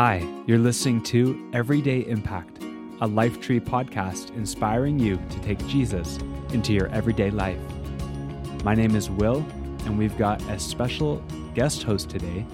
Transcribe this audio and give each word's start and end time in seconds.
Hi, 0.00 0.24
you're 0.46 0.60
listening 0.60 1.02
to 1.06 1.50
Everyday 1.52 2.06
Impact, 2.06 2.58
a 3.00 3.08
Lifetree 3.08 3.60
podcast 3.60 4.30
inspiring 4.36 4.96
you 4.96 5.20
to 5.28 5.40
take 5.40 5.58
Jesus 5.66 6.20
into 6.52 6.72
your 6.72 6.86
everyday 6.90 7.32
life. 7.32 7.58
My 8.62 8.76
name 8.76 8.94
is 8.94 9.10
Will, 9.10 9.44
and 9.86 9.98
we've 9.98 10.16
got 10.16 10.40
a 10.50 10.58
special 10.60 11.16
guest 11.56 11.82
host 11.82 12.10
today, 12.10 12.46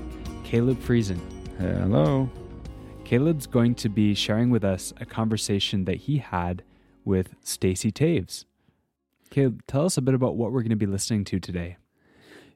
Caleb 0.42 0.80
Friesen. 0.80 1.20
Hello. 1.58 2.30
Caleb's 3.04 3.46
going 3.46 3.74
to 3.74 3.90
be 3.90 4.14
sharing 4.14 4.48
with 4.48 4.64
us 4.64 4.94
a 4.98 5.04
conversation 5.04 5.84
that 5.84 5.96
he 5.96 6.16
had 6.16 6.62
with 7.04 7.34
Stacy 7.42 7.92
Toews. 7.92 8.46
Caleb, 9.28 9.62
tell 9.66 9.84
us 9.84 9.98
a 9.98 10.00
bit 10.00 10.14
about 10.14 10.36
what 10.36 10.50
we're 10.50 10.62
going 10.62 10.70
to 10.70 10.76
be 10.76 10.86
listening 10.86 11.24
to 11.24 11.38
today. 11.38 11.76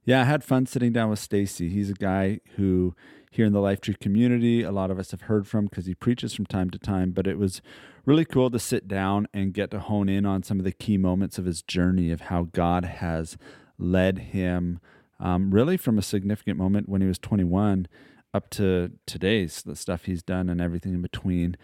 Yeah, 0.09 0.23
I 0.23 0.25
had 0.25 0.43
fun 0.43 0.65
sitting 0.65 0.95
down 0.95 1.11
with 1.11 1.19
Stacy. 1.19 1.69
He's 1.69 1.91
a 1.91 1.93
guy 1.93 2.41
who 2.57 2.95
here 3.31 3.45
in 3.45 3.53
the 3.53 3.59
Lifetree 3.59 4.01
community, 4.01 4.63
a 4.63 4.73
lot 4.73 4.91
of 4.91 4.99
us 4.99 5.11
have 5.11 5.21
heard 5.21 5.47
from 5.47 5.67
because 5.67 5.85
he 5.85 5.95
preaches 5.95 6.33
from 6.33 6.47
time 6.47 6.71
to 6.71 6.79
time, 6.79 7.11
but 7.11 7.27
it 7.27 7.37
was 7.37 7.61
really 8.07 8.25
cool 8.25 8.49
to 8.49 8.59
sit 8.59 8.89
down 8.89 9.29
and 9.35 9.53
get 9.53 9.71
to 9.73 9.81
hone 9.81 10.09
in 10.09 10.25
on 10.25 10.43
some 10.43 10.59
of 10.59 10.65
the 10.65 10.73
key 10.73 10.97
moments 10.97 11.37
of 11.37 11.45
his 11.45 11.61
journey 11.61 12.11
of 12.11 12.23
how 12.23 12.45
God 12.45 12.87
has 12.87 13.37
led 13.77 14.19
him 14.19 14.81
um, 15.21 15.51
really 15.51 15.77
from 15.77 15.99
a 15.99 16.03
significant 16.03 16.57
moment 16.57 16.89
when 16.89 17.03
he 17.03 17.07
was 17.07 17.19
21 17.19 17.87
up 18.33 18.49
to 18.49 18.93
today's 19.05 19.61
the 19.61 19.77
stuff 19.77 20.07
he's 20.07 20.23
done 20.23 20.49
and 20.49 20.59
everything 20.59 20.95
in 20.95 21.03
between. 21.03 21.55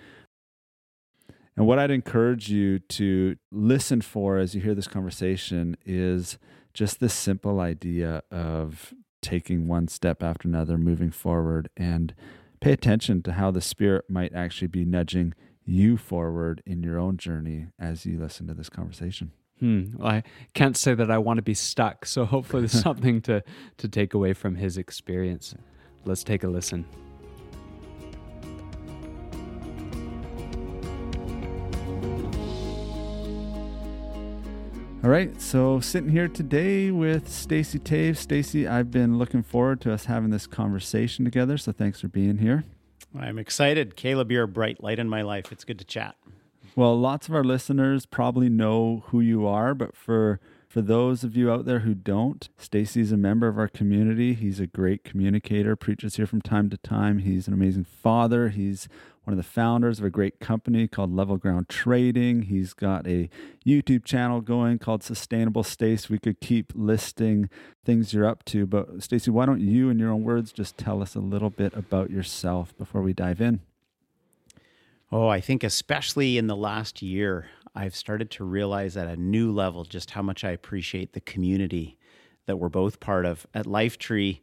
And 1.56 1.66
what 1.66 1.78
I'd 1.78 1.90
encourage 1.90 2.50
you 2.50 2.78
to 2.78 3.36
listen 3.50 4.02
for 4.02 4.36
as 4.36 4.54
you 4.54 4.60
hear 4.60 4.74
this 4.74 4.86
conversation 4.86 5.78
is 5.86 6.36
just 6.74 7.00
this 7.00 7.14
simple 7.14 7.60
idea 7.60 8.22
of 8.30 8.92
taking 9.22 9.66
one 9.66 9.88
step 9.88 10.22
after 10.22 10.46
another, 10.46 10.76
moving 10.76 11.10
forward, 11.10 11.70
and 11.76 12.14
pay 12.60 12.72
attention 12.72 13.22
to 13.22 13.32
how 13.32 13.50
the 13.50 13.60
Spirit 13.60 14.10
might 14.10 14.34
actually 14.34 14.68
be 14.68 14.84
nudging 14.84 15.32
you 15.64 15.96
forward 15.96 16.62
in 16.66 16.82
your 16.82 16.98
own 16.98 17.16
journey 17.16 17.68
as 17.78 18.04
you 18.04 18.18
listen 18.18 18.46
to 18.48 18.54
this 18.54 18.68
conversation. 18.68 19.32
Hmm. 19.60 19.96
Well, 19.96 20.08
I 20.08 20.22
can't 20.52 20.76
say 20.76 20.94
that 20.94 21.10
I 21.10 21.18
want 21.18 21.38
to 21.38 21.42
be 21.42 21.54
stuck, 21.54 22.04
so 22.04 22.24
hopefully 22.24 22.62
there's 22.62 22.72
something 22.82 23.22
to, 23.22 23.42
to 23.78 23.88
take 23.88 24.12
away 24.12 24.32
from 24.32 24.56
his 24.56 24.76
experience. 24.76 25.54
Let's 26.04 26.24
take 26.24 26.44
a 26.44 26.48
listen. 26.48 26.84
All 35.04 35.10
right, 35.10 35.38
so 35.38 35.80
sitting 35.80 36.08
here 36.08 36.28
today 36.28 36.90
with 36.90 37.28
Stacy 37.28 37.78
Toews. 37.78 38.16
Stacy, 38.16 38.66
I've 38.66 38.90
been 38.90 39.18
looking 39.18 39.42
forward 39.42 39.82
to 39.82 39.92
us 39.92 40.06
having 40.06 40.30
this 40.30 40.46
conversation 40.46 41.26
together, 41.26 41.58
so 41.58 41.72
thanks 41.72 42.00
for 42.00 42.08
being 42.08 42.38
here. 42.38 42.64
I'm 43.14 43.38
excited. 43.38 43.96
Caleb, 43.96 44.32
you're 44.32 44.44
a 44.44 44.48
bright 44.48 44.82
light 44.82 44.98
in 44.98 45.10
my 45.10 45.20
life. 45.20 45.52
It's 45.52 45.62
good 45.62 45.78
to 45.78 45.84
chat. 45.84 46.16
Well, 46.74 46.98
lots 46.98 47.28
of 47.28 47.34
our 47.34 47.44
listeners 47.44 48.06
probably 48.06 48.48
know 48.48 49.04
who 49.08 49.20
you 49.20 49.46
are, 49.46 49.74
but 49.74 49.94
for 49.94 50.40
for 50.74 50.82
those 50.82 51.22
of 51.22 51.36
you 51.36 51.52
out 51.52 51.66
there 51.66 51.78
who 51.78 51.94
don't, 51.94 52.48
Stacy's 52.58 53.12
a 53.12 53.16
member 53.16 53.46
of 53.46 53.56
our 53.60 53.68
community. 53.68 54.34
He's 54.34 54.58
a 54.58 54.66
great 54.66 55.04
communicator, 55.04 55.76
preaches 55.76 56.16
here 56.16 56.26
from 56.26 56.42
time 56.42 56.68
to 56.68 56.76
time. 56.76 57.20
He's 57.20 57.46
an 57.46 57.54
amazing 57.54 57.84
father. 57.84 58.48
He's 58.48 58.88
one 59.22 59.32
of 59.32 59.36
the 59.36 59.48
founders 59.48 60.00
of 60.00 60.04
a 60.04 60.10
great 60.10 60.40
company 60.40 60.88
called 60.88 61.14
Level 61.14 61.36
Ground 61.36 61.68
Trading. 61.68 62.42
He's 62.42 62.72
got 62.72 63.06
a 63.06 63.30
YouTube 63.64 64.04
channel 64.04 64.40
going 64.40 64.80
called 64.80 65.04
Sustainable 65.04 65.62
Stace. 65.62 66.10
We 66.10 66.18
could 66.18 66.40
keep 66.40 66.72
listing 66.74 67.48
things 67.84 68.12
you're 68.12 68.26
up 68.26 68.44
to, 68.46 68.66
but 68.66 69.00
Stacy, 69.00 69.30
why 69.30 69.46
don't 69.46 69.60
you, 69.60 69.90
in 69.90 70.00
your 70.00 70.10
own 70.10 70.24
words, 70.24 70.50
just 70.50 70.76
tell 70.76 71.02
us 71.02 71.14
a 71.14 71.20
little 71.20 71.50
bit 71.50 71.72
about 71.74 72.10
yourself 72.10 72.76
before 72.76 73.00
we 73.00 73.12
dive 73.12 73.40
in? 73.40 73.60
Oh, 75.12 75.28
I 75.28 75.40
think 75.40 75.62
especially 75.62 76.36
in 76.36 76.48
the 76.48 76.56
last 76.56 77.00
year, 77.00 77.46
I've 77.74 77.96
started 77.96 78.30
to 78.32 78.44
realize 78.44 78.96
at 78.96 79.08
a 79.08 79.16
new 79.16 79.52
level 79.52 79.84
just 79.84 80.12
how 80.12 80.22
much 80.22 80.44
I 80.44 80.50
appreciate 80.50 81.12
the 81.12 81.20
community 81.20 81.98
that 82.46 82.56
we're 82.56 82.68
both 82.68 83.00
part 83.00 83.26
of 83.26 83.46
at 83.54 83.66
Lifetree 83.66 84.40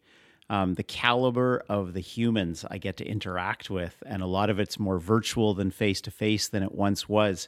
um, 0.52 0.74
the 0.74 0.84
caliber 0.84 1.64
of 1.70 1.94
the 1.94 2.02
humans 2.02 2.66
I 2.70 2.78
get 2.78 2.98
to 2.98 3.06
interact 3.06 3.70
with, 3.70 4.04
and 4.06 4.22
a 4.22 4.28
lot 4.28 4.50
of 4.50 4.60
it's 4.60 4.78
more 4.78 5.00
virtual 5.00 5.54
than 5.54 5.72
face 5.72 6.02
to 6.02 6.12
face 6.12 6.50
than 6.50 6.62
it 6.62 6.74
once 6.74 7.08
was. 7.08 7.48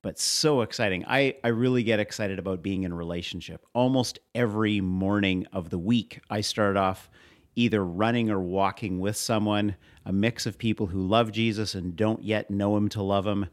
But 0.00 0.18
so 0.18 0.62
exciting. 0.62 1.04
I, 1.06 1.36
I 1.44 1.48
really 1.48 1.82
get 1.82 2.00
excited 2.00 2.38
about 2.38 2.62
being 2.62 2.84
in 2.84 2.94
relationship. 2.94 3.66
Almost 3.74 4.20
every 4.34 4.80
morning 4.80 5.46
of 5.52 5.68
the 5.68 5.78
week, 5.78 6.20
I 6.30 6.40
start 6.40 6.78
off 6.78 7.10
either 7.54 7.84
running 7.84 8.30
or 8.30 8.40
walking 8.40 8.98
with 8.98 9.16
someone, 9.16 9.76
a 10.06 10.12
mix 10.12 10.46
of 10.46 10.56
people 10.56 10.86
who 10.86 11.02
love 11.02 11.30
Jesus 11.32 11.74
and 11.74 11.96
don't 11.96 12.22
yet 12.22 12.50
know 12.50 12.78
him 12.78 12.88
to 12.90 13.02
love 13.02 13.26
him. 13.26 13.44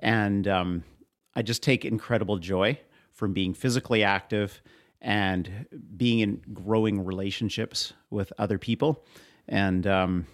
And 0.00 0.46
um, 0.46 0.84
I 1.34 1.42
just 1.42 1.62
take 1.62 1.84
incredible 1.84 2.38
joy 2.38 2.78
from 3.12 3.32
being 3.32 3.54
physically 3.54 4.02
active 4.02 4.62
and 5.00 5.66
being 5.96 6.20
in 6.20 6.40
growing 6.52 7.04
relationships 7.04 7.92
with 8.10 8.32
other 8.38 8.58
people 8.58 9.04
and 9.48 9.86
um, 9.86 10.26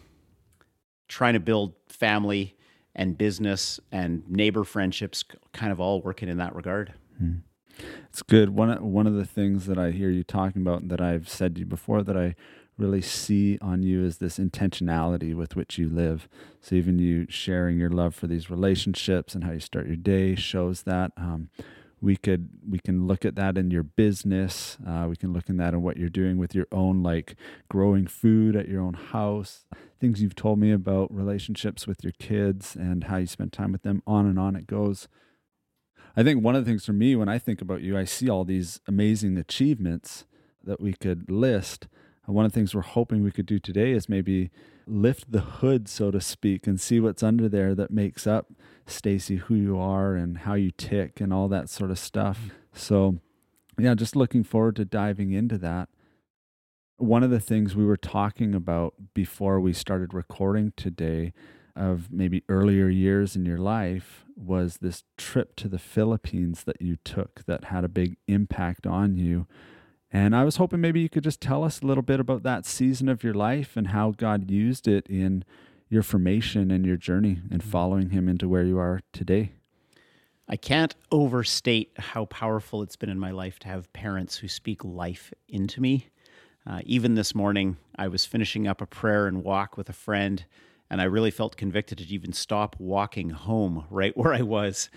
trying 1.08 1.34
to 1.34 1.40
build 1.40 1.74
family 1.88 2.56
and 2.94 3.16
business 3.16 3.80
and 3.92 4.28
neighbor 4.28 4.64
friendships 4.64 5.24
kind 5.52 5.72
of 5.72 5.80
all 5.80 6.02
working 6.02 6.28
in 6.28 6.38
that 6.38 6.54
regard. 6.54 6.92
Hmm. 7.18 7.36
It's 8.08 8.22
good. 8.22 8.50
One 8.50 8.92
one 8.92 9.06
of 9.06 9.14
the 9.14 9.24
things 9.24 9.66
that 9.66 9.78
I 9.78 9.92
hear 9.92 10.10
you 10.10 10.24
talking 10.24 10.62
about 10.62 10.88
that 10.88 11.00
I've 11.00 11.28
said 11.28 11.54
to 11.54 11.60
you 11.60 11.66
before 11.66 12.02
that 12.02 12.16
I 12.16 12.34
really 12.78 13.02
see 13.02 13.58
on 13.60 13.82
you 13.82 14.04
is 14.04 14.18
this 14.18 14.38
intentionality 14.38 15.34
with 15.34 15.56
which 15.56 15.78
you 15.78 15.88
live. 15.88 16.28
So 16.60 16.76
even 16.76 16.98
you 16.98 17.26
sharing 17.28 17.78
your 17.78 17.90
love 17.90 18.14
for 18.14 18.26
these 18.26 18.48
relationships 18.48 19.34
and 19.34 19.44
how 19.44 19.52
you 19.52 19.60
start 19.60 19.86
your 19.86 19.96
day 19.96 20.36
shows 20.36 20.82
that. 20.82 21.12
Um, 21.16 21.50
we 22.00 22.16
could 22.16 22.48
we 22.68 22.78
can 22.78 23.06
look 23.06 23.24
at 23.24 23.34
that 23.34 23.58
in 23.58 23.70
your 23.70 23.82
business 23.82 24.78
uh, 24.86 25.06
we 25.08 25.16
can 25.16 25.32
look 25.32 25.48
in 25.48 25.56
that 25.56 25.74
in 25.74 25.82
what 25.82 25.96
you're 25.96 26.08
doing 26.08 26.38
with 26.38 26.54
your 26.54 26.66
own 26.70 27.02
like 27.02 27.34
growing 27.68 28.06
food 28.06 28.54
at 28.54 28.68
your 28.68 28.80
own 28.80 28.94
house 28.94 29.66
things 30.00 30.22
you've 30.22 30.36
told 30.36 30.58
me 30.58 30.70
about 30.70 31.12
relationships 31.12 31.86
with 31.86 32.04
your 32.04 32.12
kids 32.18 32.76
and 32.76 33.04
how 33.04 33.16
you 33.16 33.26
spend 33.26 33.52
time 33.52 33.72
with 33.72 33.82
them 33.82 34.02
on 34.06 34.26
and 34.26 34.38
on 34.38 34.54
it 34.54 34.66
goes 34.66 35.08
i 36.16 36.22
think 36.22 36.42
one 36.42 36.54
of 36.54 36.64
the 36.64 36.70
things 36.70 36.86
for 36.86 36.92
me 36.92 37.16
when 37.16 37.28
i 37.28 37.38
think 37.38 37.60
about 37.60 37.82
you 37.82 37.98
i 37.98 38.04
see 38.04 38.28
all 38.28 38.44
these 38.44 38.80
amazing 38.86 39.36
achievements 39.36 40.24
that 40.62 40.80
we 40.80 40.92
could 40.92 41.30
list 41.30 41.88
one 42.28 42.44
of 42.44 42.52
the 42.52 42.54
things 42.54 42.74
we're 42.74 42.82
hoping 42.82 43.22
we 43.22 43.30
could 43.30 43.46
do 43.46 43.58
today 43.58 43.92
is 43.92 44.08
maybe 44.08 44.50
lift 44.86 45.30
the 45.30 45.40
hood 45.40 45.88
so 45.88 46.10
to 46.10 46.20
speak 46.20 46.66
and 46.66 46.80
see 46.80 47.00
what's 47.00 47.22
under 47.22 47.48
there 47.48 47.74
that 47.74 47.90
makes 47.90 48.26
up 48.26 48.52
Stacy 48.86 49.36
who 49.36 49.54
you 49.54 49.78
are 49.78 50.14
and 50.14 50.38
how 50.38 50.54
you 50.54 50.70
tick 50.70 51.20
and 51.20 51.32
all 51.32 51.48
that 51.48 51.68
sort 51.68 51.90
of 51.90 51.98
stuff. 51.98 52.38
Mm-hmm. 52.38 52.54
So, 52.72 53.18
yeah, 53.78 53.94
just 53.94 54.16
looking 54.16 54.44
forward 54.44 54.76
to 54.76 54.84
diving 54.84 55.32
into 55.32 55.58
that. 55.58 55.88
One 56.96 57.22
of 57.22 57.30
the 57.30 57.40
things 57.40 57.76
we 57.76 57.84
were 57.84 57.96
talking 57.96 58.54
about 58.54 58.94
before 59.14 59.60
we 59.60 59.72
started 59.72 60.12
recording 60.12 60.72
today 60.76 61.32
of 61.76 62.10
maybe 62.10 62.42
earlier 62.48 62.88
years 62.88 63.36
in 63.36 63.46
your 63.46 63.58
life 63.58 64.24
was 64.36 64.78
this 64.78 65.04
trip 65.16 65.54
to 65.56 65.68
the 65.68 65.78
Philippines 65.78 66.64
that 66.64 66.82
you 66.82 66.96
took 67.04 67.44
that 67.46 67.64
had 67.64 67.84
a 67.84 67.88
big 67.88 68.16
impact 68.26 68.86
on 68.86 69.16
you. 69.16 69.46
And 70.10 70.34
I 70.34 70.44
was 70.44 70.56
hoping 70.56 70.80
maybe 70.80 71.00
you 71.00 71.08
could 71.08 71.24
just 71.24 71.40
tell 71.40 71.62
us 71.62 71.80
a 71.80 71.86
little 71.86 72.02
bit 72.02 72.18
about 72.20 72.42
that 72.42 72.64
season 72.64 73.08
of 73.08 73.22
your 73.22 73.34
life 73.34 73.76
and 73.76 73.88
how 73.88 74.12
God 74.12 74.50
used 74.50 74.88
it 74.88 75.06
in 75.06 75.44
your 75.90 76.02
formation 76.02 76.70
and 76.70 76.86
your 76.86 76.96
journey 76.96 77.40
and 77.50 77.62
following 77.62 78.10
him 78.10 78.28
into 78.28 78.48
where 78.48 78.64
you 78.64 78.78
are 78.78 79.00
today. 79.12 79.52
I 80.48 80.56
can't 80.56 80.94
overstate 81.12 81.92
how 81.98 82.24
powerful 82.26 82.82
it's 82.82 82.96
been 82.96 83.10
in 83.10 83.18
my 83.18 83.32
life 83.32 83.58
to 83.60 83.68
have 83.68 83.92
parents 83.92 84.38
who 84.38 84.48
speak 84.48 84.82
life 84.82 85.32
into 85.46 85.82
me. 85.82 86.06
Uh, 86.66 86.80
even 86.84 87.14
this 87.14 87.34
morning, 87.34 87.76
I 87.96 88.08
was 88.08 88.24
finishing 88.24 88.66
up 88.66 88.80
a 88.80 88.86
prayer 88.86 89.26
and 89.26 89.44
walk 89.44 89.76
with 89.76 89.90
a 89.90 89.94
friend, 89.94 90.44
and 90.88 91.02
I 91.02 91.04
really 91.04 91.30
felt 91.30 91.58
convicted 91.58 91.98
to 91.98 92.06
even 92.06 92.32
stop 92.32 92.76
walking 92.78 93.30
home 93.30 93.84
right 93.90 94.16
where 94.16 94.32
I 94.32 94.40
was 94.40 94.88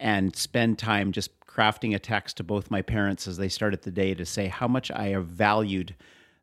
and 0.00 0.34
spend 0.34 0.78
time 0.78 1.12
just 1.12 1.38
crafting 1.46 1.94
a 1.94 1.98
text 1.98 2.38
to 2.38 2.44
both 2.44 2.70
my 2.70 2.80
parents 2.82 3.28
as 3.28 3.36
they 3.36 3.48
started 3.48 3.82
the 3.82 3.90
day 3.90 4.14
to 4.14 4.24
say 4.24 4.48
how 4.48 4.66
much 4.66 4.90
I 4.90 5.08
have 5.08 5.26
valued 5.26 5.94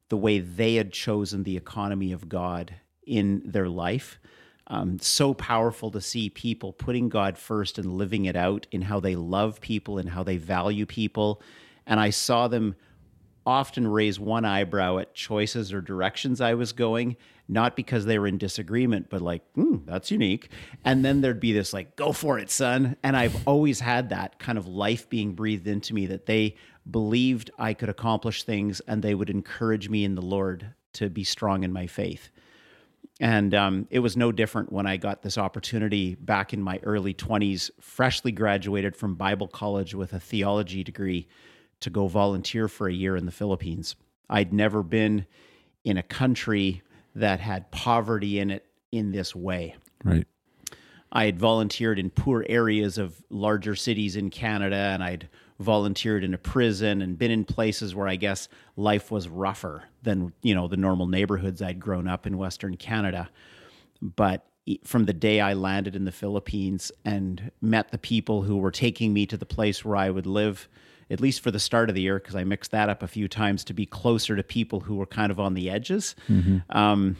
the 0.09 0.17
way 0.17 0.39
they 0.39 0.75
had 0.75 0.93
chosen 0.93 1.43
the 1.43 1.57
economy 1.57 2.11
of 2.11 2.29
God 2.29 2.75
in 3.05 3.41
their 3.43 3.67
life. 3.67 4.19
Um, 4.67 4.99
so 4.99 5.33
powerful 5.33 5.91
to 5.91 6.01
see 6.01 6.29
people 6.29 6.73
putting 6.73 7.09
God 7.09 7.37
first 7.37 7.79
and 7.79 7.97
living 7.97 8.25
it 8.25 8.35
out 8.35 8.67
in 8.71 8.83
how 8.83 8.99
they 8.99 9.15
love 9.15 9.59
people 9.59 9.97
and 9.97 10.09
how 10.09 10.23
they 10.23 10.37
value 10.37 10.85
people. 10.85 11.41
And 11.85 11.99
I 11.99 12.09
saw 12.09 12.47
them 12.47 12.75
often 13.47 13.87
raise 13.87 14.19
one 14.19 14.43
eyebrow 14.43 14.97
at 14.97 15.15
choices 15.15 15.71
or 15.71 15.79
directions 15.79 16.41
I 16.41 16.53
was 16.53 16.73
going, 16.73 17.15
not 17.47 17.77
because 17.77 18.05
they 18.05 18.19
were 18.19 18.27
in 18.27 18.37
disagreement, 18.37 19.09
but 19.09 19.21
like, 19.21 19.41
hmm, 19.55 19.77
that's 19.85 20.11
unique. 20.11 20.49
And 20.83 21.03
then 21.05 21.21
there'd 21.21 21.39
be 21.39 21.53
this 21.53 21.71
like, 21.71 21.95
go 21.95 22.11
for 22.11 22.37
it, 22.37 22.51
son. 22.51 22.97
And 23.03 23.15
I've 23.15 23.47
always 23.47 23.79
had 23.79 24.09
that 24.09 24.37
kind 24.37 24.57
of 24.57 24.67
life 24.67 25.09
being 25.09 25.31
breathed 25.31 25.65
into 25.65 25.93
me 25.93 26.07
that 26.07 26.25
they 26.25 26.55
believed 26.91 27.49
I 27.57 27.73
could 27.73 27.87
accomplish 27.87 28.43
things 28.43 28.81
and 28.81 29.01
they 29.01 29.15
would 29.15 29.29
encourage 29.29 29.87
me 29.87 30.03
in 30.03 30.15
the 30.15 30.21
Lord 30.21 30.73
to 30.93 31.09
be 31.09 31.23
strong 31.23 31.63
in 31.63 31.71
my 31.71 31.87
faith. 31.87 32.29
And 33.21 33.55
um, 33.55 33.87
it 33.89 33.99
was 33.99 34.17
no 34.17 34.33
different 34.33 34.73
when 34.73 34.85
I 34.85 34.97
got 34.97 35.21
this 35.21 35.37
opportunity 35.37 36.15
back 36.15 36.53
in 36.53 36.61
my 36.61 36.81
early 36.83 37.13
20s, 37.13 37.71
freshly 37.79 38.33
graduated 38.33 38.97
from 38.97 39.15
Bible 39.15 39.47
college 39.47 39.95
with 39.95 40.11
a 40.11 40.19
theology 40.19 40.83
degree 40.83 41.29
to 41.81 41.89
go 41.89 42.07
volunteer 42.07 42.67
for 42.67 42.87
a 42.87 42.93
year 42.93 43.15
in 43.15 43.25
the 43.25 43.31
Philippines. 43.31 43.95
I'd 44.29 44.53
never 44.53 44.83
been 44.83 45.25
in 45.83 45.97
a 45.97 46.03
country 46.03 46.81
that 47.15 47.39
had 47.39 47.71
poverty 47.71 48.39
in 48.39 48.51
it 48.51 48.65
in 48.91 49.11
this 49.11 49.35
way. 49.35 49.75
Right. 50.03 50.27
I 51.11 51.25
had 51.25 51.39
volunteered 51.39 51.99
in 51.99 52.09
poor 52.09 52.45
areas 52.49 52.97
of 52.97 53.21
larger 53.29 53.75
cities 53.75 54.15
in 54.15 54.29
Canada, 54.29 54.75
and 54.75 55.03
I'd 55.03 55.29
volunteered 55.59 56.23
in 56.23 56.33
a 56.33 56.37
prison 56.37 57.01
and 57.01 57.17
been 57.17 57.31
in 57.31 57.45
places 57.45 57.95
where 57.95 58.07
I 58.07 58.15
guess 58.17 58.49
life 58.75 59.09
was 59.09 59.27
rougher 59.27 59.83
than 60.03 60.33
you 60.41 60.53
know 60.53 60.67
the 60.67 60.77
normal 60.77 61.07
neighborhoods 61.07 61.61
I'd 61.61 61.79
grown 61.79 62.07
up 62.07 62.27
in 62.27 62.37
Western 62.37 62.77
Canada. 62.77 63.29
But 64.01 64.45
from 64.83 65.05
the 65.05 65.13
day 65.13 65.39
I 65.39 65.53
landed 65.53 65.95
in 65.95 66.05
the 66.05 66.11
Philippines 66.11 66.91
and 67.05 67.51
met 67.61 67.91
the 67.91 67.97
people 67.97 68.41
who 68.43 68.57
were 68.57 68.71
taking 68.71 69.13
me 69.13 69.25
to 69.27 69.37
the 69.37 69.45
place 69.45 69.83
where 69.83 69.95
I 69.95 70.09
would 70.09 70.27
live, 70.27 70.67
at 71.09 71.19
least 71.19 71.41
for 71.41 71.51
the 71.51 71.59
start 71.59 71.89
of 71.89 71.95
the 71.95 72.01
year, 72.01 72.19
because 72.19 72.35
I 72.35 72.43
mixed 72.43 72.71
that 72.71 72.89
up 72.89 73.03
a 73.03 73.07
few 73.07 73.27
times 73.27 73.63
to 73.65 73.73
be 73.73 73.85
closer 73.85 74.35
to 74.35 74.43
people 74.43 74.81
who 74.81 74.95
were 74.95 75.05
kind 75.05 75.31
of 75.31 75.39
on 75.39 75.53
the 75.53 75.69
edges. 75.69 76.15
Mm-hmm. 76.29 76.57
Um, 76.75 77.17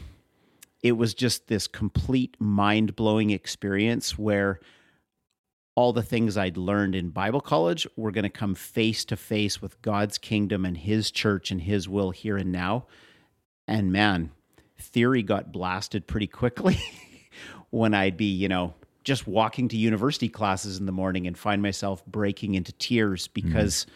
it 0.82 0.92
was 0.92 1.14
just 1.14 1.48
this 1.48 1.66
complete 1.66 2.36
mind 2.38 2.94
blowing 2.96 3.30
experience 3.30 4.18
where 4.18 4.60
all 5.74 5.92
the 5.92 6.02
things 6.02 6.36
I'd 6.36 6.56
learned 6.56 6.94
in 6.94 7.10
Bible 7.10 7.40
college 7.40 7.86
were 7.96 8.10
going 8.10 8.24
to 8.24 8.30
come 8.30 8.54
face 8.54 9.04
to 9.06 9.16
face 9.16 9.62
with 9.62 9.80
God's 9.80 10.18
kingdom 10.18 10.64
and 10.64 10.76
His 10.76 11.10
church 11.10 11.50
and 11.50 11.60
His 11.60 11.88
will 11.88 12.10
here 12.10 12.36
and 12.36 12.50
now. 12.50 12.86
And 13.66 13.92
man, 13.92 14.32
theory 14.76 15.22
got 15.22 15.52
blasted 15.52 16.06
pretty 16.06 16.26
quickly 16.26 16.80
when 17.70 17.94
I'd 17.94 18.16
be, 18.16 18.24
you 18.26 18.48
know, 18.48 18.74
just 19.08 19.26
walking 19.26 19.68
to 19.68 19.76
university 19.78 20.28
classes 20.28 20.78
in 20.78 20.84
the 20.84 20.92
morning 20.92 21.26
and 21.26 21.36
find 21.38 21.62
myself 21.62 22.04
breaking 22.04 22.54
into 22.54 22.72
tears 22.72 23.26
because 23.26 23.86
mm-hmm. 23.86 23.94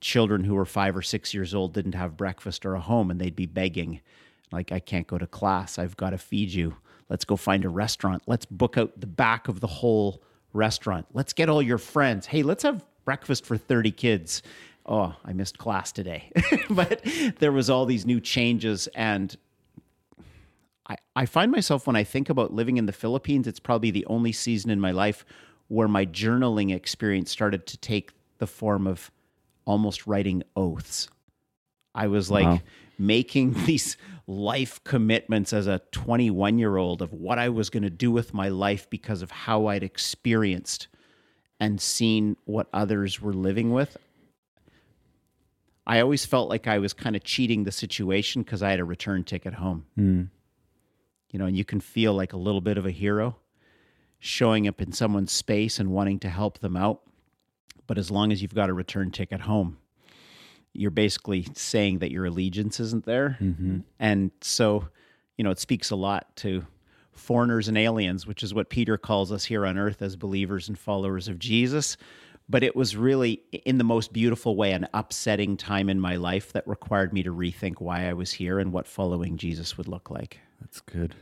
children 0.00 0.44
who 0.44 0.54
were 0.54 0.64
five 0.64 0.96
or 0.96 1.02
six 1.02 1.34
years 1.34 1.56
old 1.56 1.74
didn't 1.74 1.96
have 1.96 2.16
breakfast 2.16 2.64
or 2.64 2.76
a 2.76 2.80
home 2.80 3.10
and 3.10 3.20
they'd 3.20 3.34
be 3.34 3.46
begging. 3.46 4.00
Like, 4.52 4.70
I 4.70 4.78
can't 4.78 5.08
go 5.08 5.18
to 5.18 5.26
class. 5.26 5.76
I've 5.76 5.96
got 5.96 6.10
to 6.10 6.18
feed 6.18 6.52
you. 6.52 6.76
Let's 7.08 7.24
go 7.24 7.34
find 7.34 7.64
a 7.64 7.68
restaurant. 7.68 8.22
Let's 8.28 8.46
book 8.46 8.78
out 8.78 8.92
the 8.96 9.08
back 9.08 9.48
of 9.48 9.58
the 9.58 9.66
whole 9.66 10.22
restaurant. 10.52 11.06
Let's 11.12 11.32
get 11.32 11.48
all 11.48 11.60
your 11.60 11.78
friends. 11.78 12.24
Hey, 12.24 12.44
let's 12.44 12.62
have 12.62 12.86
breakfast 13.04 13.44
for 13.44 13.56
30 13.56 13.90
kids. 13.90 14.40
Oh, 14.86 15.16
I 15.24 15.32
missed 15.32 15.58
class 15.58 15.90
today. 15.90 16.30
but 16.70 17.04
there 17.40 17.50
was 17.50 17.70
all 17.70 17.86
these 17.86 18.06
new 18.06 18.20
changes 18.20 18.86
and 18.94 19.36
I, 20.88 20.96
I 21.16 21.26
find 21.26 21.50
myself 21.50 21.86
when 21.86 21.96
I 21.96 22.04
think 22.04 22.28
about 22.28 22.52
living 22.52 22.76
in 22.76 22.86
the 22.86 22.92
Philippines, 22.92 23.46
it's 23.46 23.60
probably 23.60 23.90
the 23.90 24.06
only 24.06 24.32
season 24.32 24.70
in 24.70 24.80
my 24.80 24.90
life 24.90 25.24
where 25.68 25.88
my 25.88 26.04
journaling 26.04 26.74
experience 26.74 27.30
started 27.30 27.66
to 27.66 27.76
take 27.78 28.12
the 28.38 28.46
form 28.46 28.86
of 28.86 29.10
almost 29.64 30.06
writing 30.06 30.42
oaths. 30.56 31.08
I 31.94 32.08
was 32.08 32.30
like 32.30 32.46
wow. 32.46 32.60
making 32.98 33.54
these 33.66 33.96
life 34.26 34.82
commitments 34.84 35.52
as 35.52 35.66
a 35.66 35.80
21 35.92 36.58
year 36.58 36.76
old 36.76 37.02
of 37.02 37.12
what 37.12 37.38
I 37.38 37.48
was 37.48 37.70
going 37.70 37.82
to 37.82 37.90
do 37.90 38.10
with 38.10 38.34
my 38.34 38.48
life 38.48 38.88
because 38.90 39.22
of 39.22 39.30
how 39.30 39.66
I'd 39.66 39.82
experienced 39.82 40.88
and 41.60 41.80
seen 41.80 42.36
what 42.44 42.68
others 42.72 43.20
were 43.20 43.32
living 43.32 43.72
with. 43.72 43.96
I 45.86 46.00
always 46.00 46.24
felt 46.24 46.48
like 46.48 46.66
I 46.66 46.78
was 46.78 46.92
kind 46.92 47.14
of 47.14 47.24
cheating 47.24 47.64
the 47.64 47.72
situation 47.72 48.42
because 48.42 48.62
I 48.62 48.70
had 48.70 48.80
a 48.80 48.84
return 48.84 49.22
ticket 49.22 49.54
home. 49.54 49.84
Mm. 49.98 50.28
You 51.34 51.40
know, 51.40 51.46
and 51.46 51.56
you 51.56 51.64
can 51.64 51.80
feel 51.80 52.14
like 52.14 52.32
a 52.32 52.36
little 52.36 52.60
bit 52.60 52.78
of 52.78 52.86
a 52.86 52.92
hero 52.92 53.34
showing 54.20 54.68
up 54.68 54.80
in 54.80 54.92
someone's 54.92 55.32
space 55.32 55.80
and 55.80 55.90
wanting 55.90 56.20
to 56.20 56.28
help 56.28 56.60
them 56.60 56.76
out. 56.76 57.00
But 57.88 57.98
as 57.98 58.08
long 58.08 58.30
as 58.30 58.40
you've 58.40 58.54
got 58.54 58.70
a 58.70 58.72
return 58.72 59.10
ticket 59.10 59.40
home, 59.40 59.78
you're 60.72 60.92
basically 60.92 61.48
saying 61.54 61.98
that 61.98 62.12
your 62.12 62.26
allegiance 62.26 62.78
isn't 62.78 63.04
there. 63.04 63.36
Mm-hmm. 63.40 63.78
And 63.98 64.30
so, 64.42 64.86
you 65.36 65.42
know, 65.42 65.50
it 65.50 65.58
speaks 65.58 65.90
a 65.90 65.96
lot 65.96 66.36
to 66.36 66.64
foreigners 67.10 67.66
and 67.66 67.76
aliens, 67.76 68.28
which 68.28 68.44
is 68.44 68.54
what 68.54 68.70
Peter 68.70 68.96
calls 68.96 69.32
us 69.32 69.44
here 69.44 69.66
on 69.66 69.76
earth 69.76 70.02
as 70.02 70.14
believers 70.14 70.68
and 70.68 70.78
followers 70.78 71.26
of 71.26 71.40
Jesus. 71.40 71.96
But 72.48 72.62
it 72.62 72.76
was 72.76 72.96
really, 72.96 73.42
in 73.66 73.78
the 73.78 73.84
most 73.84 74.12
beautiful 74.12 74.54
way, 74.54 74.70
an 74.70 74.86
upsetting 74.94 75.56
time 75.56 75.88
in 75.88 75.98
my 75.98 76.14
life 76.14 76.52
that 76.52 76.68
required 76.68 77.12
me 77.12 77.24
to 77.24 77.34
rethink 77.34 77.80
why 77.80 78.08
I 78.08 78.12
was 78.12 78.30
here 78.30 78.60
and 78.60 78.72
what 78.72 78.86
following 78.86 79.36
Jesus 79.36 79.76
would 79.76 79.88
look 79.88 80.12
like. 80.12 80.38
That's 80.60 80.80
good. 80.80 81.14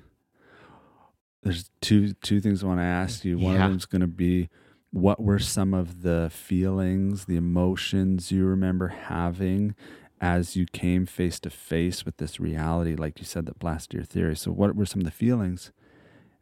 There's 1.43 1.71
two 1.81 2.13
two 2.15 2.41
things 2.41 2.63
I 2.63 2.67
want 2.67 2.81
to 2.81 2.85
ask 2.85 3.25
you. 3.25 3.39
One 3.39 3.55
yeah. 3.55 3.65
of 3.65 3.71
them's 3.71 3.87
going 3.87 4.01
to 4.01 4.07
be 4.07 4.49
what 4.91 5.21
were 5.21 5.39
some 5.39 5.75
of 5.75 6.03
the 6.03 6.31
feelings, 6.33 7.25
the 7.25 7.37
emotions 7.37 8.31
you 8.31 8.45
remember 8.45 8.89
having 8.89 9.75
as 10.21 10.55
you 10.55 10.67
came 10.67 11.05
face 11.05 11.41
to 11.41 11.51
face 11.51 12.05
with 12.07 12.19
this 12.19 12.39
reality, 12.39 12.95
like 12.95 13.19
you 13.19 13.25
said, 13.25 13.45
that 13.47 13.59
blasted 13.59 13.95
your 13.95 14.05
theory? 14.05 14.37
So, 14.37 14.53
what 14.53 14.77
were 14.77 14.87
some 14.87 15.01
of 15.01 15.05
the 15.05 15.11
feelings? 15.11 15.73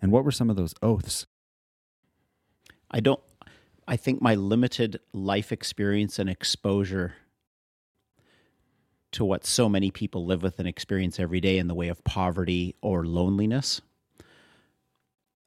And 0.03 0.13
what 0.13 0.25
were 0.25 0.31
some 0.31 0.51
of 0.51 0.57
those 0.57 0.75
oaths? 0.83 1.27
I 2.91 3.01
don't, 3.01 3.21
I 3.87 3.97
think 3.97 4.21
my 4.21 4.35
limited 4.35 5.01
life 5.13 5.53
experience 5.53 6.19
and 6.19 6.29
exposure 6.29 7.15
to 9.13 9.25
what 9.25 9.45
so 9.45 9.69
many 9.69 9.91
people 9.91 10.25
live 10.25 10.43
with 10.43 10.59
and 10.59 10.69
experience 10.69 11.19
every 11.19 11.41
day 11.41 11.59
in 11.59 11.69
the 11.69 11.75
way 11.75 11.89
of 11.89 12.03
poverty 12.05 12.75
or 12.81 13.05
loneliness 13.05 13.81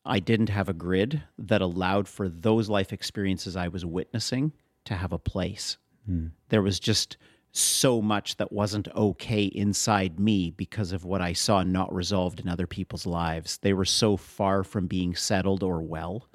I 0.05 0.19
didn't 0.19 0.49
have 0.49 0.67
a 0.67 0.73
grid 0.73 1.23
that 1.37 1.61
allowed 1.61 2.07
for 2.07 2.27
those 2.27 2.69
life 2.69 2.91
experiences 2.91 3.55
I 3.55 3.69
was 3.69 3.85
witnessing 3.85 4.51
to 4.85 4.95
have 4.95 5.13
a 5.13 5.17
place. 5.17 5.77
Mm. 6.09 6.31
There 6.49 6.61
was 6.61 6.79
just 6.79 7.17
so 7.53 8.01
much 8.01 8.35
that 8.37 8.51
wasn't 8.51 8.87
okay 8.95 9.43
inside 9.43 10.19
me 10.19 10.51
because 10.51 10.91
of 10.91 11.05
what 11.05 11.21
I 11.21 11.33
saw 11.33 11.63
not 11.63 11.93
resolved 11.93 12.39
in 12.39 12.49
other 12.49 12.67
people's 12.67 13.05
lives. 13.05 13.57
They 13.57 13.73
were 13.73 13.85
so 13.85 14.17
far 14.17 14.63
from 14.63 14.87
being 14.87 15.15
settled 15.15 15.63
or 15.63 15.81
well. 15.81 16.27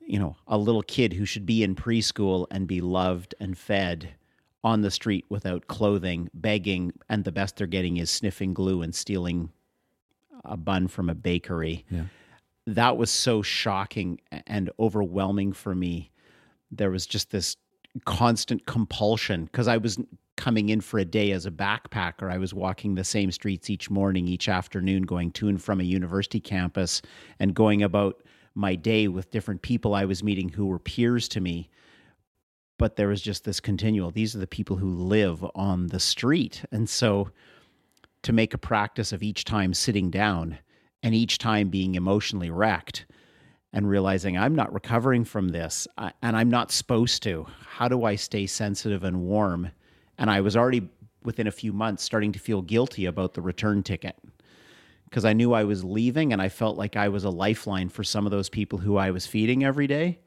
You 0.00 0.18
know, 0.18 0.36
a 0.48 0.58
little 0.58 0.82
kid 0.82 1.12
who 1.12 1.24
should 1.24 1.46
be 1.46 1.62
in 1.62 1.76
preschool 1.76 2.46
and 2.50 2.66
be 2.66 2.80
loved 2.80 3.34
and 3.38 3.56
fed 3.56 4.14
on 4.64 4.82
the 4.82 4.90
street 4.90 5.24
without 5.28 5.66
clothing, 5.66 6.28
begging, 6.34 6.92
and 7.08 7.24
the 7.24 7.32
best 7.32 7.56
they're 7.56 7.66
getting 7.66 7.96
is 7.96 8.10
sniffing 8.10 8.54
glue 8.54 8.82
and 8.82 8.94
stealing 8.94 9.50
a 10.44 10.56
bun 10.56 10.88
from 10.88 11.10
a 11.10 11.14
bakery. 11.14 11.84
Yeah 11.90 12.04
that 12.66 12.96
was 12.96 13.10
so 13.10 13.42
shocking 13.42 14.20
and 14.46 14.70
overwhelming 14.78 15.52
for 15.52 15.74
me. 15.74 16.10
There 16.70 16.90
was 16.90 17.06
just 17.06 17.30
this 17.30 17.56
constant 18.04 18.66
compulsion 18.66 19.44
because 19.46 19.68
I 19.68 19.76
was 19.76 19.98
coming 20.36 20.70
in 20.70 20.80
for 20.80 20.98
a 20.98 21.04
day 21.04 21.32
as 21.32 21.44
a 21.44 21.50
backpacker. 21.50 22.30
I 22.30 22.38
was 22.38 22.54
walking 22.54 22.94
the 22.94 23.04
same 23.04 23.30
streets 23.30 23.68
each 23.68 23.90
morning, 23.90 24.28
each 24.28 24.48
afternoon, 24.48 25.02
going 25.02 25.32
to 25.32 25.48
and 25.48 25.62
from 25.62 25.80
a 25.80 25.84
university 25.84 26.40
campus 26.40 27.02
and 27.38 27.54
going 27.54 27.82
about 27.82 28.22
my 28.54 28.74
day 28.74 29.08
with 29.08 29.30
different 29.30 29.62
people 29.62 29.94
I 29.94 30.04
was 30.04 30.22
meeting 30.22 30.48
who 30.48 30.66
were 30.66 30.78
peers 30.78 31.28
to 31.28 31.40
me. 31.40 31.68
But 32.82 32.96
there 32.96 33.06
was 33.06 33.22
just 33.22 33.44
this 33.44 33.60
continual, 33.60 34.10
these 34.10 34.34
are 34.34 34.40
the 34.40 34.46
people 34.48 34.74
who 34.74 34.92
live 34.92 35.46
on 35.54 35.86
the 35.86 36.00
street. 36.00 36.64
And 36.72 36.90
so 36.90 37.30
to 38.22 38.32
make 38.32 38.54
a 38.54 38.58
practice 38.58 39.12
of 39.12 39.22
each 39.22 39.44
time 39.44 39.72
sitting 39.72 40.10
down 40.10 40.58
and 41.00 41.14
each 41.14 41.38
time 41.38 41.68
being 41.68 41.94
emotionally 41.94 42.50
wrecked 42.50 43.06
and 43.72 43.88
realizing 43.88 44.36
I'm 44.36 44.56
not 44.56 44.74
recovering 44.74 45.24
from 45.24 45.50
this 45.50 45.86
and 45.96 46.36
I'm 46.36 46.50
not 46.50 46.72
supposed 46.72 47.22
to. 47.22 47.46
How 47.64 47.86
do 47.86 48.02
I 48.02 48.16
stay 48.16 48.48
sensitive 48.48 49.04
and 49.04 49.20
warm? 49.22 49.70
And 50.18 50.28
I 50.28 50.40
was 50.40 50.56
already 50.56 50.88
within 51.22 51.46
a 51.46 51.52
few 51.52 51.72
months 51.72 52.02
starting 52.02 52.32
to 52.32 52.40
feel 52.40 52.62
guilty 52.62 53.06
about 53.06 53.34
the 53.34 53.42
return 53.42 53.84
ticket 53.84 54.16
because 55.04 55.24
I 55.24 55.34
knew 55.34 55.52
I 55.52 55.62
was 55.62 55.84
leaving 55.84 56.32
and 56.32 56.42
I 56.42 56.48
felt 56.48 56.76
like 56.76 56.96
I 56.96 57.10
was 57.10 57.22
a 57.22 57.30
lifeline 57.30 57.90
for 57.90 58.02
some 58.02 58.26
of 58.26 58.32
those 58.32 58.48
people 58.48 58.80
who 58.80 58.96
I 58.96 59.12
was 59.12 59.24
feeding 59.24 59.62
every 59.62 59.86
day. 59.86 60.18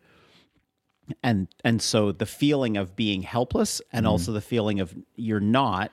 And 1.21 1.47
and 1.63 1.81
so 1.81 2.11
the 2.11 2.25
feeling 2.25 2.77
of 2.77 2.95
being 2.95 3.21
helpless 3.21 3.81
and 3.91 4.05
mm. 4.05 4.09
also 4.09 4.31
the 4.31 4.41
feeling 4.41 4.79
of 4.79 4.95
you're 5.15 5.39
not 5.39 5.91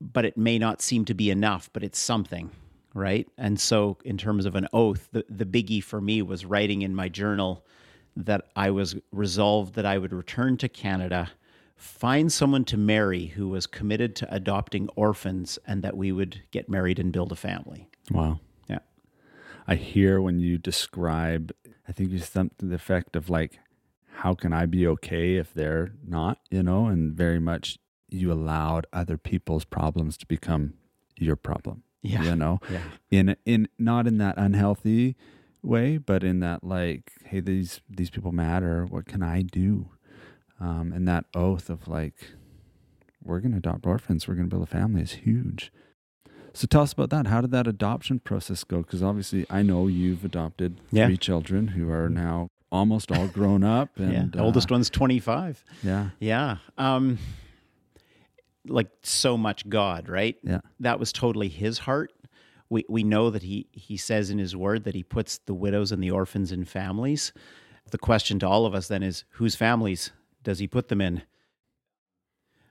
but 0.00 0.24
it 0.24 0.36
may 0.36 0.60
not 0.60 0.80
seem 0.80 1.04
to 1.04 1.12
be 1.12 1.28
enough, 1.28 1.68
but 1.72 1.82
it's 1.82 1.98
something 1.98 2.52
right? 2.94 3.28
And 3.38 3.58
so, 3.58 3.96
in 4.04 4.18
terms 4.18 4.44
of 4.44 4.54
an 4.54 4.66
oath, 4.72 5.08
the, 5.12 5.24
the 5.28 5.44
biggie 5.44 5.82
for 5.82 6.00
me 6.00 6.22
was 6.22 6.44
writing 6.44 6.82
in 6.82 6.94
my 6.94 7.08
journal 7.08 7.64
that 8.16 8.48
I 8.56 8.70
was 8.70 8.96
resolved 9.12 9.74
that 9.74 9.86
I 9.86 9.98
would 9.98 10.12
return 10.12 10.56
to 10.58 10.68
Canada, 10.68 11.30
find 11.76 12.32
someone 12.32 12.64
to 12.64 12.76
marry 12.76 13.26
who 13.26 13.48
was 13.48 13.66
committed 13.66 14.16
to 14.16 14.34
adopting 14.34 14.88
orphans, 14.96 15.58
and 15.66 15.82
that 15.82 15.96
we 15.96 16.12
would 16.12 16.42
get 16.50 16.68
married 16.68 16.98
and 16.98 17.12
build 17.12 17.30
a 17.30 17.36
family. 17.36 17.88
Wow. 18.10 18.40
Yeah. 18.68 18.80
I 19.68 19.76
hear 19.76 20.20
when 20.20 20.40
you 20.40 20.58
describe, 20.58 21.52
I 21.88 21.92
think 21.92 22.10
you 22.10 22.18
something 22.18 22.56
to 22.58 22.66
the 22.66 22.74
effect 22.74 23.16
of 23.16 23.30
like, 23.30 23.58
how 24.16 24.34
can 24.34 24.52
I 24.52 24.66
be 24.66 24.86
okay 24.86 25.36
if 25.36 25.54
they're 25.54 25.92
not, 26.06 26.38
you 26.50 26.62
know, 26.62 26.86
and 26.86 27.14
very 27.16 27.38
much 27.38 27.78
you 28.08 28.32
allowed 28.32 28.86
other 28.92 29.16
people's 29.16 29.64
problems 29.64 30.16
to 30.18 30.26
become 30.26 30.74
your 31.16 31.36
problem 31.36 31.82
Yeah. 32.02 32.22
You 32.24 32.36
know, 32.36 32.60
Yeah. 32.70 32.82
in 33.10 33.36
in 33.44 33.68
not 33.78 34.06
in 34.06 34.18
that 34.18 34.36
unhealthy 34.38 35.16
way, 35.62 35.98
but 35.98 36.22
in 36.22 36.40
that 36.40 36.62
like, 36.62 37.12
hey, 37.24 37.40
these 37.40 37.80
these 37.88 38.10
people 38.10 38.32
matter. 38.32 38.84
What 38.86 39.06
can 39.06 39.22
I 39.22 39.42
do? 39.42 39.90
Um, 40.60 40.92
and 40.92 41.06
that 41.08 41.24
oath 41.34 41.70
of 41.70 41.86
like, 41.88 42.34
we're 43.22 43.40
going 43.40 43.52
to 43.52 43.58
adopt 43.58 43.86
orphans. 43.86 44.26
We're 44.26 44.34
going 44.34 44.48
to 44.48 44.54
build 44.56 44.62
a 44.68 44.70
family 44.70 45.02
is 45.02 45.12
huge. 45.12 45.72
So 46.58 46.66
tell 46.66 46.82
us 46.82 46.92
about 46.92 47.10
that. 47.10 47.28
How 47.28 47.40
did 47.40 47.52
that 47.52 47.68
adoption 47.68 48.18
process 48.18 48.64
go? 48.64 48.78
Because 48.78 49.00
obviously, 49.00 49.46
I 49.48 49.62
know 49.62 49.86
you've 49.86 50.24
adopted 50.24 50.80
Yeah. 50.90 51.06
three 51.06 51.16
children 51.16 51.68
who 51.68 51.88
are 51.88 52.08
now 52.08 52.48
almost 52.72 53.12
all 53.12 53.28
grown 53.28 53.62
up. 53.62 53.90
And 53.96 54.12
yeah. 54.12 54.24
The 54.32 54.40
oldest 54.40 54.68
uh, 54.68 54.74
one's 54.74 54.90
25. 54.90 55.64
Yeah. 55.84 56.10
Yeah. 56.18 56.56
Um, 56.76 57.18
like 58.66 58.88
so 59.04 59.36
much 59.36 59.68
God, 59.68 60.08
right? 60.08 60.36
Yeah. 60.42 60.58
That 60.80 60.98
was 60.98 61.12
totally 61.12 61.46
his 61.46 61.78
heart. 61.78 62.12
We 62.70 62.84
we 62.88 63.04
know 63.04 63.30
that 63.30 63.44
he 63.44 63.68
he 63.70 63.96
says 63.96 64.28
in 64.28 64.38
his 64.38 64.56
word 64.56 64.82
that 64.82 64.96
he 64.96 65.04
puts 65.04 65.38
the 65.38 65.54
widows 65.54 65.92
and 65.92 66.02
the 66.02 66.10
orphans 66.10 66.50
in 66.50 66.64
families. 66.64 67.32
The 67.92 67.98
question 67.98 68.40
to 68.40 68.48
all 68.48 68.66
of 68.66 68.74
us 68.74 68.88
then 68.88 69.04
is 69.04 69.24
whose 69.30 69.54
families 69.54 70.10
does 70.42 70.58
he 70.58 70.66
put 70.66 70.88
them 70.88 71.00
in? 71.00 71.22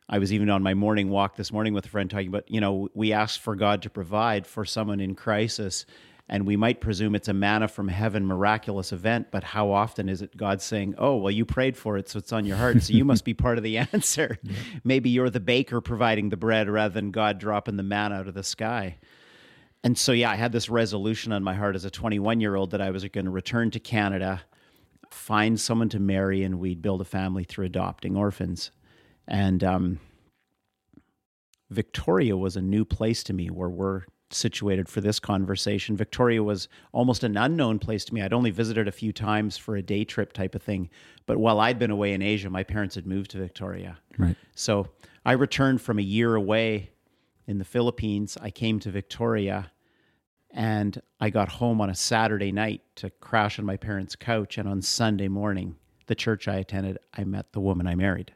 I 0.09 0.19
was 0.19 0.31
even 0.31 0.49
on 0.49 0.63
my 0.63 0.73
morning 0.73 1.09
walk 1.09 1.35
this 1.35 1.51
morning 1.51 1.73
with 1.73 1.85
a 1.85 1.89
friend 1.89 2.09
talking 2.09 2.29
about, 2.29 2.49
you 2.49 2.61
know, 2.61 2.87
we 2.93 3.11
ask 3.11 3.39
for 3.41 3.55
God 3.55 3.81
to 3.81 3.89
provide 3.89 4.47
for 4.47 4.63
someone 4.63 5.01
in 5.01 5.15
crisis, 5.15 5.85
and 6.29 6.47
we 6.47 6.55
might 6.55 6.79
presume 6.79 7.13
it's 7.13 7.27
a 7.27 7.33
manna 7.33 7.67
from 7.67 7.89
heaven 7.89 8.25
miraculous 8.25 8.93
event, 8.93 9.27
but 9.31 9.43
how 9.43 9.69
often 9.69 10.07
is 10.07 10.21
it 10.21 10.37
God 10.37 10.61
saying, 10.61 10.95
Oh, 10.97 11.17
well, 11.17 11.31
you 11.31 11.43
prayed 11.43 11.75
for 11.75 11.97
it, 11.97 12.07
so 12.07 12.19
it's 12.19 12.31
on 12.31 12.45
your 12.45 12.55
heart, 12.55 12.81
so 12.83 12.93
you 12.93 13.03
must 13.03 13.25
be 13.25 13.33
part 13.33 13.57
of 13.57 13.65
the 13.65 13.77
answer? 13.93 14.37
Maybe 14.85 15.09
you're 15.09 15.29
the 15.29 15.41
baker 15.41 15.81
providing 15.81 16.29
the 16.29 16.37
bread 16.37 16.69
rather 16.69 16.93
than 16.93 17.11
God 17.11 17.37
dropping 17.37 17.75
the 17.75 17.83
manna 17.83 18.15
out 18.15 18.27
of 18.29 18.33
the 18.33 18.43
sky. 18.43 18.97
And 19.83 19.97
so, 19.97 20.13
yeah, 20.13 20.31
I 20.31 20.35
had 20.35 20.53
this 20.53 20.69
resolution 20.69 21.33
on 21.33 21.43
my 21.43 21.53
heart 21.53 21.75
as 21.75 21.85
a 21.85 21.91
21 21.91 22.39
year 22.39 22.55
old 22.55 22.71
that 22.71 22.81
I 22.81 22.91
was 22.91 23.03
going 23.05 23.25
to 23.25 23.31
return 23.31 23.71
to 23.71 23.79
Canada, 23.79 24.41
find 25.11 25.59
someone 25.59 25.89
to 25.89 25.99
marry, 25.99 26.43
and 26.43 26.59
we'd 26.59 26.81
build 26.81 27.01
a 27.01 27.05
family 27.05 27.43
through 27.43 27.65
adopting 27.65 28.15
orphans. 28.15 28.71
And 29.27 29.63
um, 29.63 29.99
Victoria 31.69 32.37
was 32.37 32.55
a 32.55 32.61
new 32.61 32.85
place 32.85 33.23
to 33.23 33.33
me 33.33 33.49
where 33.49 33.69
we're 33.69 34.03
situated 34.29 34.89
for 34.89 35.01
this 35.01 35.19
conversation. 35.19 35.95
Victoria 35.95 36.43
was 36.43 36.67
almost 36.91 37.23
an 37.23 37.37
unknown 37.37 37.79
place 37.79 38.03
to 38.05 38.13
me. 38.13 38.21
I'd 38.21 38.33
only 38.33 38.51
visited 38.51 38.87
a 38.87 38.91
few 38.91 39.13
times 39.13 39.57
for 39.57 39.75
a 39.75 39.81
day 39.81 40.03
trip 40.03 40.33
type 40.33 40.55
of 40.55 40.61
thing. 40.61 40.89
But 41.25 41.37
while 41.37 41.59
I'd 41.59 41.79
been 41.79 41.91
away 41.91 42.13
in 42.13 42.21
Asia, 42.21 42.49
my 42.49 42.63
parents 42.63 42.95
had 42.95 43.05
moved 43.05 43.31
to 43.31 43.37
Victoria. 43.37 43.97
Right. 44.17 44.35
So 44.55 44.89
I 45.25 45.33
returned 45.33 45.81
from 45.81 45.99
a 45.99 46.03
year 46.03 46.35
away 46.35 46.91
in 47.47 47.57
the 47.57 47.65
Philippines. 47.65 48.37
I 48.41 48.49
came 48.49 48.79
to 48.81 48.91
Victoria 48.91 49.71
and 50.51 51.01
I 51.19 51.29
got 51.29 51.49
home 51.49 51.81
on 51.81 51.89
a 51.89 51.95
Saturday 51.95 52.51
night 52.51 52.81
to 52.95 53.09
crash 53.09 53.59
on 53.59 53.65
my 53.65 53.77
parents' 53.77 54.15
couch. 54.15 54.57
And 54.57 54.67
on 54.67 54.81
Sunday 54.81 55.27
morning, 55.27 55.75
the 56.07 56.15
church 56.15 56.47
I 56.47 56.55
attended, 56.55 56.97
I 57.13 57.23
met 57.23 57.53
the 57.53 57.59
woman 57.59 57.87
I 57.87 57.95
married. 57.95 58.33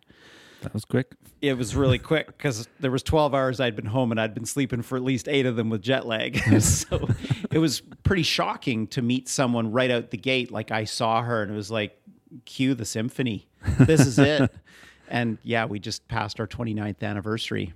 That 0.62 0.74
was 0.74 0.86
quick. 0.86 1.14
It 1.42 1.58
was 1.58 1.76
really 1.76 1.98
quick 1.98 2.28
because 2.28 2.68
there 2.80 2.92
was 2.92 3.02
12 3.04 3.34
hours 3.34 3.60
I'd 3.60 3.76
been 3.76 3.88
home 3.88 4.12
and 4.12 4.22
I'd 4.22 4.34
been 4.34 4.46
sleeping 4.46 4.84
for 4.84 4.96
at 4.96 5.04
least 5.04 5.28
eight 5.28 5.46
of 5.46 5.56
them 5.56 5.70
with 5.70 5.82
jet 5.82 6.06
lag. 6.06 6.38
so 6.62 7.10
it 7.50 7.58
was 7.58 7.82
pretty 8.04 8.24
shocking 8.24 8.88
to 8.88 9.02
meet 9.02 9.28
someone 9.28 9.72
right 9.72 9.90
out 9.90 10.12
the 10.12 10.18
gate. 10.18 10.52
Like 10.52 10.72
I 10.72 10.86
saw 10.86 11.22
her 11.24 11.42
and 11.42 11.52
it 11.52 11.56
was 11.56 11.72
like, 11.72 11.98
cue 12.46 12.74
the 12.74 12.86
symphony. 12.86 13.48
This 13.80 14.06
is 14.06 14.18
it. 14.20 14.52
and 15.10 15.38
yeah, 15.44 15.66
we 15.66 15.80
just 15.80 16.08
passed 16.08 16.40
our 16.40 16.48
29th 16.48 17.04
anniversary. 17.04 17.74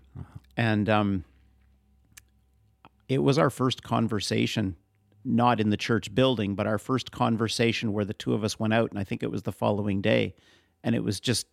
And 0.58 0.88
um, 0.88 1.26
it 3.10 3.20
was 3.20 3.38
our 3.38 3.50
first 3.50 3.84
conversation, 3.84 4.76
not 5.24 5.60
in 5.60 5.70
the 5.70 5.78
church 5.78 6.14
building, 6.14 6.56
but 6.56 6.68
our 6.68 6.78
first 6.78 7.12
conversation 7.12 7.94
where 7.94 8.06
the 8.06 8.14
two 8.14 8.34
of 8.34 8.44
us 8.44 8.60
went 8.60 8.74
out. 8.74 8.92
And 8.92 9.00
I 9.00 9.04
think 9.04 9.24
it 9.24 9.32
was 9.32 9.44
the 9.44 9.52
following 9.52 10.02
day. 10.02 10.36
And 10.84 10.96
it 10.96 11.04
was 11.04 11.20
just, 11.20 11.48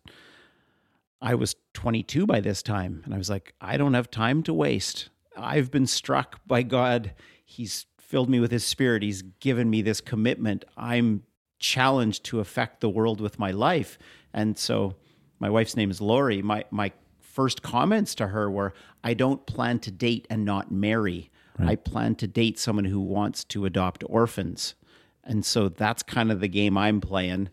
I 1.23 1.35
was 1.35 1.55
22 1.73 2.27
by 2.27 2.41
this 2.41 2.61
time. 2.61 3.01
And 3.05 3.13
I 3.13 3.17
was 3.17 3.29
like, 3.29 3.53
I 3.61 3.77
don't 3.77 3.93
have 3.93 4.11
time 4.11 4.43
to 4.43 4.53
waste. 4.53 5.09
I've 5.37 5.71
been 5.71 5.87
struck 5.87 6.41
by 6.45 6.63
God. 6.63 7.13
He's 7.45 7.85
filled 7.97 8.29
me 8.29 8.41
with 8.41 8.51
His 8.51 8.65
Spirit. 8.65 9.03
He's 9.03 9.21
given 9.21 9.69
me 9.69 9.81
this 9.81 10.01
commitment. 10.01 10.65
I'm 10.75 11.23
challenged 11.59 12.25
to 12.25 12.41
affect 12.41 12.81
the 12.81 12.89
world 12.89 13.21
with 13.21 13.39
my 13.39 13.51
life. 13.51 13.97
And 14.33 14.57
so 14.57 14.95
my 15.39 15.49
wife's 15.49 15.77
name 15.77 15.89
is 15.89 16.01
Lori. 16.01 16.41
My, 16.41 16.65
my 16.71 16.91
first 17.21 17.63
comments 17.63 18.15
to 18.15 18.27
her 18.27 18.51
were, 18.51 18.73
I 19.01 19.13
don't 19.13 19.45
plan 19.45 19.79
to 19.79 19.91
date 19.91 20.27
and 20.29 20.43
not 20.43 20.73
marry. 20.73 21.31
I 21.57 21.75
plan 21.75 22.15
to 22.15 22.27
date 22.27 22.59
someone 22.59 22.85
who 22.85 22.99
wants 22.99 23.45
to 23.45 23.65
adopt 23.65 24.03
orphans. 24.07 24.75
And 25.23 25.45
so 25.45 25.69
that's 25.69 26.03
kind 26.03 26.31
of 26.31 26.41
the 26.41 26.47
game 26.49 26.77
I'm 26.77 26.99
playing. 26.99 27.49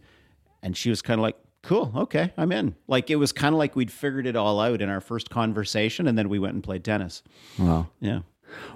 And 0.61 0.77
she 0.77 0.91
was 0.91 1.03
kind 1.03 1.21
of 1.21 1.23
like, 1.23 1.37
cool, 1.63 1.93
okay, 1.95 2.33
I'm 2.37 2.53
in. 2.53 2.75
Like 2.87 3.11
it 3.11 3.17
was 3.17 3.33
kind 3.33 3.55
of 3.55 3.59
like 3.59 3.77
we'd 3.77 3.93
figured 3.93 4.27
it 4.27 4.37
all 4.37 4.61
out 4.61 4.81
in 4.81 4.89
our 4.89 5.01
first 5.01 5.31
conversation, 5.31 6.07
and 6.07 6.17
then 6.17 6.29
we 6.29 6.39
went 6.39 6.55
and 6.55 6.63
played 6.63 6.85
tennis. 6.85 7.23
Wow. 7.59 7.89
Yeah. 8.01 8.21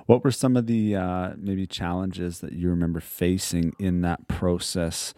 What 0.06 0.22
were 0.22 0.30
some 0.30 0.56
of 0.56 0.66
the 0.66 0.94
uh, 0.96 1.32
maybe 1.36 1.66
challenges 1.66 2.40
that 2.40 2.52
you 2.52 2.70
remember 2.70 3.00
facing 3.00 3.74
in 3.78 4.02
that 4.02 4.28
process 4.28 5.14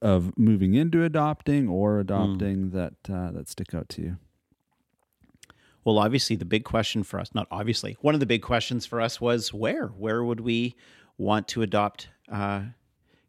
of 0.00 0.36
moving 0.38 0.74
into 0.74 1.04
adopting 1.04 1.68
or 1.68 1.98
adopting 1.98 2.70
that 2.70 2.94
uh, 3.08 3.30
that 3.32 3.48
stick 3.48 3.74
out 3.74 3.88
to 3.90 4.02
you? 4.02 4.16
Well, 5.84 5.98
obviously, 5.98 6.36
the 6.36 6.44
big 6.44 6.64
question 6.64 7.02
for 7.02 7.18
us, 7.18 7.34
not 7.34 7.48
obviously, 7.50 7.96
one 8.00 8.14
of 8.14 8.20
the 8.20 8.26
big 8.26 8.42
questions 8.42 8.86
for 8.86 9.00
us 9.00 9.20
was 9.20 9.52
where? 9.52 9.88
Where 9.88 10.22
would 10.22 10.40
we 10.40 10.76
want 11.18 11.48
to 11.48 11.62
adopt 11.62 12.08
uh, 12.30 12.62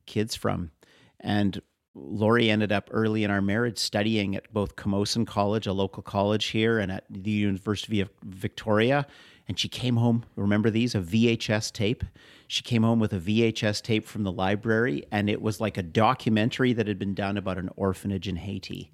kids 0.05 0.35
from? 0.35 0.71
And 1.19 1.61
Lori 1.95 2.49
ended 2.49 2.71
up 2.71 2.89
early 2.91 3.23
in 3.23 3.31
our 3.31 3.41
marriage 3.41 3.77
studying 3.77 4.35
at 4.35 4.51
both 4.51 4.75
Camosun 4.75 5.27
College, 5.27 5.67
a 5.67 5.73
local 5.73 6.01
college 6.01 6.45
here, 6.45 6.79
and 6.79 6.91
at 6.91 7.05
the 7.09 7.31
University 7.31 8.01
of 8.01 8.09
Victoria. 8.23 9.05
And 9.47 9.59
she 9.59 9.67
came 9.67 9.97
home, 9.97 10.25
remember 10.35 10.69
these, 10.69 10.95
a 10.95 10.99
VHS 10.99 11.71
tape. 11.71 12.03
She 12.47 12.63
came 12.63 12.83
home 12.83 12.99
with 12.99 13.13
a 13.13 13.19
VHS 13.19 13.81
tape 13.81 14.07
from 14.07 14.23
the 14.23 14.31
library, 14.31 15.05
and 15.11 15.29
it 15.29 15.41
was 15.41 15.59
like 15.59 15.77
a 15.77 15.83
documentary 15.83 16.73
that 16.73 16.87
had 16.87 16.97
been 16.97 17.13
done 17.13 17.37
about 17.37 17.57
an 17.57 17.69
orphanage 17.75 18.27
in 18.27 18.37
Haiti. 18.37 18.91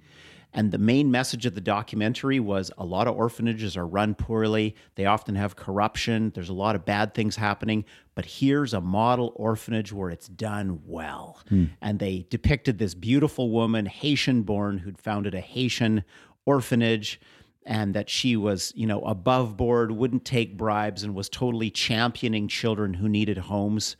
And 0.52 0.72
the 0.72 0.80
main 0.80 1.12
message 1.12 1.46
of 1.46 1.54
the 1.54 1.62
documentary 1.62 2.40
was 2.40 2.72
a 2.78 2.86
lot 2.86 3.08
of 3.08 3.16
orphanages 3.16 3.78
are 3.78 3.86
run 3.86 4.16
poorly. 4.16 4.76
They 4.96 5.06
often 5.06 5.36
have 5.36 5.56
corruption. 5.56 6.32
There's 6.34 6.50
a 6.50 6.54
lot 6.54 6.76
of 6.76 6.86
bad 6.86 7.14
things 7.14 7.36
happening. 7.36 7.86
But 8.16 8.26
here's 8.26 8.74
a 8.74 8.82
model 8.82 9.32
orphanage 9.36 9.94
where 9.94 10.10
it's 10.10 10.28
done 10.28 10.82
well. 10.86 11.40
And 11.82 12.00
they 12.00 12.26
depicted 12.30 12.80
this 12.80 12.96
beautiful 12.96 13.52
woman, 13.52 13.86
Haitian 13.86 14.42
born, 14.42 14.80
who'd 14.80 14.98
founded 14.98 15.36
a 15.36 15.40
Haitian 15.40 16.04
orphanage 16.46 17.22
and 17.66 17.94
that 17.94 18.10
she 18.10 18.36
was, 18.36 18.74
you 18.76 18.88
know, 18.88 19.02
above 19.02 19.56
board, 19.56 19.92
wouldn't 19.92 20.26
take 20.26 20.58
bribes, 20.58 21.04
and 21.04 21.14
was 21.14 21.30
totally 21.30 21.70
championing 21.70 22.48
children 22.48 22.96
who 22.96 23.08
needed 23.08 23.38
homes. 23.38 23.96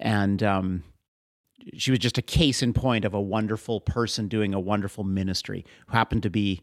And, 0.00 0.42
um, 0.42 0.84
she 1.72 1.90
was 1.90 2.00
just 2.00 2.18
a 2.18 2.22
case 2.22 2.62
in 2.62 2.72
point 2.72 3.04
of 3.04 3.14
a 3.14 3.20
wonderful 3.20 3.80
person 3.80 4.28
doing 4.28 4.52
a 4.52 4.60
wonderful 4.60 5.04
ministry 5.04 5.64
who 5.86 5.96
happened 5.96 6.22
to 6.22 6.30
be 6.30 6.60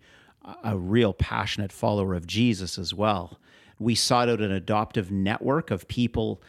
a- 0.63 0.77
real 0.77 1.13
passionate 1.13 1.71
follower 1.71 2.13
of 2.13 2.27
Jesus 2.27 2.77
as 2.77 2.93
well. 2.93 3.39
We 3.79 3.95
sought 3.95 4.29
out 4.29 4.41
an 4.41 4.51
adoptive 4.51 5.11
network 5.11 5.71
of 5.71 5.87
people 5.87 6.41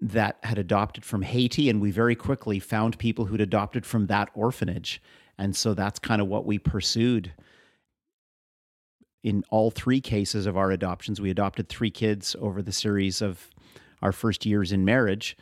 that 0.00 0.38
had 0.42 0.58
adopted 0.58 1.04
from 1.04 1.22
Haiti, 1.22 1.68
and 1.70 1.80
we 1.80 1.90
very 1.90 2.14
quickly 2.14 2.60
found 2.60 2.98
people 2.98 3.24
who'd 3.24 3.40
adopted 3.40 3.86
from 3.86 4.06
that 4.06 4.28
orphanage. 4.34 5.02
And 5.38 5.56
so 5.56 5.74
that's 5.74 5.98
kind 5.98 6.20
of 6.20 6.28
what 6.28 6.46
we 6.46 6.58
pursued. 6.58 7.32
In 9.24 9.42
all 9.50 9.70
three 9.70 10.00
cases 10.00 10.46
of 10.46 10.56
our 10.56 10.70
adoptions, 10.70 11.20
we 11.20 11.30
adopted 11.30 11.68
three 11.68 11.90
kids 11.90 12.36
over 12.38 12.62
the 12.62 12.72
series 12.72 13.20
of 13.20 13.50
our 14.02 14.12
first 14.12 14.46
years 14.46 14.70
in 14.70 14.84
marriage 14.84 15.36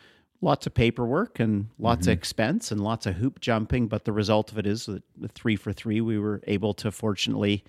lots 0.45 0.67
of 0.67 0.75
paperwork 0.75 1.41
and 1.41 1.69
lots 1.79 2.07
of 2.07 2.13
expense 2.13 2.71
and 2.71 2.83
lots 2.83 3.07
of 3.07 3.15
hoop 3.15 3.41
jumping. 3.41 3.89
But 3.89 4.05
the 4.05 4.13
result 4.13 4.53
of 4.53 4.59
it 4.59 4.67
is 4.67 4.87
that 4.87 5.03
three 5.33 5.57
for 5.57 5.73
three, 5.73 6.01
we 6.01 6.19
were 6.19 6.43
able 6.47 6.75
to 6.75 6.93
fortunately 6.93 7.65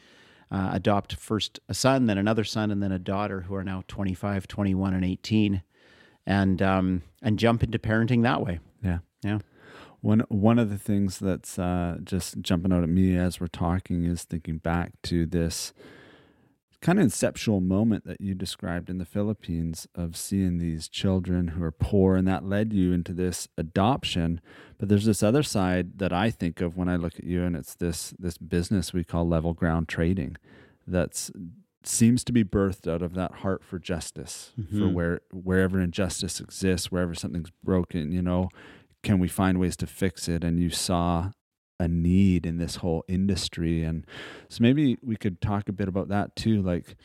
uh, 0.52 0.72
adopt 0.74 1.16
first 1.16 1.60
a 1.70 1.74
son, 1.74 2.06
then 2.06 2.18
another 2.18 2.44
son, 2.44 2.72
and 2.72 2.84
then 2.84 2.92
a 2.92 3.00
daughter 3.00 3.42
who 3.42 3.56
are 3.56 3.64
now 3.64 3.84
25, 3.88 4.48
21, 4.48 4.94
and 4.94 5.06
18, 5.06 5.64
and 6.28 6.62
um, 6.62 7.02
and 7.22 7.40
jump 7.40 7.64
into 7.64 7.80
parenting 7.80 8.24
that 8.24 8.42
way. 8.42 8.60
Yeah. 8.84 9.00
Yeah. 9.24 9.40
One 10.02 10.20
one 10.30 10.60
of 10.60 10.70
the 10.70 10.78
things 10.78 11.18
that's 11.18 11.58
uh, 11.58 11.98
just 12.04 12.42
jumping 12.42 12.72
out 12.72 12.84
at 12.84 12.90
me 12.90 13.16
as 13.16 13.40
we're 13.40 13.48
talking 13.48 14.04
is 14.04 14.24
thinking 14.24 14.58
back 14.58 14.92
to 15.04 15.26
this 15.26 15.74
kind 16.86 17.00
of 17.00 17.08
inceptual 17.08 17.64
moment 17.64 18.06
that 18.06 18.22
you 18.22 18.36
described 18.36 18.92
in 18.92 19.00
the 19.00 19.06
Philippines 19.06 19.88
of 19.96 20.16
seeing 20.16 20.60
these 20.60 20.88
children 20.88 21.50
who 21.50 21.64
are 21.64 21.72
poor, 21.72 22.16
and 22.16 22.28
that 22.28 22.46
led 22.46 22.72
you 22.72 22.94
into 22.94 23.12
this 23.12 23.48
adoption. 23.58 24.40
But 24.78 24.88
there's 24.88 25.06
this 25.06 25.24
other 25.24 25.42
side 25.42 25.98
that 25.98 26.14
I 26.14 26.30
think 26.30 26.62
of 26.62 26.78
when 26.78 26.88
I 26.88 26.96
look 26.96 27.16
at 27.16 27.24
you, 27.24 27.44
and 27.44 27.56
it's 27.56 27.74
this 27.74 28.14
this 28.20 28.38
business 28.38 28.94
we 28.94 29.04
call 29.04 29.28
level 29.28 29.54
ground 29.54 29.88
trading. 29.88 30.38
That's 30.86 31.32
seems 31.84 32.24
to 32.24 32.32
be 32.32 32.44
birthed 32.44 32.92
out 32.92 33.02
of 33.02 33.16
that 33.16 33.32
heart 33.36 33.64
for 33.64 33.80
justice 33.80 34.52
mm-hmm. 34.60 34.80
for 34.80 34.88
where 34.88 35.22
wherever 35.32 35.80
injustice 35.80 36.40
exists 36.40 36.92
wherever 36.92 37.14
something's 37.14 37.52
broken 37.64 38.12
you 38.12 38.24
know 38.24 38.50
can 39.04 39.20
we 39.20 39.28
find 39.28 39.60
ways 39.60 39.78
to 39.78 39.86
fix 39.86 40.28
it 40.28 40.44
and 40.44 40.60
you 40.60 40.72
saw 40.72 41.30
a 41.80 41.88
need 41.88 42.46
in 42.46 42.58
this 42.58 42.78
whole 42.78 43.04
industry 43.08 43.84
and 43.84 44.06
so 44.48 44.60
maybe 44.62 44.98
we 45.02 45.16
could 45.16 45.42
talk 45.42 45.68
a 45.68 45.74
bit 45.74 45.88
about 45.88 46.08
that 46.08 46.36
too 46.36 46.62
like 46.62 46.96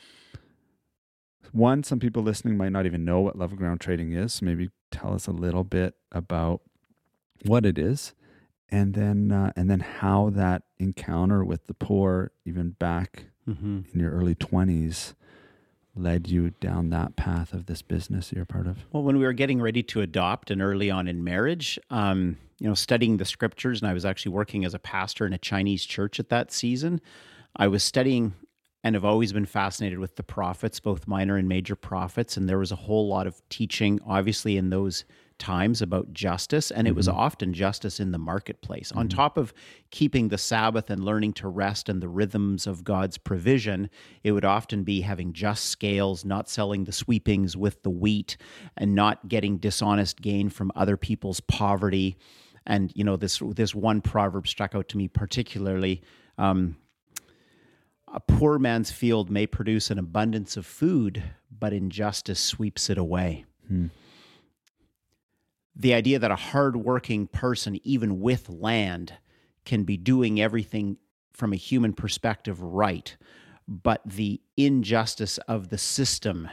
one 1.52 1.82
some 1.82 1.98
people 1.98 2.22
listening 2.22 2.56
might 2.56 2.72
not 2.72 2.86
even 2.86 3.04
know 3.04 3.20
what 3.20 3.36
level 3.36 3.56
ground 3.56 3.80
trading 3.80 4.12
is 4.12 4.34
so 4.34 4.46
maybe 4.46 4.70
tell 4.92 5.12
us 5.12 5.26
a 5.26 5.32
little 5.32 5.64
bit 5.64 5.94
about 6.12 6.60
what 7.44 7.66
it 7.66 7.78
is 7.78 8.14
and 8.68 8.94
then 8.94 9.32
uh, 9.32 9.52
and 9.56 9.68
then 9.68 9.80
how 9.80 10.30
that 10.30 10.62
encounter 10.78 11.44
with 11.44 11.66
the 11.66 11.74
poor 11.74 12.30
even 12.44 12.70
back 12.70 13.24
mm-hmm. 13.48 13.80
in 13.92 14.00
your 14.00 14.12
early 14.12 14.34
20s 14.34 15.14
led 15.96 16.28
you 16.28 16.50
down 16.60 16.90
that 16.90 17.16
path 17.16 17.52
of 17.52 17.66
this 17.66 17.82
business 17.82 18.32
you're 18.32 18.44
part 18.44 18.66
of 18.66 18.78
well 18.92 19.02
when 19.02 19.18
we 19.18 19.24
were 19.24 19.32
getting 19.32 19.60
ready 19.60 19.82
to 19.82 20.00
adopt 20.00 20.50
and 20.50 20.62
early 20.62 20.90
on 20.90 21.08
in 21.08 21.24
marriage 21.24 21.78
um, 21.90 22.36
you 22.58 22.68
know 22.68 22.74
studying 22.74 23.16
the 23.16 23.24
scriptures 23.24 23.82
and 23.82 23.90
i 23.90 23.94
was 23.94 24.04
actually 24.04 24.32
working 24.32 24.64
as 24.64 24.74
a 24.74 24.78
pastor 24.78 25.26
in 25.26 25.32
a 25.32 25.38
chinese 25.38 25.84
church 25.84 26.20
at 26.20 26.28
that 26.28 26.52
season 26.52 27.00
i 27.56 27.66
was 27.66 27.82
studying 27.82 28.32
and 28.82 28.94
have 28.94 29.04
always 29.04 29.32
been 29.32 29.46
fascinated 29.46 29.98
with 29.98 30.16
the 30.16 30.22
prophets, 30.22 30.80
both 30.80 31.06
minor 31.06 31.36
and 31.36 31.48
major 31.48 31.76
prophets. 31.76 32.36
And 32.36 32.48
there 32.48 32.58
was 32.58 32.72
a 32.72 32.76
whole 32.76 33.08
lot 33.08 33.26
of 33.26 33.40
teaching, 33.48 34.00
obviously, 34.06 34.56
in 34.56 34.70
those 34.70 35.04
times 35.40 35.82
about 35.82 36.12
justice, 36.12 36.70
and 36.70 36.86
it 36.86 36.94
was 36.94 37.08
mm-hmm. 37.08 37.18
often 37.18 37.52
justice 37.52 37.98
in 37.98 38.12
the 38.12 38.18
marketplace. 38.18 38.90
Mm-hmm. 38.90 38.98
On 39.00 39.08
top 39.08 39.36
of 39.36 39.52
keeping 39.90 40.28
the 40.28 40.38
Sabbath 40.38 40.90
and 40.90 41.02
learning 41.02 41.32
to 41.34 41.48
rest 41.48 41.88
and 41.88 42.00
the 42.00 42.08
rhythms 42.08 42.68
of 42.68 42.84
God's 42.84 43.18
provision, 43.18 43.90
it 44.22 44.32
would 44.32 44.44
often 44.44 44.84
be 44.84 45.00
having 45.00 45.32
just 45.32 45.64
scales, 45.64 46.24
not 46.24 46.48
selling 46.48 46.84
the 46.84 46.92
sweepings 46.92 47.56
with 47.56 47.82
the 47.82 47.90
wheat, 47.90 48.36
and 48.76 48.94
not 48.94 49.28
getting 49.28 49.56
dishonest 49.56 50.20
gain 50.20 50.48
from 50.48 50.70
other 50.76 50.96
people's 50.96 51.40
poverty. 51.40 52.16
And 52.66 52.92
you 52.94 53.02
know 53.02 53.16
this 53.16 53.42
this 53.56 53.74
one 53.74 54.00
proverb 54.00 54.46
struck 54.46 54.74
out 54.76 54.88
to 54.90 54.96
me 54.96 55.08
particularly. 55.08 56.02
Um, 56.38 56.76
a 58.12 58.20
poor 58.20 58.58
man's 58.58 58.90
field 58.90 59.30
may 59.30 59.46
produce 59.46 59.90
an 59.90 59.98
abundance 59.98 60.56
of 60.56 60.66
food, 60.66 61.22
but 61.50 61.72
injustice 61.72 62.40
sweeps 62.40 62.90
it 62.90 62.98
away. 62.98 63.44
Hmm. 63.68 63.86
The 65.74 65.94
idea 65.94 66.18
that 66.18 66.30
a 66.30 66.36
hardworking 66.36 67.26
person, 67.26 67.78
even 67.84 68.20
with 68.20 68.48
land, 68.48 69.14
can 69.64 69.84
be 69.84 69.96
doing 69.96 70.40
everything 70.40 70.96
from 71.32 71.52
a 71.52 71.56
human 71.56 71.92
perspective 71.92 72.60
right, 72.60 73.16
but 73.66 74.02
the 74.04 74.40
injustice 74.56 75.38
of 75.38 75.68
the 75.68 75.78
system 75.78 76.48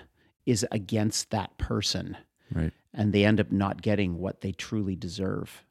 is 0.45 0.65
against 0.71 1.31
that 1.31 1.57
person. 1.57 2.15
Right. 2.53 2.71
And 2.93 3.11
they 3.11 3.25
end 3.25 3.39
up 3.39 3.51
not 3.51 3.81
getting 3.81 4.17
what 4.17 4.41
they 4.41 4.51
truly 4.51 4.95
deserve. 4.95 5.65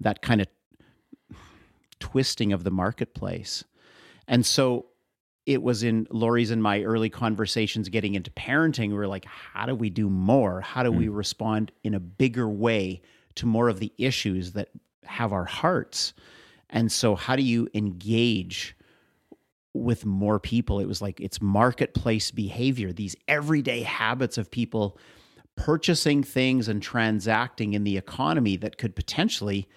That 0.00 0.22
kind 0.22 0.40
of 0.40 0.46
twisting 1.98 2.52
of 2.52 2.64
the 2.64 2.70
marketplace. 2.70 3.64
And 4.26 4.46
so 4.46 4.86
it 5.46 5.62
was 5.62 5.82
in 5.82 6.06
Lori's 6.10 6.50
and 6.50 6.62
my 6.62 6.82
early 6.82 7.10
conversations 7.10 7.88
getting 7.88 8.14
into 8.14 8.30
parenting. 8.30 8.88
We 8.88 8.94
were 8.94 9.08
like, 9.08 9.24
how 9.24 9.66
do 9.66 9.74
we 9.74 9.90
do 9.90 10.08
more? 10.08 10.60
How 10.60 10.82
do 10.82 10.90
mm. 10.90 10.98
we 10.98 11.08
respond 11.08 11.72
in 11.82 11.94
a 11.94 12.00
bigger 12.00 12.48
way 12.48 13.02
to 13.36 13.46
more 13.46 13.68
of 13.68 13.80
the 13.80 13.92
issues 13.98 14.52
that 14.52 14.68
have 15.04 15.32
our 15.32 15.44
hearts? 15.44 16.14
And 16.70 16.90
so, 16.90 17.16
how 17.16 17.36
do 17.36 17.42
you 17.42 17.68
engage 17.74 18.76
with 19.74 20.06
more 20.06 20.38
people? 20.38 20.78
It 20.78 20.86
was 20.86 21.02
like 21.02 21.20
it's 21.20 21.42
marketplace 21.42 22.30
behavior, 22.30 22.92
these 22.92 23.16
everyday 23.26 23.82
habits 23.82 24.38
of 24.38 24.50
people 24.50 24.96
purchasing 25.56 26.22
things 26.22 26.68
and 26.68 26.82
transacting 26.82 27.74
in 27.74 27.84
the 27.84 27.96
economy 27.96 28.56
that 28.56 28.78
could 28.78 28.96
potentially, 28.96 29.68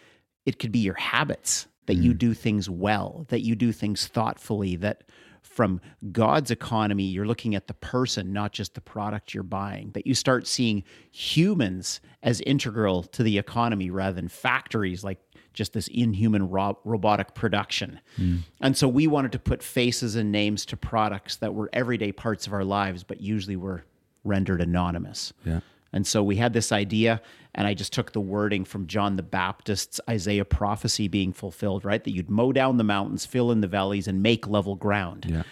it 0.46 0.60
could 0.60 0.72
be 0.72 0.80
your 0.80 0.96
habits 0.96 1.68
that 1.88 1.98
mm. 1.98 2.04
you 2.04 2.14
do 2.14 2.34
things 2.34 2.70
well, 2.70 3.26
that 3.30 3.42
you 3.42 3.56
do 3.56 3.72
things 3.72 4.08
thoughtfully, 4.08 4.76
that 4.78 5.04
from 5.46 5.80
God's 6.12 6.52
economy, 6.52 7.04
you're 7.04 7.26
looking 7.26 7.56
at 7.56 7.68
the 7.68 7.74
person, 7.74 8.34
not 8.34 8.52
just 8.52 8.74
the 8.74 8.82
product 8.82 9.34
you're 9.34 9.44
buying, 9.44 9.92
that 9.92 10.06
you 10.06 10.16
start 10.16 10.48
seeing 10.48 10.84
humans 11.12 12.02
as 12.24 12.42
integral 12.42 13.04
to 13.04 13.24
the 13.24 13.38
economy 13.38 13.90
rather 13.90 14.16
than 14.16 14.28
factories 14.28 15.04
like 15.04 15.20
just 15.54 15.74
this 15.74 15.88
inhuman 15.88 16.50
ro- 16.50 16.78
robotic 16.84 17.34
production. 17.34 18.00
Mm. 18.18 18.40
And 18.60 18.76
so 18.76 18.88
we 18.88 19.08
wanted 19.08 19.32
to 19.32 19.40
put 19.40 19.64
faces 19.64 20.16
and 20.16 20.32
names 20.32 20.66
to 20.66 20.78
products 20.78 21.38
that 21.38 21.54
were 21.54 21.70
everyday 21.72 22.12
parts 22.12 22.46
of 22.48 22.54
our 22.54 22.66
lives, 22.66 23.04
but 23.04 23.22
usually 23.22 23.56
were 23.56 23.86
rendered 24.24 24.62
anonymous. 24.62 25.32
Yeah. 25.46 25.62
And 25.94 26.06
so 26.06 26.22
we 26.22 26.36
had 26.36 26.52
this 26.52 26.74
idea, 26.74 27.22
and 27.56 27.66
I 27.66 27.74
just 27.74 27.94
took 27.94 28.12
the 28.12 28.22
wording 28.22 28.66
from 28.66 28.86
John 28.86 29.16
the 29.16 29.24
Baptist's 29.24 30.02
Isaiah 30.10 30.44
prophecy 30.44 31.08
being 31.08 31.32
fulfilled, 31.32 31.86
right? 31.86 32.04
That 32.04 32.12
you'd 32.12 32.30
mow 32.30 32.52
down 32.52 32.78
the 32.78 32.84
mountains, 32.84 33.26
fill 33.26 33.50
in 33.50 33.62
the 33.62 33.68
valleys, 33.68 34.08
and 34.08 34.22
make 34.22 34.46
level 34.46 34.76
ground. 34.76 35.26
Yeah. 35.28 35.44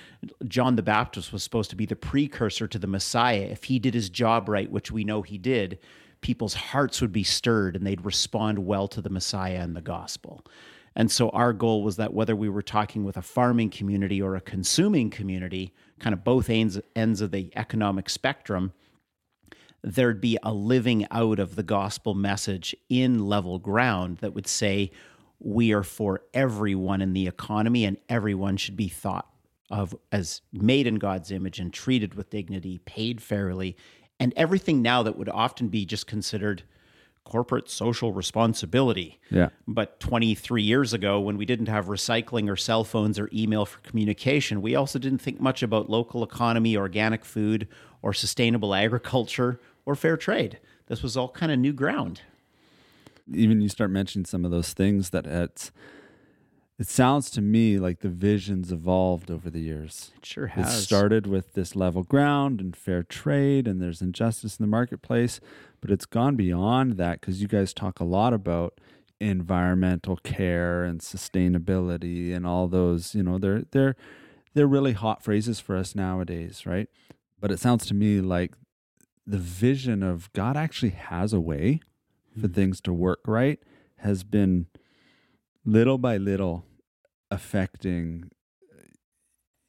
John 0.48 0.76
the 0.76 0.84
Baptist 0.84 1.32
was 1.32 1.44
supposed 1.44 1.70
to 1.70 1.78
be 1.78 1.86
the 1.86 1.96
precursor 1.96 2.68
to 2.68 2.78
the 2.78 2.88
Messiah. 2.88 3.48
If 3.50 3.63
he 3.63 3.80
did 3.80 3.94
his 3.94 4.10
job 4.10 4.50
right, 4.50 4.70
which 4.70 4.92
we 4.92 5.06
know 5.06 5.22
he 5.22 5.38
did, 5.38 5.80
people's 6.20 6.54
hearts 6.54 7.00
would 7.00 7.13
be 7.13 7.24
stirred 7.24 7.76
and 7.78 7.88
they'd 7.88 8.04
respond 8.04 8.60
well 8.60 8.89
to 8.89 9.02
the 9.02 9.10
Messiah 9.10 9.62
and 9.62 9.76
the 9.76 9.82
gospel. 9.82 10.46
And 10.96 11.10
so 11.10 11.30
our 11.30 11.54
goal 11.54 11.84
was 11.84 11.96
that 11.96 12.13
whether 12.13 12.36
we 12.36 12.50
were 12.50 12.62
talking 12.62 13.06
with 13.06 13.16
a 13.16 13.22
farming 13.22 13.70
community 13.70 14.22
or 14.22 14.36
a 14.36 14.42
consuming 14.42 15.10
community, 15.10 15.74
kind 16.00 16.13
of 16.13 16.24
both 16.24 16.50
ends, 16.50 16.80
ends 16.96 17.22
of 17.22 17.32
the 17.32 17.52
economic 17.56 18.10
spectrum, 18.10 18.74
there'd 19.84 20.22
be 20.22 20.38
a 20.43 20.54
living 20.54 21.06
out 21.12 21.39
of 21.39 21.56
the 21.56 21.63
gospel 21.63 22.13
message 22.13 22.76
in 22.89 23.28
level 23.28 23.60
ground 23.60 24.17
that 24.19 24.34
would 24.34 24.48
say, 24.48 24.91
we 25.39 25.74
are 25.74 25.84
for 25.84 26.22
everyone 26.34 27.02
in 27.02 27.13
the 27.13 27.28
economy 27.28 27.84
and 27.84 27.98
everyone 28.08 28.56
should 28.56 28.78
be 28.78 28.88
thought 28.88 29.28
of 29.69 29.93
as 30.12 30.41
made 30.54 30.88
in 30.88 30.96
God's 30.96 31.32
image 31.32 31.60
and 31.60 31.74
treated 31.74 32.13
with 32.13 32.30
dignity, 32.30 32.80
paid 32.86 33.22
fairly, 33.22 33.76
and 34.19 34.34
everything 34.38 34.82
now 34.82 35.04
that 35.04 35.17
would 35.17 35.30
often 35.30 35.67
be 35.67 35.86
just 35.86 36.08
considered 36.08 36.63
corporate 37.26 37.69
social 37.69 38.13
responsibility. 38.13 39.19
Yeah. 39.30 39.50
But 39.67 40.00
23 40.00 40.62
years 40.62 40.93
ago, 40.93 41.19
when 41.19 41.38
we 41.38 41.46
didn't 41.46 41.67
have 41.67 41.86
recycling 41.86 42.50
or 42.50 42.56
cell 42.56 42.84
phones 42.84 43.17
or 43.17 43.30
email 43.34 43.65
for 43.65 43.80
communication, 43.80 44.62
we 44.62 44.76
also 44.76 45.00
didn't 45.00 45.19
think 45.19 45.41
much 45.41 45.63
about 45.63 45.89
local 45.89 46.24
economy, 46.24 46.78
organic 46.78 47.26
food, 47.26 47.67
or 48.02 48.13
sustainable 48.13 48.76
agriculture 48.76 49.60
or 49.86 49.96
fair 49.96 50.17
trade. 50.17 50.60
This 50.88 51.02
was 51.02 51.15
all 51.15 51.30
kind 51.30 51.52
of 51.52 51.60
new 51.60 51.74
ground. 51.74 52.22
Even 53.32 53.62
you 53.62 53.69
start 53.69 53.89
mentioning 53.91 54.26
some 54.26 54.43
of 54.43 54.52
those 54.52 54.74
things 54.74 55.12
that 55.12 55.26
it's 55.26 55.72
it 56.80 56.88
sounds 56.88 57.30
to 57.32 57.41
me 57.41 57.78
like 57.78 58.00
the 58.00 58.10
visions 58.10 58.72
evolved 58.72 59.30
over 59.30 59.50
the 59.50 59.60
years. 59.60 60.12
It 60.17 60.26
sure 60.26 60.48
has. 60.48 60.74
It 60.74 60.82
started 60.82 61.28
with 61.28 61.54
this 61.54 61.76
level 61.76 62.04
ground 62.04 62.60
and 62.60 62.76
fair 62.76 63.04
trade, 63.04 63.67
and 63.67 63.82
there's 63.82 64.02
injustice 64.02 64.58
in 64.58 64.63
the 64.63 64.69
marketplace, 64.69 65.39
but 65.82 65.91
it's 65.91 66.06
gone 66.06 66.36
beyond 66.36 66.98
that 66.98 67.22
because 67.22 67.41
you 67.41 67.48
guys 67.48 67.74
talk 67.74 68.00
a 68.00 68.04
lot 68.04 68.34
about 68.34 68.80
environmental 69.19 70.17
care 70.17 70.84
and 70.84 71.00
sustainability 71.00 72.36
and 72.36 72.46
all 72.46 72.67
those. 72.67 73.13
You 73.13 73.24
know, 73.24 73.38
they're 73.38 73.63
they're 73.72 73.96
they're 74.56 74.67
really 74.67 74.93
hot 74.93 75.24
phrases 75.24 75.60
for 75.60 75.78
us 75.78 75.96
nowadays, 75.96 76.65
right? 76.65 76.89
But 77.39 77.52
it 77.52 77.60
sounds 77.60 77.86
to 77.88 77.93
me 77.93 78.19
like 78.19 78.56
the 79.25 79.38
vision 79.38 80.03
of 80.03 80.31
God 80.33 80.57
actually 80.57 80.91
has 80.91 81.33
a 81.33 81.39
way 81.39 81.79
for 82.33 82.47
mm-hmm. 82.47 82.53
things 82.53 82.81
to 82.81 82.93
work 82.93 83.19
right 83.25 83.59
has 83.97 84.23
been 84.23 84.67
little 85.65 85.97
by 85.97 86.17
little 86.17 86.65
affecting 87.31 88.29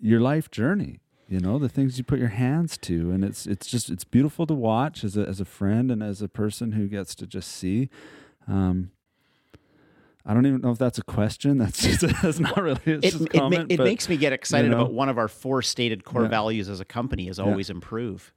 your 0.00 0.20
life 0.20 0.50
journey 0.50 1.00
you 1.28 1.40
know 1.40 1.58
the 1.58 1.68
things 1.68 1.98
you 1.98 2.04
put 2.04 2.18
your 2.18 2.28
hands 2.28 2.76
to 2.76 3.10
and 3.10 3.24
it's 3.24 3.46
it's 3.46 3.66
just 3.66 3.90
it's 3.90 4.04
beautiful 4.04 4.46
to 4.46 4.54
watch 4.54 5.04
as 5.04 5.16
a 5.16 5.26
as 5.26 5.40
a 5.40 5.44
friend 5.44 5.90
and 5.90 6.02
as 6.02 6.20
a 6.20 6.28
person 6.28 6.72
who 6.72 6.86
gets 6.88 7.14
to 7.14 7.26
just 7.26 7.50
see 7.50 7.88
um 8.48 8.90
I 10.26 10.32
don't 10.32 10.46
even 10.46 10.62
know 10.62 10.70
if 10.70 10.78
that's 10.78 10.96
a 10.96 11.02
question. 11.02 11.58
That's 11.58 11.82
just 11.82 12.00
that's 12.22 12.40
not 12.40 12.56
really. 12.56 12.80
It's 12.86 13.08
it, 13.08 13.10
just 13.10 13.24
it, 13.26 13.32
comment, 13.32 13.70
it 13.70 13.76
but, 13.76 13.84
makes 13.84 14.08
me 14.08 14.16
get 14.16 14.32
excited 14.32 14.68
you 14.68 14.70
know, 14.70 14.80
about 14.82 14.94
one 14.94 15.10
of 15.10 15.18
our 15.18 15.28
four 15.28 15.60
stated 15.60 16.04
core 16.04 16.22
yeah. 16.22 16.28
values 16.28 16.70
as 16.70 16.80
a 16.80 16.84
company 16.86 17.28
is 17.28 17.38
always 17.38 17.68
yeah. 17.68 17.74
improve 17.74 18.32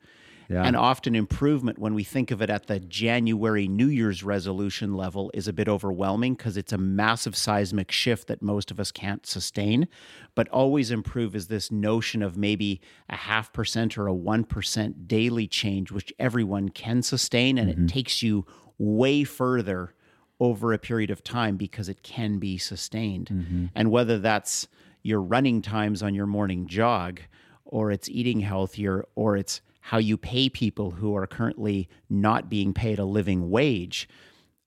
yeah. 0.50 0.64
and 0.64 0.76
often 0.76 1.16
improvement 1.16 1.80
when 1.80 1.94
we 1.94 2.04
think 2.04 2.32
of 2.32 2.42
it 2.42 2.50
at 2.50 2.68
the 2.68 2.80
January 2.80 3.68
New 3.68 3.88
Year's 3.88 4.24
resolution 4.24 4.94
level 4.94 5.32
is 5.34 5.48
a 5.48 5.54
bit 5.54 5.68
overwhelming 5.68 6.36
because 6.36 6.58
it's 6.58 6.74
a 6.74 6.78
massive 6.78 7.36
seismic 7.36 7.92
shift 7.92 8.28
that 8.28 8.42
most 8.42 8.72
of 8.72 8.80
us 8.80 8.92
can't 8.92 9.26
sustain. 9.26 9.88
But 10.36 10.48
always 10.50 10.92
improve 10.92 11.36
is 11.36 11.48
this 11.48 11.72
notion 11.72 12.22
of 12.22 12.38
maybe 12.38 12.82
a 13.10 13.16
half 13.16 13.52
percent 13.52 13.98
or 13.98 14.08
a 14.08 14.14
1% 14.14 15.08
daily 15.08 15.48
change, 15.48 15.92
which 15.92 16.14
everyone 16.20 16.70
can 16.70 17.02
sustain. 17.02 17.58
And 17.58 17.70
mm-hmm. 17.70 17.86
it 17.86 17.90
takes 17.90 18.22
you 18.24 18.46
way 18.78 19.24
further 19.24 19.94
over 20.40 20.72
a 20.72 20.78
period 20.78 21.10
of 21.10 21.24
time 21.24 21.58
because 21.58 21.90
it 21.90 22.04
can 22.04 22.38
be 22.38 22.58
sustained. 22.58 23.30
Mm-hmm. 23.32 23.66
And 23.76 23.92
whether 23.92 24.20
that's 24.20 24.68
your 25.02 25.22
running 25.22 25.62
times 25.62 26.04
on 26.04 26.14
your 26.14 26.28
morning 26.28 26.68
jog 26.68 27.22
or 27.68 27.92
it's 27.92 28.10
eating 28.10 28.40
healthier, 28.40 29.06
or 29.16 29.36
it's 29.38 29.62
how 29.88 29.98
you 29.98 30.18
pay 30.18 30.50
people 30.50 30.92
who 30.92 31.16
are 31.16 31.26
currently 31.26 31.88
not 32.10 32.50
being 32.50 32.74
paid 32.74 33.00
a 33.00 33.06
living 33.06 33.50
wage. 33.50 34.10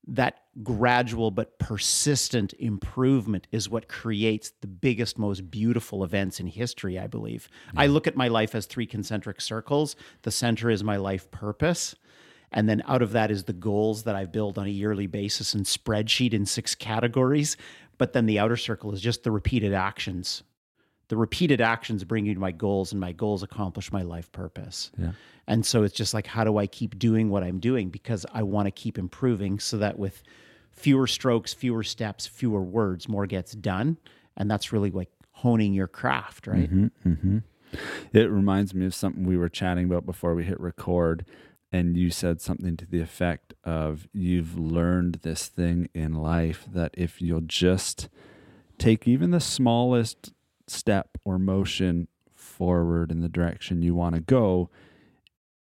That 0.07 0.39
gradual 0.63 1.29
but 1.29 1.59
persistent 1.59 2.53
improvement 2.57 3.45
is 3.51 3.69
what 3.69 3.87
creates 3.87 4.51
the 4.61 4.67
biggest, 4.67 5.19
most 5.19 5.51
beautiful 5.51 6.03
events 6.03 6.39
in 6.39 6.47
history, 6.47 6.97
I 6.97 7.05
believe. 7.05 7.47
I 7.77 7.85
look 7.85 8.07
at 8.07 8.15
my 8.15 8.29
life 8.29 8.55
as 8.55 8.65
three 8.65 8.87
concentric 8.87 9.41
circles. 9.41 9.95
The 10.23 10.31
center 10.31 10.71
is 10.71 10.83
my 10.83 10.97
life 10.97 11.29
purpose. 11.29 11.93
And 12.51 12.67
then 12.67 12.81
out 12.87 13.03
of 13.03 13.11
that 13.11 13.29
is 13.29 13.43
the 13.43 13.53
goals 13.53 14.01
that 14.05 14.15
I 14.15 14.25
build 14.25 14.57
on 14.57 14.65
a 14.65 14.71
yearly 14.71 15.05
basis 15.05 15.53
and 15.53 15.65
spreadsheet 15.65 16.33
in 16.33 16.47
six 16.47 16.73
categories. 16.73 17.57
But 17.99 18.13
then 18.13 18.25
the 18.25 18.39
outer 18.39 18.57
circle 18.57 18.91
is 18.91 19.01
just 19.01 19.21
the 19.21 19.29
repeated 19.29 19.71
actions. 19.71 20.41
The 21.11 21.17
repeated 21.17 21.59
actions 21.59 22.05
bring 22.05 22.25
you 22.25 22.33
to 22.33 22.39
my 22.39 22.53
goals, 22.53 22.93
and 22.93 23.01
my 23.01 23.11
goals 23.11 23.43
accomplish 23.43 23.91
my 23.91 24.01
life 24.01 24.31
purpose. 24.31 24.91
Yeah. 24.97 25.11
And 25.45 25.65
so 25.65 25.83
it's 25.83 25.93
just 25.93 26.13
like, 26.13 26.25
how 26.25 26.45
do 26.45 26.57
I 26.57 26.67
keep 26.67 26.97
doing 26.97 27.29
what 27.29 27.43
I'm 27.43 27.59
doing? 27.59 27.89
Because 27.89 28.25
I 28.33 28.43
want 28.43 28.67
to 28.67 28.71
keep 28.71 28.97
improving 28.97 29.59
so 29.59 29.77
that 29.79 29.99
with 29.99 30.23
fewer 30.71 31.07
strokes, 31.07 31.53
fewer 31.53 31.83
steps, 31.83 32.27
fewer 32.27 32.61
words, 32.61 33.09
more 33.09 33.25
gets 33.25 33.51
done. 33.51 33.97
And 34.37 34.49
that's 34.49 34.71
really 34.71 34.89
like 34.89 35.09
honing 35.31 35.73
your 35.73 35.87
craft, 35.87 36.47
right? 36.47 36.73
Mm-hmm. 36.73 37.39
It 38.13 38.31
reminds 38.31 38.73
me 38.73 38.85
of 38.85 38.95
something 38.95 39.25
we 39.25 39.35
were 39.35 39.49
chatting 39.49 39.87
about 39.87 40.05
before 40.05 40.33
we 40.33 40.45
hit 40.45 40.61
record. 40.61 41.25
And 41.73 41.97
you 41.97 42.09
said 42.09 42.39
something 42.39 42.77
to 42.77 42.85
the 42.85 43.01
effect 43.01 43.53
of 43.65 44.07
you've 44.13 44.57
learned 44.57 45.15
this 45.23 45.49
thing 45.49 45.89
in 45.93 46.13
life 46.13 46.65
that 46.71 46.95
if 46.97 47.21
you'll 47.21 47.41
just 47.41 48.07
take 48.77 49.09
even 49.09 49.31
the 49.31 49.41
smallest 49.41 50.31
step 50.71 51.17
or 51.25 51.37
motion 51.39 52.07
forward 52.33 53.11
in 53.11 53.21
the 53.21 53.29
direction 53.29 53.81
you 53.81 53.93
want 53.95 54.15
to 54.15 54.21
go, 54.21 54.69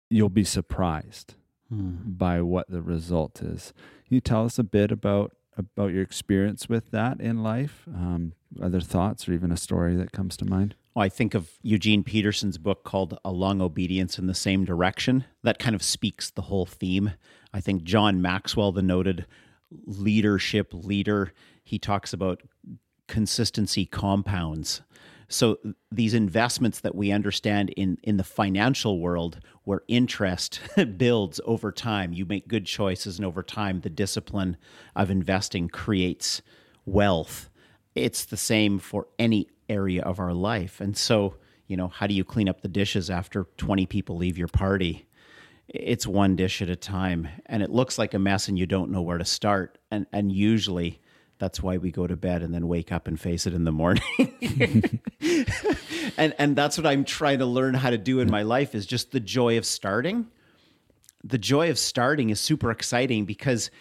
you'll 0.10 0.30
be 0.30 0.44
surprised 0.44 1.36
Hmm. 1.70 1.96
by 2.06 2.42
what 2.42 2.70
the 2.70 2.82
result 2.82 3.42
is. 3.42 3.74
Can 4.08 4.16
you 4.16 4.22
tell 4.22 4.46
us 4.46 4.60
a 4.60 4.64
bit 4.64 4.92
about 4.92 5.36
about 5.56 5.92
your 5.94 6.02
experience 6.02 6.68
with 6.68 6.90
that 6.92 7.22
in 7.22 7.44
life? 7.44 7.84
Um, 7.94 8.34
other 8.62 8.82
thoughts 8.82 9.30
or 9.30 9.34
even 9.34 9.52
a 9.52 9.58
story 9.58 9.96
that 9.96 10.12
comes 10.12 10.36
to 10.38 10.46
mind? 10.46 10.74
Well, 10.96 11.06
I 11.06 11.10
think 11.10 11.36
of 11.36 11.52
Eugene 11.62 12.04
Peterson's 12.04 12.58
book 12.58 12.84
called 12.84 13.18
A 13.24 13.32
Long 13.32 13.62
Obedience 13.62 14.18
in 14.18 14.26
the 14.26 14.34
Same 14.34 14.66
Direction. 14.66 15.26
That 15.44 15.60
kind 15.60 15.76
of 15.76 15.84
speaks 15.84 16.32
the 16.32 16.44
whole 16.44 16.66
theme. 16.66 17.12
I 17.54 17.62
think 17.62 17.84
John 17.84 18.20
Maxwell, 18.22 18.72
the 18.72 18.82
noted 18.82 19.26
leadership 19.86 20.74
leader, 20.74 21.34
he 21.64 21.78
talks 21.80 22.14
about 22.14 22.42
consistency 23.08 23.86
compounds. 23.86 24.82
So 25.28 25.58
these 25.92 26.14
investments 26.14 26.80
that 26.82 26.96
we 26.96 27.12
understand 27.12 27.72
in 27.72 27.98
in 28.04 28.18
the 28.18 28.24
financial 28.24 29.00
world 29.00 29.40
where 29.64 29.82
interest 29.88 30.60
builds 30.98 31.40
over 31.46 31.72
time, 31.72 32.14
you 32.14 32.26
make 32.26 32.48
good 32.48 32.66
choices 32.66 33.18
and 33.18 33.26
over 33.26 33.42
time 33.42 33.82
the 33.82 33.90
discipline 33.90 34.58
of 34.96 35.10
investing 35.10 35.70
creates 35.70 36.42
wealth. 36.86 37.50
It's 37.96 38.26
the 38.26 38.38
same 38.38 38.80
for 38.80 39.08
any 39.18 39.48
area 39.70 40.04
of 40.04 40.20
our 40.20 40.34
life. 40.34 40.82
And 40.82 40.96
so, 40.98 41.36
you 41.68 41.78
know, 41.78 41.88
how 41.88 42.08
do 42.08 42.14
you 42.14 42.24
clean 42.24 42.50
up 42.50 42.62
the 42.62 42.68
dishes 42.68 43.10
after 43.10 43.46
20 43.58 43.86
people 43.86 44.18
leave 44.18 44.38
your 44.38 44.48
party? 44.48 45.08
It's 45.68 46.06
one 46.06 46.36
dish 46.36 46.62
at 46.62 46.70
a 46.70 46.76
time 46.76 47.28
and 47.46 47.64
it 47.64 47.70
looks 47.70 47.98
like 47.98 48.14
a 48.14 48.20
mess 48.20 48.48
and 48.48 48.60
you 48.60 48.66
don't 48.66 48.92
know 48.92 49.02
where 49.02 49.18
to 49.18 49.26
start. 49.26 49.78
And 49.90 50.06
and 50.12 50.32
usually 50.32 51.00
that's 51.44 51.62
why 51.62 51.76
we 51.76 51.92
go 51.92 52.08
to 52.08 52.16
bed 52.16 52.42
and 52.42 52.54
then 52.54 52.70
wake 52.70 52.90
up 52.90 53.06
and 53.06 53.20
face 53.20 53.46
it 53.46 53.54
in 53.54 53.66
the 53.66 53.72
morning. 53.74 54.02
and 56.18 56.34
and 56.40 56.56
that's 56.56 56.78
what 56.78 56.88
I'm 56.88 57.04
trying 57.04 57.40
to 57.40 57.46
learn 57.46 57.74
how 57.74 57.90
to 57.90 57.98
do 57.98 58.22
in 58.22 58.32
my 58.32 58.44
life 58.44 58.74
is 58.74 58.86
just 58.86 59.12
the 59.12 59.20
joy 59.20 59.58
of 59.58 59.66
starting. 59.66 60.28
The 61.22 61.38
joy 61.38 61.70
of 61.70 61.78
starting 61.78 62.30
is 62.30 62.40
super 62.40 62.72
exciting 62.72 63.26
because 63.26 63.72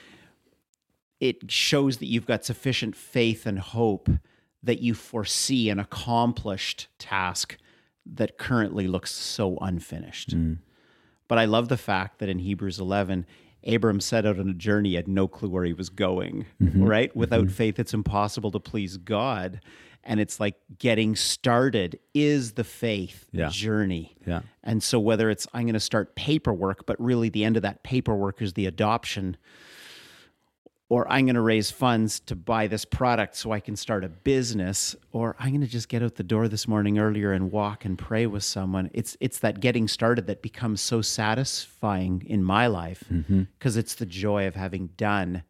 it 1.20 1.52
shows 1.52 1.98
that 1.98 2.06
you've 2.06 2.26
got 2.26 2.44
sufficient 2.44 2.96
faith 2.96 3.46
and 3.46 3.60
hope 3.60 4.10
that 4.64 4.80
you 4.80 4.92
foresee 4.92 5.70
an 5.70 5.78
accomplished 5.78 6.88
task 6.98 7.58
that 8.04 8.38
currently 8.38 8.88
looks 8.88 9.12
so 9.12 9.56
unfinished. 9.58 10.30
Mm. 10.30 10.58
But 11.28 11.38
I 11.38 11.44
love 11.44 11.68
the 11.68 11.76
fact 11.76 12.18
that 12.18 12.28
in 12.28 12.40
Hebrews 12.40 12.80
11, 12.80 13.24
Abram 13.66 14.00
set 14.00 14.26
out 14.26 14.38
on 14.38 14.48
a 14.48 14.54
journey, 14.54 14.90
he 14.90 14.94
had 14.96 15.08
no 15.08 15.28
clue 15.28 15.48
where 15.48 15.64
he 15.64 15.72
was 15.72 15.88
going, 15.88 16.46
mm-hmm. 16.60 16.84
right? 16.84 17.14
Without 17.14 17.44
mm-hmm. 17.44 17.54
faith, 17.54 17.78
it's 17.78 17.94
impossible 17.94 18.50
to 18.52 18.60
please 18.60 18.96
God. 18.96 19.60
And 20.04 20.18
it's 20.18 20.40
like 20.40 20.56
getting 20.78 21.14
started 21.14 21.98
is 22.12 22.52
the 22.52 22.64
faith 22.64 23.26
Yeah. 23.30 23.50
journey. 23.50 24.16
Yeah. 24.26 24.40
And 24.64 24.82
so, 24.82 24.98
whether 24.98 25.30
it's 25.30 25.46
I'm 25.54 25.62
going 25.62 25.74
to 25.74 25.80
start 25.80 26.16
paperwork, 26.16 26.86
but 26.86 27.00
really 27.00 27.28
the 27.28 27.44
end 27.44 27.56
of 27.56 27.62
that 27.62 27.84
paperwork 27.84 28.42
is 28.42 28.54
the 28.54 28.66
adoption, 28.66 29.36
or 30.92 31.10
I'm 31.10 31.24
going 31.24 31.36
to 31.36 31.40
raise 31.40 31.70
funds 31.70 32.20
to 32.20 32.36
buy 32.36 32.66
this 32.66 32.84
product 32.84 33.34
so 33.34 33.50
I 33.50 33.60
can 33.60 33.76
start 33.76 34.04
a 34.04 34.10
business, 34.10 34.94
or 35.10 35.34
I'm 35.38 35.48
going 35.48 35.62
to 35.62 35.66
just 35.66 35.88
get 35.88 36.02
out 36.02 36.16
the 36.16 36.22
door 36.22 36.48
this 36.48 36.68
morning 36.68 36.98
earlier 36.98 37.32
and 37.32 37.50
walk 37.50 37.86
and 37.86 37.96
pray 37.96 38.26
with 38.26 38.44
someone. 38.44 38.90
It's 38.92 39.16
it's 39.18 39.38
that 39.38 39.60
getting 39.60 39.88
started 39.88 40.26
that 40.26 40.42
becomes 40.42 40.82
so 40.82 41.00
satisfying 41.00 42.22
in 42.26 42.44
my 42.44 42.66
life 42.66 43.04
mm-hmm. 43.10 43.44
because 43.58 43.78
it's 43.78 43.94
the 43.94 44.04
joy 44.04 44.46
of 44.46 44.54
having 44.54 44.88
done 44.98 45.44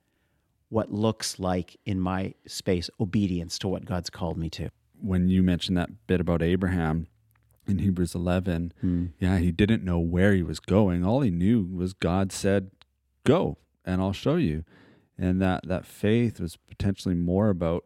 what 0.69 0.93
looks 0.93 1.41
like 1.41 1.77
in 1.85 1.99
my 1.99 2.35
space 2.47 2.89
obedience 3.01 3.59
to 3.59 3.67
what 3.67 3.85
God's 3.85 4.11
called 4.11 4.39
me 4.39 4.49
to. 4.51 4.71
when 5.01 5.29
you 5.29 5.43
mentioned 5.43 5.77
that 5.77 6.07
bit 6.07 6.21
about 6.21 6.41
Abraham 6.41 7.09
in 7.67 7.81
Hebrews 7.81 8.15
11, 8.15 8.75
hmm. 8.81 9.07
yeah, 9.19 9.39
he 9.39 9.51
didn't 9.51 9.83
know 9.83 9.99
where 9.99 10.35
he 10.35 10.45
was 10.45 10.61
going. 10.61 11.05
All 11.05 11.21
he 11.21 11.33
knew 11.33 11.65
was 11.65 11.95
God 11.95 12.31
said, 12.31 12.71
"Go, 13.25 13.59
and 13.85 14.01
I'll 14.01 14.13
show 14.13 14.37
you." 14.37 14.63
And 15.23 15.41
that 15.41 15.69
that 15.69 15.87
faith 15.87 16.41
was 16.41 16.57
potentially 16.57 17.15
more 17.15 17.49
about 17.49 17.85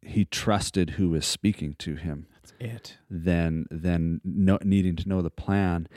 he 0.00 0.24
trusted 0.24 0.90
who 0.90 1.10
was 1.10 1.26
speaking 1.26 1.74
to 1.80 1.96
him 1.96 2.28
That's 2.34 2.54
it. 2.60 2.98
than 3.10 3.66
than 3.68 4.20
no, 4.24 4.58
needing 4.62 4.94
to 4.96 5.08
know 5.08 5.20
the 5.20 5.30
plan. 5.30 5.88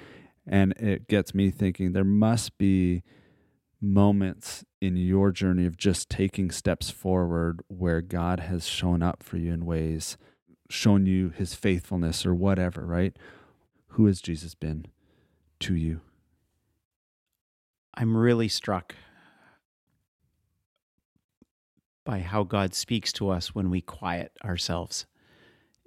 And 0.47 0.73
it 0.73 1.07
gets 1.07 1.35
me 1.35 1.51
thinking 1.51 1.93
there 1.93 2.03
must 2.03 2.57
be 2.57 3.03
moments 3.79 4.65
in 4.81 4.95
your 4.95 5.31
journey 5.31 5.67
of 5.67 5.77
just 5.77 6.09
taking 6.09 6.49
steps 6.49 6.89
forward 6.89 7.61
where 7.67 8.01
God 8.01 8.39
has 8.39 8.67
shown 8.67 9.03
up 9.03 9.21
for 9.21 9.37
you 9.37 9.53
in 9.53 9.65
ways, 9.65 10.17
shown 10.69 11.05
you 11.05 11.29
his 11.29 11.53
faithfulness 11.53 12.25
or 12.25 12.33
whatever, 12.33 12.85
right? 12.87 13.15
Who 13.89 14.07
has 14.07 14.19
Jesus 14.19 14.55
been 14.55 14.87
to 15.59 15.75
you? 15.75 16.01
I'm 17.93 18.17
really 18.17 18.47
struck 18.47 18.95
by 22.11 22.19
how 22.19 22.43
God 22.43 22.75
speaks 22.75 23.13
to 23.13 23.29
us 23.29 23.55
when 23.55 23.69
we 23.69 23.79
quiet 23.79 24.33
ourselves. 24.43 25.05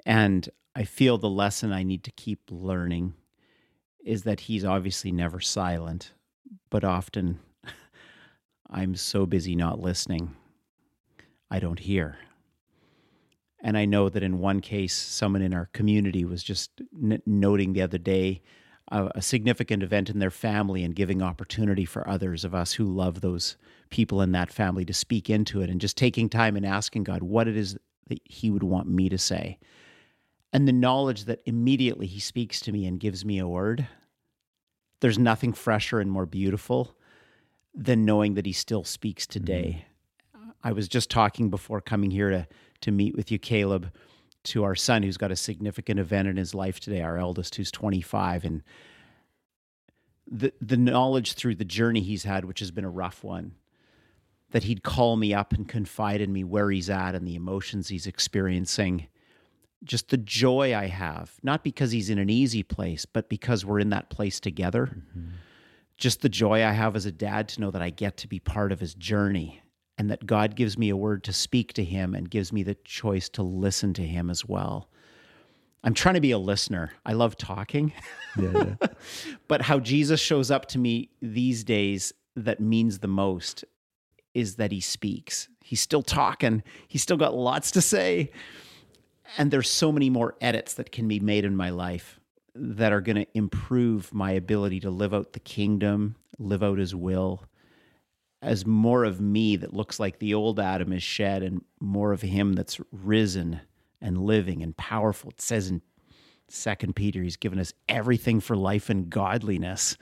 And 0.07 0.49
I 0.75 0.85
feel 0.85 1.19
the 1.19 1.29
lesson 1.29 1.71
I 1.71 1.83
need 1.83 2.03
to 2.05 2.11
keep 2.13 2.41
learning 2.51 3.13
is 4.03 4.23
that 4.23 4.41
He's 4.41 4.65
obviously 4.65 5.13
never 5.13 5.39
silent, 5.39 6.13
but 6.71 6.83
often 6.83 7.41
I'm 8.71 8.97
so 8.97 9.27
busy 9.27 9.55
not 9.55 9.83
listening, 9.83 10.35
I 11.51 11.59
don't 11.59 11.81
hear. 11.81 12.17
And 13.63 13.77
I 13.77 13.85
know 13.85 14.09
that 14.09 14.23
in 14.23 14.39
one 14.39 14.63
case, 14.63 14.97
someone 14.97 15.43
in 15.43 15.53
our 15.53 15.69
community 15.75 16.25
was 16.25 16.43
just 16.43 16.71
n- 17.03 17.21
noting 17.27 17.75
the 17.75 17.83
other 17.83 17.99
day 17.99 18.41
a, 18.91 19.11
a 19.15 19.23
significant 19.23 19.83
event 19.83 20.11
in 20.11 20.19
their 20.19 20.31
family 20.31 20.85
and 20.85 20.95
giving 20.95 21.23
opportunity 21.23 21.85
for 21.85 22.09
others 22.09 22.45
of 22.45 22.55
us 22.55 22.73
who 22.73 22.85
love 22.85 23.21
those 23.21 23.57
people 23.91 24.21
in 24.21 24.33
that 24.33 24.53
family 24.53 24.85
to 24.85 24.93
speak 24.93 25.31
into 25.31 25.61
it 25.61 25.71
and 25.71 25.81
just 25.81 25.97
taking 25.97 26.29
time 26.29 26.57
and 26.57 26.67
asking 26.67 27.05
God 27.05 27.23
what 27.23 27.49
it 27.49 27.57
is 27.57 27.77
that 28.09 28.21
He 28.25 28.51
would 28.51 28.63
want 28.63 28.89
me 28.89 29.09
to 29.09 29.19
say. 29.19 29.59
And 30.53 30.69
the 30.69 30.73
knowledge 30.73 31.25
that 31.25 31.43
immediately 31.47 32.07
He 32.07 32.21
speaks 32.21 32.61
to 32.61 32.73
me 32.73 32.87
and 32.87 33.01
gives 33.01 33.25
me 33.25 33.39
a 33.39 33.49
word, 33.49 33.87
there's 35.01 35.19
nothing 35.19 35.53
fresher 35.53 36.01
and 36.01 36.11
more 36.11 36.27
beautiful 36.27 36.97
than 37.75 38.05
knowing 38.05 38.35
that 38.35 38.47
He 38.47 38.53
still 38.53 38.85
speaks 38.85 39.25
mm-hmm. 39.25 39.41
today. 39.41 39.85
I 40.63 40.73
was 40.73 40.89
just 40.89 41.11
talking 41.11 41.51
before 41.51 41.83
coming 41.83 42.11
here 42.11 42.31
to 42.31 42.47
to 42.85 42.93
meet 42.93 43.17
with 43.17 43.33
you, 43.33 43.39
Caleb, 43.39 43.91
to 44.45 44.65
our 44.65 44.75
son 44.75 45.03
who's 45.03 45.17
got 45.17 45.31
a 45.31 45.37
significant 45.37 45.99
event 45.99 46.29
in 46.29 46.37
his 46.37 46.55
life 46.55 46.81
today, 46.81 47.03
our 47.03 47.19
eldest 47.19 47.55
who's 47.57 47.71
25, 47.71 48.45
and 48.45 48.63
the 50.31 50.53
the 50.61 50.77
knowledge 50.77 51.35
through 51.35 51.55
the 51.57 51.65
journey 51.65 52.01
he's 52.01 52.25
had, 52.25 52.45
which 52.45 52.61
has 52.61 52.71
been 52.71 52.85
a 52.85 52.91
rough 52.91 53.25
one, 53.25 53.53
that 54.51 54.65
he'd 54.65 54.83
call 54.83 55.17
me 55.17 55.35
up 55.35 55.53
and 55.53 55.69
confide 55.69 56.21
in 56.21 56.33
me 56.33 56.45
where 56.45 56.71
he's 56.71 56.91
at 56.91 57.15
and 57.15 57.27
the 57.27 57.35
emotions 57.35 57.89
he's 57.89 58.07
experiencing. 58.07 59.07
Just 59.83 60.09
the 60.09 60.17
joy 60.17 60.75
I 60.75 60.87
have, 60.87 61.33
not 61.43 61.63
because 61.63 61.91
he's 61.91 62.09
in 62.09 62.19
an 62.19 62.31
easy 62.31 62.63
place, 62.63 63.05
but 63.05 63.29
because 63.29 63.67
we're 63.67 63.81
in 63.81 63.91
that 63.91 64.09
place 64.09 64.41
together. 64.41 64.87
Mm-hmm. 64.87 65.29
Just 65.99 66.23
the 66.23 66.29
joy 66.31 66.65
I 66.65 66.73
have 66.73 66.97
as 66.97 67.05
a 67.07 67.13
dad 67.13 67.49
to 67.51 67.61
know 67.61 67.71
that 67.71 67.83
I 67.83 67.91
get 67.91 68.17
to 68.19 68.29
be 68.29 68.39
part 68.39 68.73
of 68.73 68.81
his 68.81 68.95
journey 68.95 69.61
and 69.97 70.11
that 70.11 70.27
God 70.27 70.57
gives 70.57 70.77
me 70.77 70.89
a 70.89 70.97
word 70.97 71.25
to 71.25 71.33
speak 71.33 71.73
to 71.75 71.85
him 71.85 72.15
and 72.15 72.31
gives 72.31 72.53
me 72.53 72.63
the 72.63 72.75
choice 72.85 73.29
to 73.31 73.43
listen 73.43 73.95
to 73.95 74.03
him 74.03 74.31
as 74.31 74.45
well. 74.45 74.89
I'm 75.85 75.95
trying 75.95 76.15
to 76.15 76.21
be 76.21 76.31
a 76.31 76.39
listener. 76.39 76.93
I 77.05 77.13
love 77.13 77.37
talking. 77.37 77.93
Yeah, 78.37 78.75
yeah. 78.81 78.89
but 79.47 79.63
how 79.63 79.79
Jesus 79.79 80.19
shows 80.19 80.51
up 80.51 80.67
to 80.71 80.79
me 80.81 81.09
these 81.23 81.63
days 81.63 82.13
that 82.35 82.59
means 82.59 82.99
the 82.99 83.07
most 83.07 83.65
is 84.35 84.57
that 84.57 84.73
he 84.73 84.81
speaks. 84.81 85.49
He's 85.63 85.81
still 85.81 86.03
talking. 86.03 86.65
He's 86.89 87.03
still 87.03 87.17
got 87.17 87.33
lots 87.33 87.71
to 87.71 87.81
say. 87.81 88.33
And 89.39 89.53
there's 89.53 89.71
so 89.71 89.93
many 89.93 90.11
more 90.11 90.35
edits 90.41 90.75
that 90.75 90.91
can 90.91 91.07
be 91.07 91.21
made 91.21 91.45
in 91.45 91.55
my 91.55 91.71
life 91.71 92.19
that 92.57 92.93
are 92.93 93.01
going 93.01 93.17
to 93.17 93.27
improve 93.35 94.13
my 94.13 94.33
ability 94.33 94.81
to 94.81 94.91
live 94.91 95.15
out 95.15 95.33
the 95.33 95.39
kingdom, 95.41 96.17
live 96.39 96.65
out 96.65 96.79
his 96.79 96.93
will. 96.95 97.45
As 98.45 98.67
more 98.67 99.05
of 99.05 99.21
me 99.21 99.57
that 99.57 99.73
looks 99.73 99.99
like 99.99 100.19
the 100.19 100.35
old 100.35 100.61
Adam 100.61 100.93
is 100.93 101.03
shed 101.03 101.43
and 101.43 101.65
more 101.81 102.13
of 102.13 102.21
him 102.23 102.53
that's 102.53 102.79
risen 102.93 103.61
and 104.01 104.19
living 104.19 104.63
and 104.63 104.77
powerful. 104.77 105.31
It 105.31 105.41
says 105.41 105.71
in 105.71 105.81
Second 106.49 106.95
Peter, 106.95 107.23
he's 107.23 107.37
given 107.39 107.59
us 107.59 107.73
everything 107.89 108.41
for 108.41 108.55
life 108.55 108.91
and 108.91 109.09
godliness. 109.09 109.97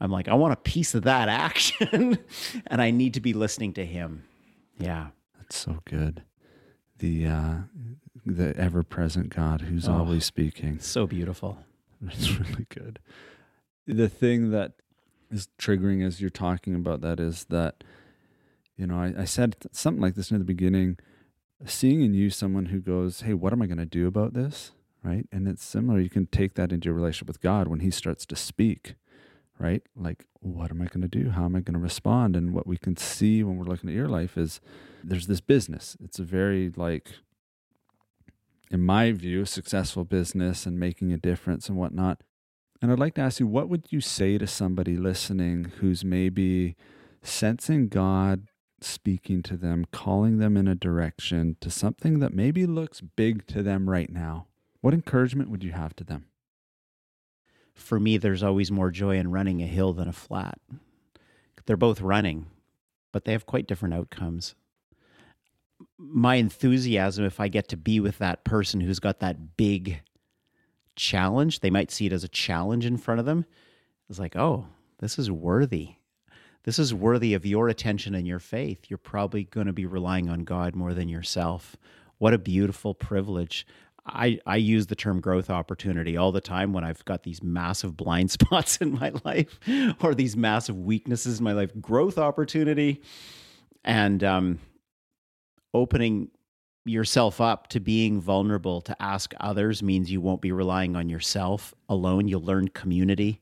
I'm 0.00 0.10
like, 0.10 0.26
I 0.26 0.34
want 0.34 0.54
a 0.54 0.56
piece 0.56 0.94
of 0.94 1.02
that 1.04 1.28
action 1.28 2.18
and 2.66 2.80
I 2.82 2.90
need 2.90 3.14
to 3.14 3.20
be 3.20 3.34
listening 3.34 3.74
to 3.74 3.84
him. 3.84 4.24
Yeah. 4.78 5.08
That's 5.36 5.56
so 5.56 5.80
good. 5.84 6.22
The 6.98 7.26
uh 7.26 7.54
the 8.24 8.56
ever 8.56 8.82
present 8.82 9.28
God 9.34 9.60
who's 9.62 9.86
Oh. 9.88 9.94
always 9.98 10.24
speaking. 10.24 10.78
So 10.80 11.06
beautiful. 11.06 11.58
It's 12.06 12.30
really 12.36 12.66
good. 12.68 12.98
The 13.86 14.08
thing 14.08 14.50
that 14.50 14.72
is 15.32 15.48
triggering 15.58 16.06
as 16.06 16.20
you're 16.20 16.30
talking 16.30 16.74
about 16.74 17.00
that 17.00 17.18
is 17.18 17.46
that, 17.46 17.82
you 18.76 18.86
know, 18.86 18.96
I, 18.96 19.22
I 19.22 19.24
said 19.24 19.56
something 19.72 20.02
like 20.02 20.14
this 20.14 20.30
in 20.30 20.38
the 20.38 20.44
beginning, 20.44 20.98
seeing 21.66 22.02
in 22.02 22.14
you 22.14 22.30
someone 22.30 22.66
who 22.66 22.80
goes, 22.80 23.22
Hey, 23.22 23.34
what 23.34 23.52
am 23.52 23.62
I 23.62 23.66
going 23.66 23.78
to 23.78 23.86
do 23.86 24.06
about 24.06 24.34
this? 24.34 24.72
Right. 25.02 25.26
And 25.32 25.48
it's 25.48 25.64
similar. 25.64 25.98
You 25.98 26.10
can 26.10 26.26
take 26.26 26.54
that 26.54 26.70
into 26.70 26.86
your 26.86 26.94
relationship 26.94 27.26
with 27.26 27.40
God 27.40 27.66
when 27.66 27.80
he 27.80 27.90
starts 27.90 28.24
to 28.26 28.36
speak, 28.36 28.94
right? 29.58 29.82
Like, 29.96 30.26
what 30.38 30.70
am 30.70 30.80
I 30.80 30.86
going 30.86 31.02
to 31.02 31.08
do? 31.08 31.30
How 31.30 31.44
am 31.44 31.56
I 31.56 31.60
going 31.60 31.74
to 31.74 31.80
respond? 31.80 32.36
And 32.36 32.54
what 32.54 32.68
we 32.68 32.76
can 32.76 32.96
see 32.96 33.42
when 33.42 33.56
we're 33.56 33.64
looking 33.64 33.90
at 33.90 33.96
your 33.96 34.08
life 34.08 34.38
is 34.38 34.60
there's 35.02 35.26
this 35.26 35.40
business. 35.40 35.96
It's 36.00 36.20
a 36.20 36.22
very, 36.22 36.70
like, 36.76 37.14
in 38.70 38.80
my 38.80 39.10
view, 39.10 39.44
successful 39.44 40.04
business 40.04 40.66
and 40.66 40.78
making 40.78 41.12
a 41.12 41.16
difference 41.16 41.68
and 41.68 41.76
whatnot. 41.76 42.22
And 42.82 42.90
I'd 42.90 42.98
like 42.98 43.14
to 43.14 43.20
ask 43.20 43.38
you, 43.38 43.46
what 43.46 43.68
would 43.68 43.86
you 43.90 44.00
say 44.00 44.38
to 44.38 44.46
somebody 44.48 44.96
listening 44.96 45.72
who's 45.78 46.04
maybe 46.04 46.74
sensing 47.22 47.86
God 47.86 48.48
speaking 48.80 49.40
to 49.44 49.56
them, 49.56 49.86
calling 49.92 50.38
them 50.38 50.56
in 50.56 50.66
a 50.66 50.74
direction 50.74 51.56
to 51.60 51.70
something 51.70 52.18
that 52.18 52.34
maybe 52.34 52.66
looks 52.66 53.00
big 53.00 53.46
to 53.46 53.62
them 53.62 53.88
right 53.88 54.10
now? 54.10 54.48
What 54.80 54.94
encouragement 54.94 55.48
would 55.48 55.62
you 55.62 55.70
have 55.70 55.94
to 55.94 56.04
them? 56.04 56.24
For 57.72 58.00
me, 58.00 58.16
there's 58.16 58.42
always 58.42 58.72
more 58.72 58.90
joy 58.90 59.16
in 59.16 59.30
running 59.30 59.62
a 59.62 59.66
hill 59.66 59.92
than 59.92 60.08
a 60.08 60.12
flat. 60.12 60.58
They're 61.66 61.76
both 61.76 62.00
running, 62.00 62.46
but 63.12 63.24
they 63.24 63.30
have 63.30 63.46
quite 63.46 63.68
different 63.68 63.94
outcomes. 63.94 64.56
My 65.96 66.34
enthusiasm, 66.34 67.24
if 67.24 67.38
I 67.38 67.46
get 67.46 67.68
to 67.68 67.76
be 67.76 68.00
with 68.00 68.18
that 68.18 68.42
person 68.42 68.80
who's 68.80 68.98
got 68.98 69.20
that 69.20 69.56
big 69.56 70.02
challenge, 70.96 71.60
they 71.60 71.70
might 71.70 71.90
see 71.90 72.06
it 72.06 72.12
as 72.12 72.24
a 72.24 72.28
challenge 72.28 72.86
in 72.86 72.96
front 72.96 73.20
of 73.20 73.26
them. 73.26 73.44
It's 74.08 74.18
like, 74.18 74.36
oh, 74.36 74.66
this 74.98 75.18
is 75.18 75.30
worthy. 75.30 75.96
This 76.64 76.78
is 76.78 76.94
worthy 76.94 77.34
of 77.34 77.44
your 77.44 77.68
attention 77.68 78.14
and 78.14 78.26
your 78.26 78.38
faith. 78.38 78.86
You're 78.88 78.98
probably 78.98 79.44
going 79.44 79.66
to 79.66 79.72
be 79.72 79.86
relying 79.86 80.28
on 80.28 80.44
God 80.44 80.76
more 80.76 80.94
than 80.94 81.08
yourself. 81.08 81.76
What 82.18 82.34
a 82.34 82.38
beautiful 82.38 82.94
privilege. 82.94 83.66
I, 84.06 84.40
I 84.46 84.56
use 84.56 84.86
the 84.86 84.96
term 84.96 85.20
growth 85.20 85.50
opportunity 85.50 86.16
all 86.16 86.32
the 86.32 86.40
time 86.40 86.72
when 86.72 86.84
I've 86.84 87.04
got 87.04 87.22
these 87.22 87.42
massive 87.42 87.96
blind 87.96 88.30
spots 88.40 88.76
in 88.78 88.92
my 88.92 89.12
life 89.24 89.58
or 90.00 90.14
these 90.14 90.36
massive 90.36 90.78
weaknesses 90.78 91.38
in 91.38 91.44
my 91.44 91.52
life. 91.52 91.70
Growth 91.80 92.18
opportunity 92.18 93.02
and 93.84 94.22
um, 94.22 94.58
opening 95.74 96.30
yourself 96.84 97.40
up 97.40 97.68
to 97.68 97.80
being 97.80 98.20
vulnerable 98.20 98.80
to 98.82 99.02
ask 99.02 99.34
others 99.40 99.82
means 99.82 100.10
you 100.10 100.20
won't 100.20 100.40
be 100.40 100.52
relying 100.52 100.96
on 100.96 101.08
yourself 101.08 101.74
alone. 101.88 102.28
You'll 102.28 102.42
learn 102.42 102.68
community 102.68 103.40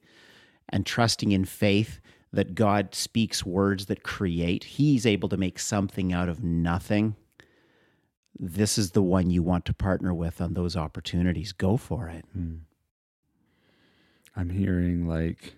and 0.69 0.85
trusting 0.85 1.33
in 1.33 1.45
faith 1.45 2.01
that 2.33 2.55
God 2.55 2.95
speaks 2.95 3.45
words 3.45 3.87
that 3.87 4.03
create. 4.03 4.65
He's 4.65 5.07
able 5.07 5.29
to 5.31 5.37
make 5.37 5.59
something 5.59 6.13
out 6.13 6.29
of 6.29 6.45
nothing. 6.45 7.17
This 8.39 8.79
is 8.79 8.93
the 8.93 9.03
one 9.03 9.31
you 9.31 9.43
want 9.43 9.65
to 9.67 9.75
partner 9.75 10.15
with 10.15 10.41
on 10.41 10.55
those 10.55 10.77
opportunities. 10.77 11.53
Go 11.53 11.77
for 11.77 12.09
it. 12.09 12.25
Hmm. 12.33 12.57
I'm 14.37 14.51
hearing 14.51 15.09
like 15.09 15.55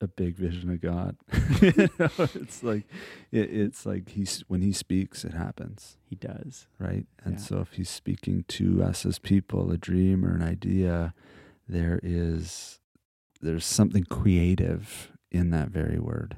a 0.00 0.08
big 0.08 0.36
vision 0.36 0.70
of 0.70 0.80
God. 0.80 1.16
You 1.62 1.88
know, 1.98 2.10
it's 2.34 2.62
like 2.62 2.84
it, 3.30 3.50
it's 3.52 3.86
like 3.86 4.10
he's 4.10 4.44
when 4.48 4.62
he 4.62 4.72
speaks, 4.72 5.24
it 5.24 5.32
happens. 5.34 5.96
He 6.08 6.16
does. 6.16 6.66
right? 6.78 7.06
And 7.24 7.34
Yeah. 7.34 7.40
so 7.40 7.60
if 7.60 7.72
he's 7.74 7.90
speaking 7.90 8.44
to 8.48 8.82
us 8.82 9.04
as 9.06 9.18
people, 9.18 9.70
a 9.70 9.76
dream 9.78 10.24
or 10.24 10.34
an 10.34 10.42
idea, 10.42 11.14
there 11.68 12.00
is 12.02 12.80
there's 13.40 13.64
something 13.66 14.04
creative 14.04 15.12
in 15.30 15.50
that 15.50 15.68
very 15.70 15.98
word. 15.98 16.36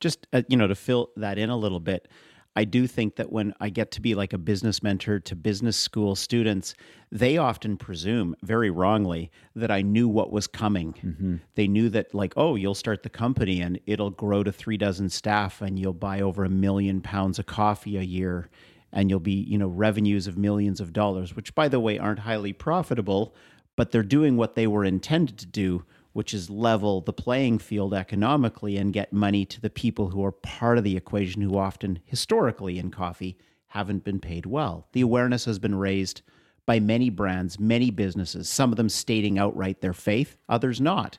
just 0.00 0.26
uh, 0.32 0.42
you 0.48 0.56
know 0.56 0.66
to 0.66 0.74
fill 0.74 1.10
that 1.16 1.38
in 1.38 1.50
a 1.50 1.56
little 1.56 1.80
bit 1.80 2.08
i 2.56 2.64
do 2.64 2.86
think 2.86 3.16
that 3.16 3.32
when 3.32 3.54
i 3.60 3.68
get 3.68 3.90
to 3.90 4.00
be 4.00 4.14
like 4.14 4.32
a 4.32 4.38
business 4.38 4.82
mentor 4.82 5.18
to 5.18 5.34
business 5.34 5.76
school 5.76 6.14
students 6.14 6.74
they 7.10 7.36
often 7.36 7.76
presume 7.76 8.34
very 8.42 8.70
wrongly 8.70 9.30
that 9.54 9.70
i 9.70 9.82
knew 9.82 10.08
what 10.08 10.32
was 10.32 10.46
coming. 10.46 10.92
Mm-hmm. 10.94 11.36
They 11.54 11.68
knew 11.68 11.88
that 11.90 12.14
like 12.14 12.34
oh 12.36 12.56
you'll 12.56 12.74
start 12.74 13.02
the 13.02 13.08
company 13.08 13.60
and 13.60 13.78
it'll 13.86 14.10
grow 14.10 14.42
to 14.42 14.52
three 14.52 14.76
dozen 14.76 15.08
staff 15.08 15.62
and 15.62 15.78
you'll 15.78 15.92
buy 15.92 16.20
over 16.20 16.44
a 16.44 16.48
million 16.48 17.00
pounds 17.00 17.38
of 17.38 17.46
coffee 17.46 17.96
a 17.96 18.02
year 18.02 18.48
and 18.92 19.10
you'll 19.10 19.20
be 19.20 19.32
you 19.32 19.58
know 19.58 19.68
revenues 19.68 20.26
of 20.26 20.38
millions 20.38 20.80
of 20.80 20.92
dollars 20.92 21.36
which 21.36 21.54
by 21.54 21.68
the 21.68 21.80
way 21.80 21.98
aren't 21.98 22.20
highly 22.20 22.52
profitable 22.52 23.34
but 23.76 23.90
they're 23.90 24.02
doing 24.02 24.36
what 24.36 24.54
they 24.54 24.66
were 24.66 24.84
intended 24.84 25.36
to 25.38 25.46
do 25.46 25.84
which 26.14 26.32
is 26.32 26.48
level 26.48 27.02
the 27.02 27.12
playing 27.12 27.58
field 27.58 27.92
economically 27.92 28.78
and 28.78 28.92
get 28.92 29.12
money 29.12 29.44
to 29.44 29.60
the 29.60 29.68
people 29.68 30.08
who 30.08 30.24
are 30.24 30.32
part 30.32 30.78
of 30.78 30.84
the 30.84 30.96
equation 30.96 31.42
who 31.42 31.58
often 31.58 31.98
historically 32.06 32.78
in 32.78 32.90
coffee 32.90 33.36
haven't 33.66 34.04
been 34.04 34.20
paid 34.20 34.46
well. 34.46 34.86
The 34.92 35.00
awareness 35.02 35.44
has 35.44 35.58
been 35.58 35.74
raised 35.74 36.22
by 36.66 36.80
many 36.80 37.10
brands, 37.10 37.58
many 37.58 37.90
businesses, 37.90 38.48
some 38.48 38.70
of 38.70 38.76
them 38.76 38.88
stating 38.88 39.38
outright 39.38 39.80
their 39.80 39.92
faith, 39.92 40.36
others 40.48 40.80
not. 40.80 41.18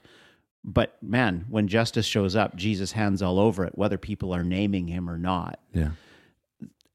But 0.63 0.97
man, 1.03 1.45
when 1.49 1.67
justice 1.67 2.05
shows 2.05 2.35
up, 2.35 2.55
Jesus 2.55 2.93
hands 2.93 3.21
all 3.21 3.37
over 3.37 3.65
it, 3.65 3.77
whether 3.77 3.97
people 3.97 4.33
are 4.33 4.43
naming 4.43 4.87
him 4.87 5.09
or 5.09 5.17
not. 5.17 5.59
Yeah. 5.73 5.91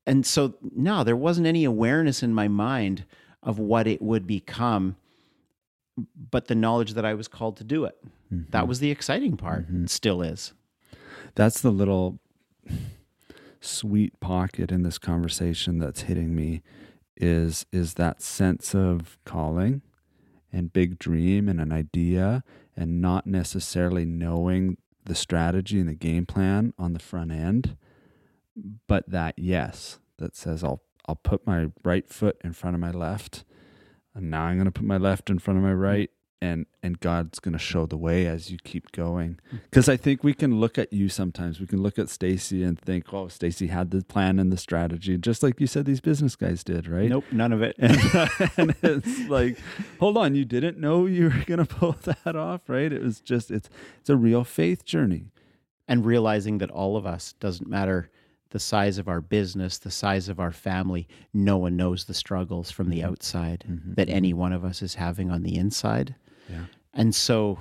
And 0.06 0.26
so, 0.26 0.54
no, 0.74 1.04
there 1.04 1.14
wasn't 1.14 1.46
any 1.46 1.64
awareness 1.64 2.22
in 2.22 2.34
my 2.34 2.48
mind 2.48 3.04
of 3.42 3.58
what 3.58 3.86
it 3.86 4.02
would 4.02 4.26
become, 4.26 4.96
but 6.30 6.46
the 6.46 6.54
knowledge 6.54 6.94
that 6.94 7.04
I 7.04 7.14
was 7.14 7.28
called 7.28 7.56
to 7.58 7.64
do 7.64 7.84
it. 7.84 7.96
That 8.30 8.58
mm-hmm. 8.58 8.68
was 8.68 8.80
the 8.80 8.90
exciting 8.90 9.36
part. 9.36 9.66
It 9.68 9.90
still 9.90 10.22
is. 10.22 10.52
That's 11.34 11.60
the 11.60 11.70
little 11.70 12.20
sweet 13.60 14.18
pocket 14.20 14.72
in 14.72 14.82
this 14.82 14.98
conversation 14.98 15.78
that's 15.78 16.02
hitting 16.02 16.34
me 16.34 16.62
is 17.16 17.66
is 17.72 17.94
that 17.94 18.22
sense 18.22 18.74
of 18.74 19.18
calling 19.26 19.82
and 20.52 20.72
big 20.72 20.98
dream 20.98 21.48
and 21.48 21.60
an 21.60 21.70
idea 21.70 22.42
and 22.74 23.00
not 23.00 23.26
necessarily 23.26 24.06
knowing 24.06 24.78
the 25.04 25.14
strategy 25.14 25.78
and 25.78 25.88
the 25.88 25.94
game 25.94 26.24
plan 26.24 26.72
on 26.78 26.94
the 26.94 26.98
front 26.98 27.30
end 27.30 27.76
but 28.86 29.08
that 29.10 29.34
yes 29.36 29.98
that 30.16 30.34
says 30.34 30.64
I'll 30.64 30.82
I'll 31.06 31.16
put 31.16 31.46
my 31.46 31.66
right 31.84 32.08
foot 32.08 32.36
in 32.42 32.52
front 32.54 32.74
of 32.74 32.80
my 32.80 32.90
left 32.90 33.44
and 34.14 34.31
now 34.31 34.42
I'm 34.42 34.57
going 34.57 34.66
to 34.66 34.73
put 34.73 34.85
my 34.85 34.96
left 34.96 35.31
in 35.31 35.38
front 35.38 35.59
of 35.59 35.64
my 35.64 35.73
right 35.73 36.11
and 36.42 36.66
and 36.83 36.99
God's 37.01 37.38
going 37.38 37.53
to 37.53 37.59
show 37.59 37.87
the 37.87 37.96
way 37.96 38.27
as 38.27 38.51
you 38.51 38.59
keep 38.64 38.92
going. 38.92 39.38
Hmm. 39.51 39.57
Because 39.64 39.88
I 39.88 39.96
think 39.96 40.25
we 40.25 40.33
can 40.33 40.59
look 40.59 40.79
at 40.79 40.92
you 40.92 41.09
sometimes. 41.09 41.61
We 41.61 41.66
can 41.66 41.83
look 41.83 41.99
at 41.99 42.09
Stacy 42.09 42.62
and 42.62 42.81
think 42.81 43.12
oh 43.12 43.29
Stacy 43.29 43.66
had 43.66 43.90
the 43.90 44.03
plan 44.03 44.38
and 44.38 44.53
the 44.53 44.57
strategy 44.57 45.16
just 45.18 45.42
like 45.42 45.61
you 45.61 45.66
said 45.66 45.85
these 45.85 46.01
business 46.01 46.37
guys 46.37 46.64
did 46.64 46.88
right? 46.88 47.09
Nope, 47.09 47.25
none 47.31 47.53
of 47.53 47.62
it. 47.62 47.77
and, 47.79 47.99
and 48.57 48.75
it's 48.83 49.29
like 49.29 49.59
hold 49.99 50.16
on 50.16 50.35
you 50.35 50.44
didn't 50.44 50.79
know 50.79 51.07
you 51.07 51.25
were 51.25 51.44
going 51.46 51.64
to 51.64 51.75
pull 51.75 51.92
that 52.25 52.37
off 52.37 52.62
right? 52.68 52.92
It 52.92 53.03
was 53.03 53.20
just 53.20 53.51
it's 53.51 53.68
it's 54.01 54.11
a 54.11 54.16
real 54.16 54.44
faith 54.44 54.85
journey. 54.85 55.27
And 55.87 56.07
realizing 56.07 56.59
that 56.59 56.70
all 56.70 56.96
of 56.96 57.05
us 57.05 57.33
doesn't 57.40 57.68
matter 57.68 58.11
the 58.50 58.58
size 58.58 58.98
of 58.98 59.08
our 59.08 59.20
business, 59.20 59.78
the 59.78 59.90
size 59.90 60.28
of 60.28 60.40
our 60.40 60.52
family, 60.52 61.08
no 61.32 61.56
one 61.56 61.76
knows 61.76 62.04
the 62.04 62.14
struggles 62.14 62.70
from 62.70 62.90
the 62.90 62.98
mm-hmm. 62.98 63.10
outside 63.10 63.64
mm-hmm. 63.68 63.94
that 63.94 64.08
any 64.08 64.30
mm-hmm. 64.30 64.40
one 64.40 64.52
of 64.52 64.64
us 64.64 64.82
is 64.82 64.94
having 64.94 65.30
on 65.30 65.42
the 65.42 65.56
inside. 65.56 66.14
yeah 66.48 66.66
And 66.92 67.14
so, 67.14 67.58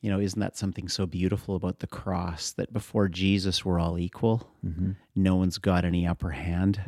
you 0.00 0.10
know, 0.10 0.20
isn't 0.20 0.40
that 0.40 0.56
something 0.56 0.88
so 0.88 1.06
beautiful 1.06 1.56
about 1.56 1.78
the 1.78 1.86
cross 1.86 2.52
that 2.52 2.72
before 2.72 3.08
Jesus 3.08 3.64
we're 3.64 3.80
all 3.80 3.98
equal? 3.98 4.48
No 5.14 5.36
one's 5.36 5.58
got 5.58 5.84
any 5.84 6.06
upper 6.06 6.30
hand. 6.30 6.80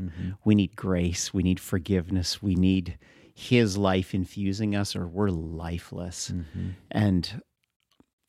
We 0.44 0.54
need 0.54 0.76
grace, 0.76 1.32
we 1.32 1.42
need 1.42 1.60
forgiveness, 1.60 2.42
we 2.42 2.54
need 2.54 2.98
his 3.34 3.76
life 3.76 4.14
infusing 4.14 4.76
us 4.76 4.94
or 4.94 5.06
we're 5.06 5.30
lifeless. 5.30 6.32
And 6.90 7.42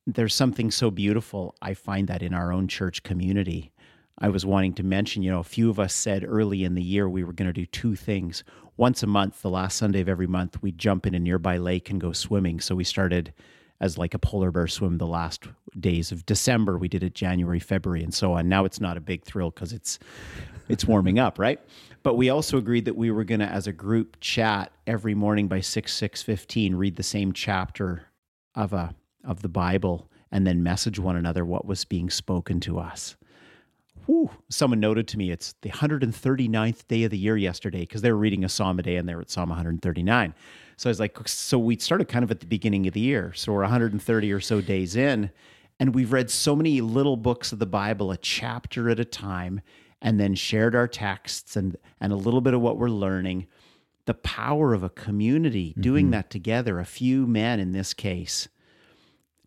there's 0.08 0.34
something 0.34 0.72
so 0.72 0.90
beautiful. 0.90 1.56
I 1.62 1.74
find 1.74 2.08
that 2.08 2.24
in 2.24 2.34
our 2.34 2.52
own 2.52 2.68
church 2.68 3.04
community. 3.04 3.71
I 4.22 4.30
was 4.30 4.46
wanting 4.46 4.74
to 4.76 4.84
mention, 4.84 5.24
you 5.24 5.32
know, 5.32 5.40
a 5.40 5.44
few 5.44 5.72
of 5.72 5.80
us 5.80 5.94
said 5.94 6.24
early 6.24 6.64
in 6.64 6.76
the 6.76 6.84
year 6.84 7.10
we 7.10 7.24
were 7.24 7.34
going 7.34 7.50
to 7.50 7.54
do 7.54 7.66
two 7.66 7.96
things. 7.96 8.44
Once 8.78 9.02
a 9.02 9.08
month, 9.08 9.42
the 9.42 9.50
last 9.50 9.78
Sunday 9.78 10.00
of 10.00 10.08
every 10.08 10.28
month, 10.28 10.62
we'd 10.62 10.78
jump 10.78 11.08
in 11.08 11.16
a 11.16 11.20
nearby 11.20 11.58
lake 11.58 11.90
and 11.90 12.00
go 12.00 12.12
swimming. 12.12 12.60
So 12.60 12.76
we 12.76 12.84
started 12.84 13.34
as 13.80 13.98
like 13.98 14.14
a 14.14 14.20
polar 14.20 14.52
bear 14.52 14.68
swim 14.68 15.00
the 15.00 15.08
last 15.08 15.48
days 15.80 16.12
of 16.12 16.24
December. 16.28 16.78
We 16.78 16.88
did 16.88 17.02
it 17.02 17.16
January, 17.16 17.60
February, 17.60 18.04
and 18.04 18.14
so 18.14 18.34
on. 18.34 18.48
Now 18.48 18.64
it's 18.64 18.80
not 18.80 18.96
a 18.96 19.02
big 19.02 19.26
thrill 19.26 19.50
because 19.50 19.74
it's 19.74 19.98
it's 20.70 20.86
warming 20.86 21.18
up, 21.18 21.40
right? 21.40 21.60
But 22.04 22.14
we 22.14 22.30
also 22.30 22.58
agreed 22.58 22.86
that 22.86 22.96
we 22.96 23.12
were 23.12 23.24
going 23.24 23.42
to, 23.42 23.48
as 23.48 23.68
a 23.68 23.74
group, 23.74 24.18
chat 24.22 24.72
every 24.86 25.16
morning 25.16 25.48
by 25.48 25.62
six 25.62 25.94
six 25.94 26.22
fifteen, 26.22 26.76
read 26.76 26.96
the 26.96 27.04
same 27.04 27.34
chapter 27.34 28.04
of 28.54 28.72
a 28.72 28.94
of 29.24 29.42
the 29.42 29.50
Bible, 29.50 30.10
and 30.32 30.46
then 30.46 30.62
message 30.62 31.00
one 31.00 31.16
another 31.16 31.44
what 31.44 31.66
was 31.66 31.86
being 31.86 32.12
spoken 32.12 32.60
to 32.62 32.78
us. 32.80 33.16
Whew. 34.12 34.30
Someone 34.50 34.82
noted 34.82 35.08
to 35.08 35.18
me 35.18 35.32
it's 35.32 35.56
the 35.62 35.70
139th 35.70 36.86
day 36.90 37.06
of 37.06 37.12
the 37.12 37.18
year 37.18 37.38
yesterday 37.38 37.80
because 37.80 38.02
they 38.02 38.12
were 38.12 38.18
reading 38.18 38.44
a 38.44 38.50
psalm 38.50 38.78
a 38.78 38.84
day 38.84 38.98
and 38.98 39.08
they 39.08 39.16
were 39.16 39.22
at 39.22 39.30
Psalm 39.30 39.48
139. 39.48 40.34
So 40.76 40.90
I 40.90 40.92
was 40.92 41.00
like, 41.00 41.18
so 41.30 41.58
we 41.58 41.78
started 41.78 42.10
kind 42.10 42.22
of 42.22 42.30
at 42.30 42.42
the 42.42 42.46
beginning 42.46 42.88
of 42.88 42.94
the 42.94 43.00
year. 43.00 43.32
So 43.34 43.54
we're 43.54 43.62
130 43.62 44.34
or 44.34 44.42
so 44.42 44.60
days 44.60 44.98
in, 44.98 45.32
and 45.80 45.96
we've 45.96 46.12
read 46.12 46.30
so 46.30 46.58
many 46.58 46.82
little 46.82 47.16
books 47.16 47.54
of 47.54 47.60
the 47.60 47.66
Bible, 47.66 48.12
a 48.12 48.18
chapter 48.18 48.90
at 48.90 49.00
a 49.00 49.06
time, 49.06 49.62
and 50.02 50.20
then 50.20 50.36
shared 50.36 50.76
our 50.76 50.90
texts 50.90 51.56
and 51.56 51.78
and 52.02 52.12
a 52.12 52.18
little 52.18 52.42
bit 52.42 52.54
of 52.54 52.60
what 52.60 52.76
we're 52.76 52.90
learning. 52.90 53.48
The 54.08 54.14
power 54.16 54.74
of 54.74 54.84
a 54.84 54.90
community 54.90 55.74
doing 55.80 56.08
mm-hmm. 56.08 56.12
that 56.12 56.30
together, 56.30 56.82
a 56.82 56.86
few 56.86 57.26
men 57.28 57.62
in 57.62 57.72
this 57.72 57.94
case 57.94 58.50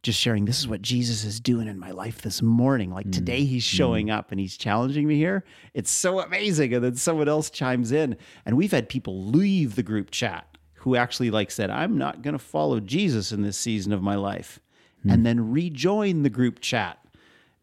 just 0.05 0.21
sharing 0.21 0.45
this 0.45 0.61
is 0.61 0.69
what 0.69 0.83
Jesus 0.83 1.25
is 1.25 1.41
doing 1.41 1.67
in 1.67 1.79
my 1.79 1.91
life 1.91 2.23
this 2.23 2.43
morning. 2.43 2.93
Like 2.93 3.07
mm, 3.07 3.13
today 3.13 3.45
he's 3.45 3.65
mm. 3.65 3.77
showing 3.77 4.11
up 4.11 4.31
and 4.31 4.39
he's 4.39 4.57
challenging 4.57 5.09
me 5.09 5.17
here. 5.17 5.45
It's 5.73 5.91
so 5.91 6.21
amazing. 6.21 6.75
And 6.75 6.85
then 6.85 6.95
someone 6.95 7.29
else 7.29 7.51
chimes 7.51 7.91
in. 7.91 8.17
And 8.45 8.57
we've 8.57 8.71
had 8.71 8.89
people 8.89 9.25
leave 9.25 9.75
the 9.75 9.83
group 9.83 10.11
chat 10.11 10.47
who 10.75 10.95
actually 10.95 11.31
like 11.31 11.51
said, 11.51 11.71
I'm 11.71 11.97
not 11.97 12.21
going 12.23 12.35
to 12.35 12.39
follow 12.39 12.79
Jesus 12.81 13.33
in 13.33 13.43
this 13.43 13.57
season 13.57 13.93
of 13.93 14.03
my 14.03 14.15
life. 14.15 14.61
Hmm. 15.03 15.11
And 15.11 15.27
then 15.27 15.51
rejoin 15.51 16.23
the 16.23 16.31
group 16.31 16.61
chat 16.61 16.99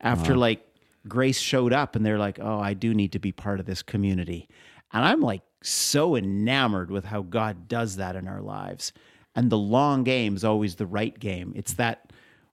after 0.01 0.35
like 0.35 0.65
Grace 1.07 1.39
showed 1.39 1.73
up 1.73 1.95
and 1.95 2.03
they're 2.03 2.17
like, 2.17 2.39
oh, 2.41 2.59
I 2.59 2.73
do 2.73 2.93
need 2.93 3.11
to 3.11 3.19
be 3.19 3.31
part 3.31 3.59
of 3.59 3.67
this 3.67 3.83
community. 3.83 4.49
And 4.91 5.05
I'm 5.05 5.21
like 5.21 5.43
so 5.61 6.15
enamored 6.15 6.89
with 6.89 7.05
how 7.05 7.21
God 7.21 7.67
does 7.67 7.97
that 7.97 8.15
in 8.15 8.27
our 8.27 8.41
lives. 8.41 8.93
And 9.35 9.49
the 9.51 9.57
long 9.57 10.03
game 10.03 10.35
is 10.35 10.43
always 10.43 10.75
the 10.75 10.87
right 10.87 11.17
game. 11.17 11.53
It's 11.55 11.73
that 11.75 12.10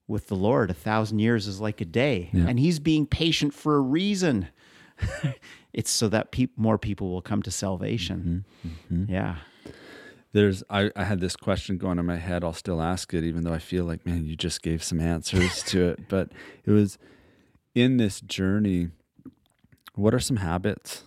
with 0.09 0.27
the 0.29 0.35
Lord, 0.35 0.71
a 0.71 0.75
thousand 0.75 1.21
years 1.21 1.47
is 1.47 1.61
like 1.61 1.81
a 1.81 1.85
day, 1.85 2.31
and 2.33 2.59
He's 2.59 2.79
being 2.79 3.07
patient 3.07 3.55
for 3.55 3.77
a 3.77 3.81
reason. 3.81 4.49
it's 5.73 5.91
so 5.91 6.09
that 6.09 6.33
peop 6.33 6.51
more 6.57 6.79
people 6.79 7.11
will 7.11 7.23
come 7.23 7.43
to 7.43 7.51
salvation. 7.51 8.45
Mm-hmm. 8.65 8.95
Mm-hmm. 9.03 9.13
Yeah. 9.13 9.37
There's 10.33 10.63
I, 10.69 10.91
I 10.97 11.05
had 11.05 11.21
this 11.21 11.37
question 11.37 11.79
going 11.79 11.99
in 11.99 12.07
my 12.07 12.17
head. 12.17 12.43
I'll 12.43 12.53
still 12.53 12.83
ask 12.83 13.15
it, 13.15 13.25
even 13.25 13.45
though 13.45 13.53
I 13.53 13.59
feel 13.59 13.85
like, 13.85 14.05
man, 14.05 14.25
you 14.25 14.35
just 14.35 14.63
gave 14.63 14.83
some 14.83 15.01
answers 15.01 15.63
to 15.65 15.89
it. 15.91 16.01
But 16.09 16.33
it 16.65 16.71
was 16.71 16.99
in 17.75 17.97
this 17.97 18.21
journey, 18.21 18.89
what 19.95 20.15
are 20.15 20.21
some 20.21 20.39
habits 20.39 21.05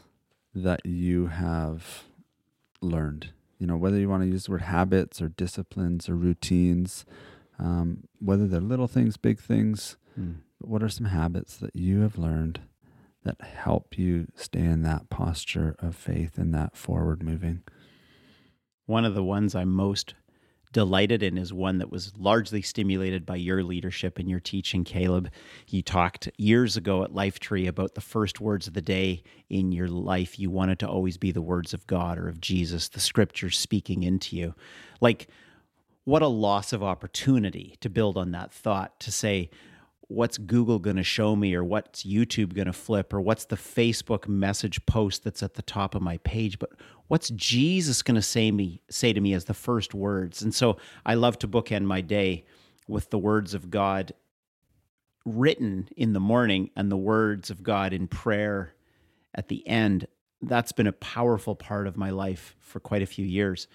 that 0.56 0.86
you 0.86 1.28
have 1.28 2.04
learned? 2.82 3.30
You 3.58 3.68
know, 3.68 3.78
whether 3.78 3.98
you 3.98 4.10
want 4.10 4.24
to 4.24 4.30
use 4.30 4.46
the 4.46 4.52
word 4.52 4.64
habits 4.64 5.22
or 5.22 5.30
disciplines 5.30 6.10
or 6.10 6.16
routines, 6.16 7.06
um, 7.62 8.04
whether 8.20 8.48
they're 8.48 8.60
little 8.60 8.88
things, 8.88 9.16
big 9.18 9.40
things, 9.40 9.96
but 10.60 10.70
what 10.70 10.84
are 10.84 10.90
some 10.90 11.08
habits 11.08 11.56
that 11.58 11.76
you 11.76 12.02
have 12.02 12.18
learned 12.18 12.60
that 13.24 13.40
help 13.42 13.98
you 13.98 14.28
stay 14.36 14.60
in 14.60 14.82
that 14.84 15.10
posture 15.10 15.76
of 15.80 15.96
faith 15.96 16.38
and 16.38 16.54
that 16.54 16.76
forward 16.76 17.24
moving? 17.24 17.62
One 18.88 19.06
of 19.06 19.16
the 19.16 19.24
ones 19.24 19.56
I'm 19.56 19.72
most 19.72 20.16
delighted 20.74 21.22
in 21.22 21.38
is 21.38 21.52
one 21.54 21.80
that 21.80 21.92
was 21.92 22.16
largely 22.18 22.62
stimulated 22.62 23.26
by 23.26 23.36
your 23.36 23.64
leadership 23.64 24.18
and 24.18 24.30
your 24.30 24.40
teaching, 24.40 24.84
Caleb. 24.84 25.30
You 25.68 25.82
talked 25.82 26.30
years 26.38 26.78
ago 26.78 27.04
at 27.04 27.14
Life 27.14 27.40
Tree 27.40 27.68
about 27.68 27.94
the 27.94 28.02
first 28.02 28.40
words 28.40 28.68
of 28.68 28.74
the 28.74 28.82
day 28.82 29.24
in 29.50 29.72
your 29.72 29.88
life. 29.88 30.40
You 30.40 30.50
wanted 30.50 30.80
to 30.80 30.88
always 30.88 31.18
be 31.18 31.32
the 31.32 31.42
words 31.42 31.74
of 31.74 31.88
God 31.88 32.18
or 32.18 32.28
of 32.30 32.40
Jesus, 32.40 32.90
the 32.90 33.00
scriptures 33.00 33.58
speaking 33.58 34.04
into 34.04 34.36
you. 34.36 34.56
Like, 35.02 35.28
what 36.04 36.22
a 36.22 36.28
loss 36.28 36.74
of 36.74 36.84
opportunity 36.84 37.78
to 37.82 37.90
build 37.90 38.18
on 38.18 38.32
that 38.32 38.52
thought 38.52 39.00
to 39.00 39.12
say, 39.12 39.50
what's 40.08 40.38
Google 40.38 40.80
going 40.80 40.98
to 40.98 41.04
show 41.04 41.36
me, 41.36 41.56
or 41.56 41.64
what's 41.64 42.04
YouTube 42.04 42.54
going 42.54 42.66
to 42.66 42.74
flip, 42.74 43.14
or 43.14 43.22
what's 43.22 43.46
the 43.46 43.56
Facebook 43.56 44.28
message 44.28 44.86
post 44.86 45.24
that's 45.24 45.42
at 45.42 45.54
the 45.54 45.62
top 45.62 45.96
of 45.96 46.02
my 46.02 46.18
page, 46.18 46.60
but 46.60 46.72
what's 47.08 47.30
Jesus 47.30 48.02
going 48.02 48.16
to 48.16 48.22
say 48.22 48.52
me 48.52 48.82
say 48.90 49.14
to 49.14 49.22
me 49.22 49.34
as 49.34 49.46
the 49.46 49.54
first 49.54 49.94
words? 49.94 50.42
And 50.42 50.54
so 50.54 50.78
I 51.06 51.14
love 51.14 51.40
to 51.40 51.48
bookend 51.48 51.84
my 51.84 52.02
day 52.02 52.44
with 52.88 53.10
the 53.10 53.18
words 53.18 53.54
of 53.54 53.70
God 53.70 54.14
written 55.26 55.88
in 55.96 56.14
the 56.14 56.20
morning 56.20 56.72
and 56.76 56.92
the 56.92 56.98
words 56.98 57.50
of 57.50 57.64
God 57.64 57.94
in 57.94 58.08
prayer 58.08 58.74
at 59.34 59.48
the 59.48 59.66
end. 59.68 60.08
That's 60.42 60.72
been 60.72 60.88
a 60.88 60.94
powerful 60.94 61.56
part 61.56 61.88
of 61.88 61.96
my 61.96 62.10
life 62.10 62.56
for 62.60 62.80
quite 62.80 63.02
a 63.02 63.06
few 63.06 63.26
years 63.26 63.68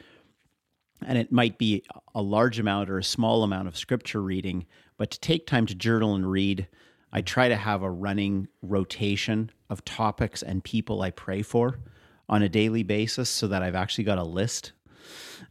and 1.04 1.18
it 1.18 1.32
might 1.32 1.58
be 1.58 1.82
a 2.14 2.22
large 2.22 2.58
amount 2.58 2.90
or 2.90 2.98
a 2.98 3.04
small 3.04 3.42
amount 3.42 3.68
of 3.68 3.76
scripture 3.76 4.22
reading, 4.22 4.66
but 4.96 5.10
to 5.10 5.20
take 5.20 5.46
time 5.46 5.66
to 5.66 5.74
journal 5.74 6.14
and 6.14 6.30
read, 6.30 6.66
I 7.12 7.22
try 7.22 7.48
to 7.48 7.56
have 7.56 7.82
a 7.82 7.90
running 7.90 8.48
rotation 8.62 9.50
of 9.70 9.84
topics 9.84 10.42
and 10.42 10.64
people 10.64 11.02
I 11.02 11.10
pray 11.10 11.42
for 11.42 11.78
on 12.28 12.42
a 12.42 12.48
daily 12.48 12.82
basis 12.82 13.28
so 13.28 13.46
that 13.48 13.62
I've 13.62 13.74
actually 13.74 14.04
got 14.04 14.18
a 14.18 14.24
list. 14.24 14.72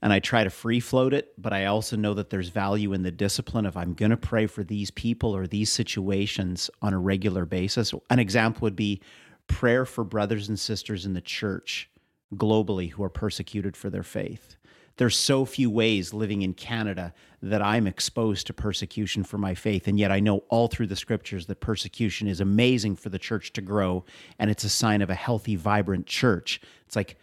And 0.01 0.11
I 0.11 0.19
try 0.19 0.43
to 0.43 0.49
free 0.49 0.81
float 0.81 1.13
it, 1.13 1.33
but 1.37 1.53
I 1.53 1.65
also 1.65 1.95
know 1.95 2.13
that 2.15 2.29
there's 2.29 2.49
value 2.49 2.91
in 2.91 3.03
the 3.03 3.11
discipline 3.11 3.65
of 3.65 3.77
I'm 3.77 3.93
going 3.93 4.11
to 4.11 4.17
pray 4.17 4.47
for 4.47 4.63
these 4.63 4.91
people 4.91 5.35
or 5.35 5.47
these 5.47 5.71
situations 5.71 6.69
on 6.81 6.93
a 6.93 6.99
regular 6.99 7.45
basis. 7.45 7.93
An 8.09 8.19
example 8.19 8.61
would 8.61 8.75
be 8.75 9.01
prayer 9.47 9.85
for 9.85 10.03
brothers 10.03 10.49
and 10.49 10.59
sisters 10.59 11.05
in 11.05 11.13
the 11.13 11.21
church 11.21 11.89
globally 12.35 12.91
who 12.91 13.03
are 13.03 13.09
persecuted 13.09 13.77
for 13.77 13.89
their 13.89 14.03
faith 14.03 14.57
there's 14.97 15.17
so 15.17 15.45
few 15.45 15.69
ways 15.69 16.13
living 16.13 16.41
in 16.41 16.53
Canada 16.53 17.13
that 17.41 17.61
I'm 17.61 17.85
exposed 17.85 18.47
to 18.47 18.53
persecution 18.53 19.23
for 19.23 19.37
my 19.37 19.53
faith. 19.53 19.87
And 19.87 19.99
yet 19.99 20.11
I 20.11 20.19
know 20.19 20.43
all 20.49 20.67
through 20.67 20.87
the 20.87 20.95
scriptures 20.95 21.45
that 21.47 21.59
persecution 21.59 22.27
is 22.27 22.39
amazing 22.39 22.95
for 22.95 23.09
the 23.09 23.19
church 23.19 23.53
to 23.53 23.61
grow 23.61 24.05
and 24.39 24.49
it's 24.49 24.63
a 24.63 24.69
sign 24.69 25.01
of 25.01 25.09
a 25.09 25.15
healthy, 25.15 25.55
vibrant 25.55 26.07
church. 26.07 26.61
It's 26.85 26.95
like, 26.95 27.17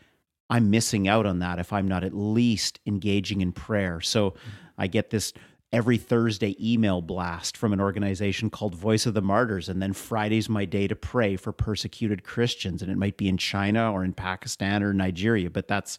I'm 0.51 0.71
missing 0.71 1.09
out 1.09 1.25
on 1.25 1.39
that 1.39 1.59
if 1.59 1.73
I'm 1.73 1.89
not 1.89 2.05
at 2.05 2.15
least 2.15 2.79
engaging 2.87 3.41
in 3.41 3.53
prayer. 3.53 4.01
So 4.03 4.35
I 4.77 4.87
get 4.87 5.09
this 5.11 5.33
every 5.73 5.97
Thursday 5.97 6.55
email 6.61 7.01
blast 7.01 7.57
from 7.57 7.73
an 7.73 7.81
organization 7.81 8.51
called 8.51 8.75
Voice 8.75 9.07
of 9.07 9.15
the 9.15 9.23
Martyrs. 9.23 9.71
And 9.71 9.81
then 9.81 9.95
Friday's 9.95 10.51
my 10.51 10.67
day 10.67 10.87
to 10.87 10.95
pray 10.95 11.37
for 11.37 11.53
persecuted 11.53 12.23
Christians. 12.23 12.83
And 12.83 12.93
it 12.93 12.99
might 12.99 13.17
be 13.17 13.29
in 13.29 13.39
China 13.39 13.91
or 13.91 14.05
in 14.05 14.13
Pakistan 14.13 14.83
or 14.83 14.93
Nigeria, 14.93 15.49
but 15.49 15.69
that's 15.69 15.97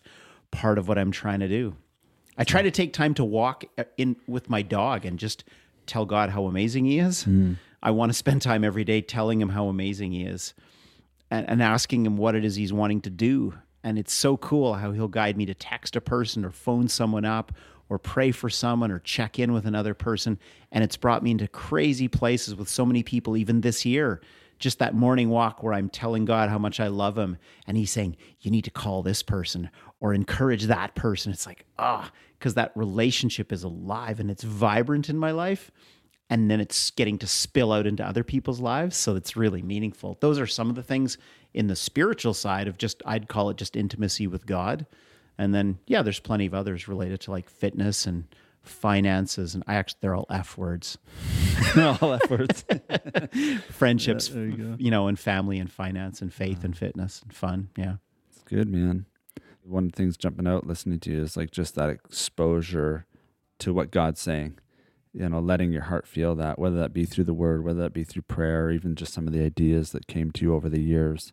part 0.54 0.78
of 0.78 0.88
what 0.88 0.98
I'm 0.98 1.12
trying 1.12 1.42
to 1.42 1.50
do. 1.50 1.76
I 2.38 2.44
try 2.44 2.62
to 2.62 2.72
take 2.72 2.94
time 2.94 3.14
to 3.16 3.26
walk 3.26 3.66
uh, 3.78 3.84
in 3.98 4.16
with 4.28 4.50
my 4.50 4.62
dog 4.62 5.06
and 5.06 5.20
just 5.20 5.44
tell 5.86 6.06
God 6.06 6.30
how 6.30 6.46
amazing 6.46 6.86
He 6.86 7.00
is. 7.00 7.24
Hmm. 7.24 7.54
I 7.82 7.92
want 7.92 8.12
to 8.12 8.18
spend 8.18 8.42
time 8.42 8.64
every 8.64 8.86
day 8.86 9.02
telling 9.02 9.42
Him 9.42 9.50
how 9.50 9.68
amazing 9.68 10.14
He 10.14 10.24
is 10.24 10.54
and, 11.30 11.48
and 11.50 11.62
asking 11.62 12.06
Him 12.06 12.16
what 12.16 12.36
it 12.36 12.46
is 12.46 12.56
He's 12.56 12.72
wanting 12.72 13.02
to 13.02 13.10
do. 13.10 13.56
And 13.84 14.00
it's 14.00 14.14
so 14.14 14.38
cool 14.38 14.76
how 14.76 14.92
He'll 14.92 15.10
guide 15.10 15.36
me 15.36 15.46
to 15.48 15.54
text 15.54 15.96
a 15.96 16.02
person 16.02 16.46
or 16.46 16.52
phone 16.52 16.88
someone 16.88 17.26
up 17.26 17.52
or 17.90 18.00
pray 18.00 18.32
for 18.32 18.50
someone 18.50 18.92
or 18.92 19.00
check 19.00 19.38
in 19.38 19.52
with 19.52 19.66
another 19.66 19.94
person. 19.94 20.40
And 20.72 20.84
it's 20.84 20.98
brought 20.98 21.22
me 21.22 21.32
into 21.32 21.48
crazy 21.48 22.08
places 22.08 22.56
with 22.56 22.70
so 22.70 22.86
many 22.86 23.04
people, 23.04 23.36
even 23.36 23.62
this 23.62 23.86
year 23.86 24.22
just 24.64 24.80
that 24.80 24.96
morning 24.96 25.30
walk 25.30 25.62
where 25.62 25.74
I'm 25.74 25.90
telling 25.90 26.24
God 26.24 26.50
how 26.50 26.58
much 26.58 26.80
I 26.80 26.88
love 26.88 27.18
him 27.18 27.38
and 27.68 27.76
he's 27.76 27.92
saying, 27.92 28.16
you 28.40 28.50
need 28.50 28.64
to 28.64 28.72
call 28.72 29.04
this 29.04 29.22
person 29.22 29.70
or 30.04 30.14
encourage 30.14 30.66
that 30.66 30.94
person. 30.96 31.32
It's 31.32 31.48
like, 31.48 31.66
ah, 31.80 32.12
because 32.38 32.56
that 32.56 32.74
relationship 32.76 33.54
is 33.54 33.64
alive 33.64 34.20
and 34.20 34.30
it's 34.30 34.44
vibrant 34.44 35.10
in 35.10 35.18
my 35.18 35.32
life. 35.32 35.72
And 36.30 36.52
then 36.52 36.60
it's 36.60 36.92
getting 36.92 37.18
to 37.20 37.28
spill 37.28 37.72
out 37.72 37.88
into 37.88 38.06
other 38.06 38.24
people's 38.24 38.60
lives. 38.60 38.98
So 38.98 39.16
it's 39.16 39.38
really 39.38 39.62
meaningful. 39.62 40.18
Those 40.20 40.40
are 40.40 40.48
some 40.48 40.70
of 40.70 40.76
the 40.76 40.84
things 40.84 41.18
in 41.54 41.68
the 41.68 41.76
spiritual 41.76 42.34
side 42.34 42.68
of 42.68 42.78
just, 42.78 43.02
I'd 43.06 43.30
call 43.30 43.50
it 43.50 43.56
just 43.56 43.78
intimacy 43.78 44.28
with 44.28 44.46
God. 44.46 44.86
And 45.38 45.56
then, 45.56 45.80
yeah, 45.88 46.02
there's 46.02 46.20
plenty 46.20 46.48
of 46.48 46.54
others 46.54 46.90
related 46.90 47.22
to 47.22 47.32
like 47.32 47.50
fitness 47.50 48.06
and 48.06 48.26
finances. 48.62 49.56
And 49.56 49.64
I 49.68 49.76
actually, 49.76 50.00
they're 50.02 50.16
all 50.16 50.28
F 50.30 50.58
words. 50.58 50.98
All 51.78 52.14
efforts. 52.14 52.66
friendships, 53.72 54.28
there 54.28 54.46
you 54.46 54.76
you 54.78 54.92
know, 54.92 55.08
and 55.08 55.18
family 55.18 55.60
and 55.60 55.72
finance 55.72 56.22
and 56.22 56.32
faith 56.32 56.64
and 56.64 56.78
fitness 56.78 57.22
and 57.24 57.34
fun. 57.34 57.70
Yeah. 57.78 57.96
It's 58.30 58.44
good, 58.44 58.68
man. 58.68 59.06
One 59.66 59.86
of 59.86 59.92
the 59.94 59.96
things 59.98 60.18
jumping 60.18 60.48
out 60.48 60.68
listening 60.68 61.00
to 61.02 61.12
you 61.12 61.22
is 61.24 61.38
like 61.38 61.52
just 61.52 61.76
that 61.76 61.90
exposure 61.90 63.06
to 63.60 63.74
what 63.74 63.92
God's 63.92 64.20
saying. 64.20 64.60
You 65.14 65.30
know, 65.30 65.40
letting 65.40 65.72
your 65.72 65.84
heart 65.84 66.08
feel 66.08 66.34
that, 66.36 66.58
whether 66.58 66.78
that 66.78 66.92
be 66.92 67.06
through 67.06 67.26
the 67.26 67.34
word, 67.36 67.64
whether 67.64 67.82
that 67.82 67.94
be 67.94 68.04
through 68.04 68.24
prayer, 68.24 68.66
or 68.66 68.72
even 68.72 68.96
just 68.96 69.14
some 69.14 69.28
of 69.28 69.34
the 69.34 69.44
ideas 69.44 69.92
that 69.92 70.08
came 70.08 70.32
to 70.32 70.42
you 70.44 70.54
over 70.56 70.70
the 70.70 70.82
years. 70.82 71.32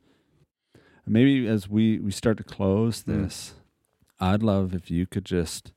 Maybe 1.07 1.49
as 1.49 1.69
we, 1.69 1.99
we 1.99 2.11
start 2.11 2.37
to 2.37 2.45
close 2.45 3.03
Hmm. 3.03 3.23
this, 3.23 3.55
I'd 4.21 4.43
love 4.43 4.75
if 4.75 4.91
you 4.91 5.07
could 5.07 5.25
just 5.25 5.73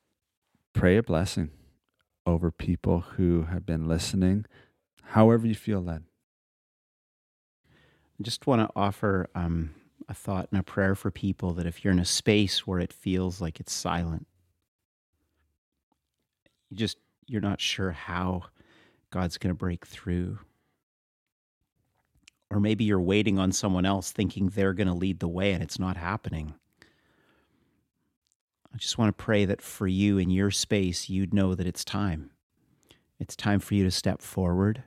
pray 0.74 0.98
a 0.98 1.04
blessing 1.04 1.52
over 2.26 2.52
people 2.52 3.00
who 3.16 3.44
have 3.44 3.66
been 3.66 3.88
listening, 3.88 4.46
however 5.02 5.48
you 5.48 5.56
feel 5.56 5.80
led. 5.80 6.04
I 8.20 8.24
just 8.24 8.46
want 8.46 8.62
to 8.62 8.70
offer 8.76 9.30
um, 9.34 9.74
a 10.14 10.16
thought 10.16 10.48
and 10.52 10.60
a 10.60 10.64
prayer 10.64 10.94
for 10.94 11.10
people 11.10 11.54
that 11.54 11.66
if 11.66 11.84
you're 11.84 11.92
in 11.92 12.00
a 12.00 12.06
space 12.06 12.68
where 12.68 12.80
it 12.80 12.94
feels 12.94 13.42
like 13.42 13.60
it's 13.60 13.74
silent, 13.74 14.28
you 16.70 16.78
just 16.78 16.98
you're 17.26 17.42
not 17.42 17.60
sure 17.60 17.92
how 17.92 18.44
God's 19.10 19.40
going 19.40 19.50
to 19.50 19.58
break 19.58 19.88
through. 19.88 20.38
Or 22.52 22.60
maybe 22.60 22.84
you're 22.84 23.02
waiting 23.02 23.40
on 23.40 23.52
someone 23.52 23.86
else 23.86 24.12
thinking 24.12 24.50
they're 24.50 24.74
going 24.74 24.88
to 24.88 24.94
lead 24.94 25.20
the 25.20 25.28
way 25.28 25.52
and 25.52 25.64
it's 25.64 25.80
not 25.80 25.98
happening. 25.98 26.54
I 28.72 28.78
just 28.78 29.00
want 29.00 29.18
to 29.18 29.24
pray 29.24 29.46
that 29.46 29.62
for 29.62 29.88
you 29.88 30.20
in 30.20 30.30
your 30.30 30.52
space, 30.52 31.10
you'd 31.10 31.34
know 31.34 31.56
that 31.56 31.66
it's 31.66 31.84
time. 31.84 32.30
It's 33.20 33.36
time 33.36 33.60
for 33.60 33.74
you 33.74 33.84
to 33.84 33.92
step 33.92 34.22
forward. 34.22 34.84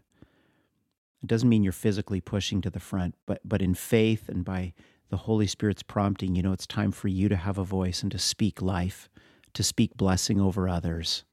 It 1.23 1.27
doesn't 1.27 1.49
mean 1.49 1.65
you're 1.65 1.73
physically 1.73 2.21
pushing 2.21 2.61
to 2.61 2.71
the 2.71 2.79
front, 2.79 3.17
but 3.27 3.41
but 3.45 3.63
in 3.63 3.75
faith 3.75 4.29
and 4.29 4.45
by 4.45 4.75
the 5.09 5.17
Holy 5.17 5.47
Spirit's 5.47 5.83
prompting, 5.83 6.35
you 6.35 6.43
know 6.43 6.53
it's 6.53 6.67
time 6.67 6.93
for 6.93 7.09
you 7.09 7.29
to 7.29 7.37
have 7.37 7.59
a 7.59 7.65
voice 7.65 8.03
and 8.03 8.11
to 8.13 8.19
speak 8.19 8.61
life, 8.61 9.09
to 9.55 9.63
speak 9.63 9.97
blessing 9.97 10.41
over 10.41 10.69
others, 10.69 11.25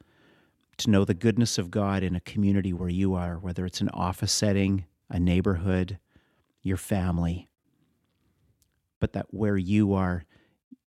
to 0.78 0.90
know 0.90 1.06
the 1.06 1.14
goodness 1.14 1.58
of 1.58 1.72
God 1.72 2.04
in 2.04 2.16
a 2.16 2.22
community 2.22 2.74
where 2.74 2.90
you 2.90 3.14
are, 3.16 3.38
whether 3.38 3.66
it's 3.66 3.82
an 3.82 3.90
office 3.90 4.32
setting, 4.32 4.86
a 5.10 5.20
neighborhood, 5.20 5.98
your 6.62 6.78
family. 6.78 7.50
But 9.00 9.14
that 9.14 9.28
where 9.32 9.58
you 9.58 9.94
are, 9.94 10.24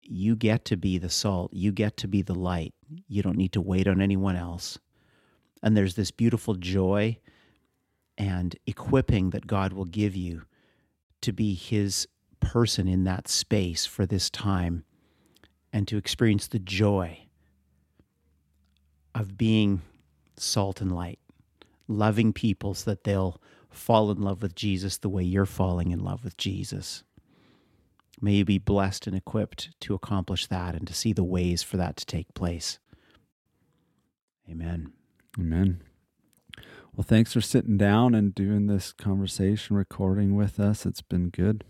you 0.02 0.36
get 0.36 0.64
to 0.66 0.76
be 0.76 0.98
the 0.98 1.10
salt, 1.10 1.52
you 1.52 1.72
get 1.72 1.96
to 1.98 2.08
be 2.08 2.22
the 2.22 2.34
light. 2.34 2.74
You 3.08 3.22
don't 3.22 3.38
need 3.38 3.52
to 3.52 3.60
wait 3.60 3.88
on 3.88 4.00
anyone 4.00 4.36
else. 4.36 4.78
And 5.62 5.76
there's 5.76 5.94
this 5.94 6.10
beautiful 6.10 6.54
joy 6.54 7.18
and 8.18 8.54
equipping 8.66 9.30
that 9.30 9.46
God 9.46 9.72
will 9.72 9.86
give 9.86 10.14
you 10.14 10.42
to 11.22 11.32
be 11.32 11.54
His 11.54 12.06
person 12.34 12.88
in 12.88 13.04
that 13.04 13.28
space 13.28 13.86
for 13.86 14.06
this 14.06 14.30
time 14.30 14.84
and 15.72 15.88
to 15.88 15.96
experience 15.96 16.46
the 16.46 16.58
joy 16.58 17.26
of 19.14 19.36
being 19.36 19.82
salt 20.36 20.80
and 20.80 20.92
light, 20.92 21.18
loving 21.88 22.32
people 22.32 22.74
so 22.74 22.90
that 22.90 23.04
they'll 23.04 23.40
fall 23.70 24.10
in 24.10 24.20
love 24.20 24.42
with 24.42 24.54
Jesus 24.54 24.98
the 24.98 25.08
way 25.08 25.22
you're 25.22 25.46
falling 25.46 25.90
in 25.90 26.00
love 26.00 26.24
with 26.24 26.36
Jesus. 26.36 27.02
May 28.20 28.34
you 28.34 28.44
be 28.44 28.58
blessed 28.58 29.06
and 29.06 29.16
equipped 29.16 29.78
to 29.80 29.94
accomplish 29.94 30.46
that 30.46 30.74
and 30.74 30.86
to 30.86 30.94
see 30.94 31.12
the 31.12 31.24
ways 31.24 31.62
for 31.62 31.76
that 31.76 31.96
to 31.96 32.06
take 32.06 32.32
place. 32.34 32.78
Amen. 34.48 34.92
Amen. 35.38 35.82
Well, 36.94 37.04
thanks 37.04 37.32
for 37.32 37.40
sitting 37.40 37.76
down 37.76 38.14
and 38.14 38.34
doing 38.34 38.66
this 38.66 38.92
conversation 38.92 39.74
recording 39.74 40.36
with 40.36 40.60
us. 40.60 40.86
It's 40.86 41.02
been 41.02 41.28
good. 41.30 41.64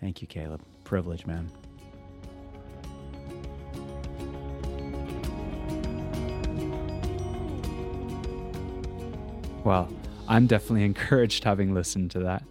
Thank 0.00 0.22
you, 0.22 0.28
Caleb. 0.28 0.62
Privilege, 0.84 1.26
man. 1.26 1.50
Well, 9.64 9.92
I'm 10.26 10.46
definitely 10.46 10.84
encouraged 10.84 11.44
having 11.44 11.74
listened 11.74 12.10
to 12.12 12.20
that. 12.20 12.42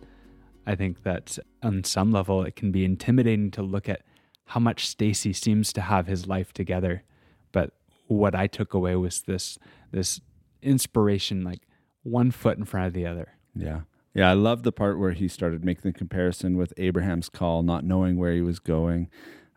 I 0.68 0.76
think 0.76 1.02
that 1.04 1.39
on 1.64 1.84
some 1.84 2.12
level 2.12 2.43
it 2.43 2.56
can 2.56 2.72
be 2.72 2.86
intimidating 2.86 3.50
to 3.52 3.64
look 3.64 3.89
at 3.89 4.04
how 4.45 4.60
much 4.60 4.88
Stacy 4.88 5.34
seems 5.34 5.74
to 5.74 5.82
have 5.82 6.06
his 6.06 6.28
life 6.28 6.54
together. 6.54 7.04
But 7.52 7.72
what 8.08 8.36
I 8.36 8.47
took 8.47 8.74
away 8.74 8.95
was 8.95 9.22
this 9.22 9.58
this 9.91 10.22
inspiration 10.62 11.43
like 11.43 11.62
one 12.04 12.30
foot 12.32 12.58
in 12.58 12.66
front 12.66 12.88
of 12.88 12.93
the 12.93 13.08
other. 13.08 13.30
Yeah. 13.56 13.82
Yeah, 14.20 14.32
I 14.32 14.34
love 14.34 14.63
the 14.63 14.74
part 14.74 14.99
where 14.99 15.13
he 15.13 15.30
started 15.30 15.63
making 15.63 15.89
the 15.89 15.97
comparison 15.97 16.57
with 16.57 16.74
Abraham's 16.76 17.30
call, 17.30 17.63
not 17.63 17.86
knowing 17.86 18.17
where 18.17 18.34
he 18.34 18.41
was 18.41 18.59
going, 18.59 19.07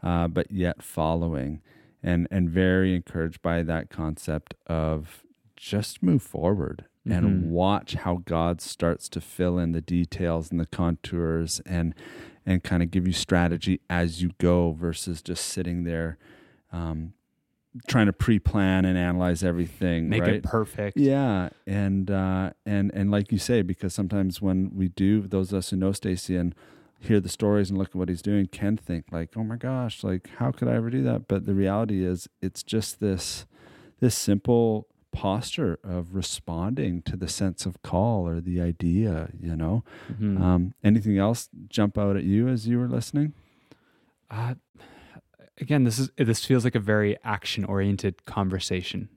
uh, 0.05 0.29
but 0.29 0.53
yet 0.53 0.85
following, 0.85 1.61
and 2.01 2.29
and 2.31 2.49
very 2.49 2.95
encouraged 2.95 3.43
by 3.43 3.65
that 3.65 3.91
concept 3.91 4.55
of 4.69 5.25
just 5.57 6.01
move 6.01 6.23
forward 6.23 6.85
and 7.05 7.25
Mhm. 7.25 7.49
watch 7.49 7.95
how 7.95 8.19
God 8.25 8.61
starts 8.61 9.09
to 9.09 9.21
fill 9.21 9.59
in 9.59 9.73
the 9.73 9.81
details 9.81 10.53
and 10.53 10.61
the 10.61 10.67
contours 10.67 11.59
and 11.67 11.93
and 12.47 12.63
kind 12.63 12.85
of 12.85 12.93
give 12.93 13.05
you 13.05 13.13
strategy 13.13 13.81
as 13.91 14.23
you 14.23 14.31
go 14.39 14.71
versus 14.71 15.23
just 15.23 15.45
sitting 15.45 15.83
there 15.83 16.19
um, 16.71 17.15
trying 17.87 18.07
to 18.07 18.13
pre-plan 18.13 18.85
and 18.85 18.99
analyze 18.99 19.43
everything 19.43 20.09
Make 20.09 20.21
right 20.23 20.35
it 20.35 20.43
perfect. 20.45 20.97
yeah, 20.99 21.49
and 21.67 22.11
uh, 22.11 22.51
and 22.67 22.91
and 22.95 23.11
like 23.11 23.33
you 23.33 23.39
say, 23.39 23.63
because 23.63 23.95
sometimes 23.95 24.43
when 24.43 24.71
we 24.75 24.89
do, 24.89 25.23
those 25.27 25.53
of 25.53 25.59
us 25.59 25.71
who 25.71 25.77
know 25.77 25.93
Stacy 25.93 26.37
and 26.37 26.55
hear 27.01 27.19
the 27.19 27.29
stories 27.29 27.69
and 27.71 27.79
look 27.79 27.89
at 27.89 27.95
what 27.97 28.09
he's 28.09 28.23
doing, 28.23 28.47
can 28.47 28.77
think 28.77 29.07
like, 29.11 29.31
"Oh 29.37 29.43
my 29.45 29.57
gosh, 29.57 30.05
like 30.05 30.29
how 30.39 30.51
could 30.53 30.69
I 30.69 30.75
ever 30.75 30.91
do 30.91 31.03
that?" 31.05 31.29
But 31.29 31.47
the 31.47 31.55
reality 31.55 32.05
is, 32.05 32.29
it's 32.41 32.63
just 32.63 33.01
this 33.01 33.47
this 34.01 34.17
simple 34.17 34.87
posture 35.13 35.79
of 35.85 36.15
responding 36.15 37.03
to 37.03 37.17
the 37.17 37.29
sense 37.29 37.67
of 37.67 37.81
call 37.83 38.27
or 38.27 38.41
the 38.41 38.61
idea. 38.61 39.31
You 39.39 39.57
know, 39.57 39.85
Mhm. 40.13 40.41
um, 40.41 40.75
anything 40.85 41.19
else 41.19 41.49
jump 41.69 41.97
out 41.99 42.17
at 42.17 42.25
you 42.25 42.49
as 42.49 42.67
you 42.69 42.79
were 42.79 42.89
listening? 42.89 43.33
Uh, 44.31 44.55
again, 45.61 45.85
this 45.85 45.99
is 45.99 46.11
this 46.17 46.45
feels 46.45 46.65
like 46.65 46.75
a 46.75 46.81
very 46.81 47.17
action 47.25 47.65
oriented 47.65 48.25
conversation. 48.25 49.09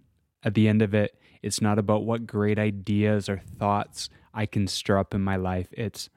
At 0.43 0.53
the 0.53 0.67
end 0.67 0.81
of 0.81 0.93
it, 0.93 1.17
it's 1.41 1.61
not 1.61 1.79
about 1.79 2.03
what 2.03 2.27
great 2.27 2.59
ideas 2.59 3.29
or 3.29 3.41
thoughts 3.57 4.09
I 4.33 4.45
can 4.45 4.67
stir 4.67 4.97
up 4.97 5.13
in 5.13 5.21
my 5.21 5.35
life. 5.35 5.67
It's 5.71 6.09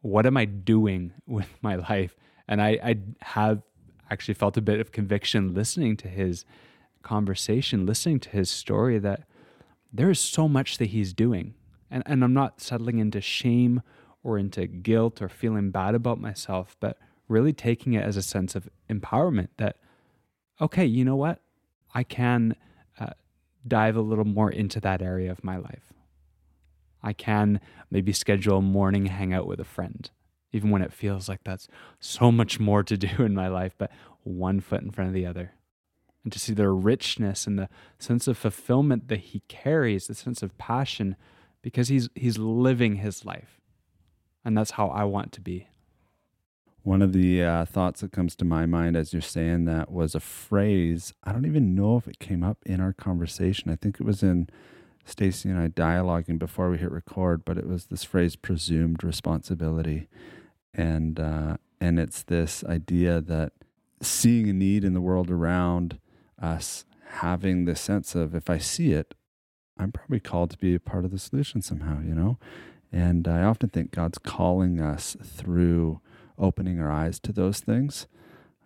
what 0.00 0.26
am 0.26 0.36
I 0.36 0.44
doing 0.44 1.12
with 1.26 1.48
my 1.62 1.76
life? 1.76 2.16
And 2.46 2.62
I, 2.62 2.78
I 2.82 2.96
have 3.20 3.62
actually 4.10 4.34
felt 4.34 4.56
a 4.56 4.62
bit 4.62 4.80
of 4.80 4.92
conviction 4.92 5.54
listening 5.54 5.96
to 5.98 6.08
his 6.08 6.44
conversation, 7.02 7.86
listening 7.86 8.20
to 8.20 8.30
his 8.30 8.50
story 8.50 8.98
that 8.98 9.24
there 9.92 10.10
is 10.10 10.18
so 10.18 10.48
much 10.48 10.78
that 10.78 10.86
he's 10.86 11.12
doing. 11.12 11.54
And, 11.90 12.02
and 12.06 12.22
I'm 12.22 12.34
not 12.34 12.60
settling 12.60 12.98
into 12.98 13.20
shame 13.20 13.82
or 14.22 14.38
into 14.38 14.66
guilt 14.66 15.22
or 15.22 15.28
feeling 15.28 15.70
bad 15.70 15.94
about 15.94 16.20
myself, 16.20 16.76
but 16.80 16.98
really 17.28 17.52
taking 17.52 17.92
it 17.92 18.02
as 18.02 18.16
a 18.16 18.22
sense 18.22 18.54
of 18.54 18.68
empowerment 18.90 19.48
that, 19.58 19.76
okay, 20.60 20.84
you 20.84 21.04
know 21.04 21.16
what? 21.16 21.40
I 21.94 22.02
can 22.02 22.56
uh, 22.98 23.10
dive 23.66 23.96
a 23.96 24.00
little 24.00 24.24
more 24.24 24.50
into 24.50 24.80
that 24.80 25.02
area 25.02 25.30
of 25.30 25.44
my 25.44 25.56
life. 25.56 25.92
I 27.02 27.12
can 27.12 27.60
maybe 27.90 28.12
schedule 28.12 28.58
a 28.58 28.62
morning 28.62 29.06
hangout 29.06 29.46
with 29.46 29.60
a 29.60 29.64
friend, 29.64 30.10
even 30.52 30.70
when 30.70 30.82
it 30.82 30.92
feels 30.92 31.28
like 31.28 31.44
that's 31.44 31.68
so 32.00 32.32
much 32.32 32.58
more 32.58 32.82
to 32.82 32.96
do 32.96 33.22
in 33.22 33.34
my 33.34 33.48
life, 33.48 33.74
but 33.78 33.90
one 34.24 34.60
foot 34.60 34.82
in 34.82 34.90
front 34.90 35.08
of 35.08 35.14
the 35.14 35.26
other. 35.26 35.52
And 36.24 36.32
to 36.32 36.38
see 36.38 36.52
the 36.52 36.68
richness 36.68 37.46
and 37.46 37.58
the 37.58 37.68
sense 37.98 38.26
of 38.26 38.36
fulfillment 38.36 39.08
that 39.08 39.20
he 39.20 39.42
carries, 39.48 40.06
the 40.06 40.14
sense 40.14 40.42
of 40.42 40.58
passion, 40.58 41.16
because 41.62 41.88
he's 41.88 42.08
he's 42.14 42.38
living 42.38 42.96
his 42.96 43.24
life. 43.24 43.60
And 44.44 44.56
that's 44.56 44.72
how 44.72 44.88
I 44.88 45.04
want 45.04 45.32
to 45.32 45.40
be. 45.40 45.68
One 46.82 47.02
of 47.02 47.12
the 47.12 47.42
uh, 47.42 47.64
thoughts 47.64 48.00
that 48.00 48.12
comes 48.12 48.34
to 48.36 48.44
my 48.44 48.64
mind 48.64 48.96
as 48.96 49.12
you're 49.12 49.20
saying 49.20 49.64
that 49.66 49.90
was 49.90 50.14
a 50.14 50.20
phrase. 50.20 51.12
I 51.24 51.32
don't 51.32 51.44
even 51.44 51.74
know 51.74 51.96
if 51.96 52.08
it 52.08 52.18
came 52.18 52.42
up 52.42 52.58
in 52.64 52.80
our 52.80 52.92
conversation. 52.92 53.70
I 53.70 53.76
think 53.76 53.96
it 54.00 54.04
was 54.04 54.22
in 54.22 54.48
Stacy 55.08 55.48
and 55.48 55.58
I 55.58 55.68
dialoguing 55.68 56.38
before 56.38 56.70
we 56.70 56.78
hit 56.78 56.90
record, 56.90 57.44
but 57.44 57.58
it 57.58 57.66
was 57.66 57.86
this 57.86 58.04
phrase 58.04 58.36
"presumed 58.36 59.02
responsibility," 59.02 60.08
and 60.74 61.18
uh, 61.18 61.56
and 61.80 61.98
it's 61.98 62.22
this 62.22 62.62
idea 62.64 63.20
that 63.22 63.52
seeing 64.02 64.48
a 64.48 64.52
need 64.52 64.84
in 64.84 64.94
the 64.94 65.00
world 65.00 65.30
around 65.30 65.98
us, 66.40 66.84
having 67.06 67.64
this 67.64 67.80
sense 67.80 68.14
of 68.14 68.34
if 68.34 68.50
I 68.50 68.58
see 68.58 68.92
it, 68.92 69.14
I'm 69.78 69.92
probably 69.92 70.20
called 70.20 70.50
to 70.50 70.58
be 70.58 70.74
a 70.74 70.80
part 70.80 71.04
of 71.04 71.10
the 71.10 71.18
solution 71.18 71.62
somehow. 71.62 72.00
You 72.00 72.14
know, 72.14 72.38
and 72.92 73.26
I 73.26 73.42
often 73.42 73.70
think 73.70 73.90
God's 73.92 74.18
calling 74.18 74.80
us 74.80 75.16
through 75.22 76.00
opening 76.38 76.80
our 76.80 76.90
eyes 76.90 77.18
to 77.20 77.32
those 77.32 77.60
things. 77.60 78.06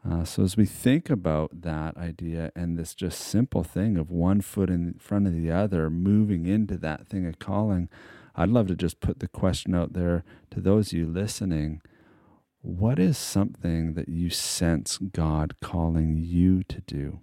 Uh, 0.09 0.25
so 0.25 0.43
as 0.43 0.57
we 0.57 0.67
think 0.67 1.09
about 1.09 1.63
that 1.63 1.97
idea 1.97 2.51
and 2.57 2.77
this 2.77 2.95
just 2.95 3.21
simple 3.21 3.63
thing 3.63 3.97
of 3.97 4.11
one 4.11 4.41
foot 4.41 4.69
in 4.69 4.95
front 4.95 5.29
of 5.29 5.33
the 5.33 5.51
other, 5.51 5.89
moving 5.89 6.47
into 6.47 6.77
that 6.77 7.07
thing 7.07 7.25
of 7.27 7.39
calling, 7.39 7.89
I'd 8.35 8.49
love 8.49 8.67
to 8.69 8.75
just 8.75 9.01
put 9.01 9.21
the 9.21 9.29
question 9.29 9.75
out 9.75 9.93
there 9.93 10.25
to 10.51 10.61
those 10.61 10.93
of 10.93 10.99
you 10.99 11.07
listening: 11.07 11.83
what 12.63 12.99
is 12.99 13.17
something 13.17 13.95
that 13.95 14.09
you 14.09 14.29
sense 14.31 14.99
God 14.99 15.55
calling 15.61 16.17
you 16.17 16.65
to 16.65 16.81
do? 16.81 17.21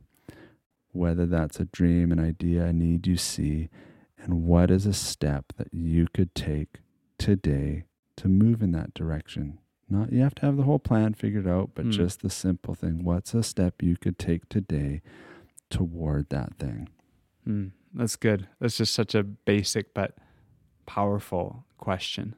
Whether 0.92 1.26
that's 1.26 1.60
a 1.60 1.66
dream, 1.66 2.12
an 2.12 2.20
idea, 2.20 2.66
a 2.66 2.74
need 2.74 3.08
you 3.08 3.18
see, 3.18 3.70
and 4.18 4.44
what 4.44 4.72
is 4.72 4.86
a 4.86 4.94
step 4.94 5.54
that 5.58 5.74
you 5.74 6.08
could 6.14 6.34
take 6.34 6.80
today 7.18 7.84
to 8.18 8.28
move 8.28 8.62
in 8.62 8.72
that 8.72 8.94
direction? 8.94 9.60
Not 9.90 10.12
you 10.14 10.22
have 10.22 10.36
to 10.36 10.46
have 10.46 10.58
the 10.58 10.64
whole 10.64 10.80
plan 10.80 11.14
figured 11.14 11.48
out, 11.48 11.72
but 11.74 11.86
mm. 11.86 11.92
just 11.92 12.22
the 12.22 12.30
simple 12.30 12.76
thing. 12.76 13.04
What's 13.04 13.34
a 13.34 13.42
step 13.42 13.82
you 13.82 13.98
could 13.98 14.20
take 14.20 14.48
today 14.48 15.02
toward 15.70 16.30
that 16.30 16.56
thing? 16.60 16.90
Mm, 17.48 17.72
that's 17.94 18.16
good. 18.16 18.48
That's 18.60 18.78
just 18.78 18.94
such 18.94 19.16
a 19.16 19.24
basic 19.24 19.94
but 19.94 20.16
powerful 20.86 21.66
question. 21.78 22.36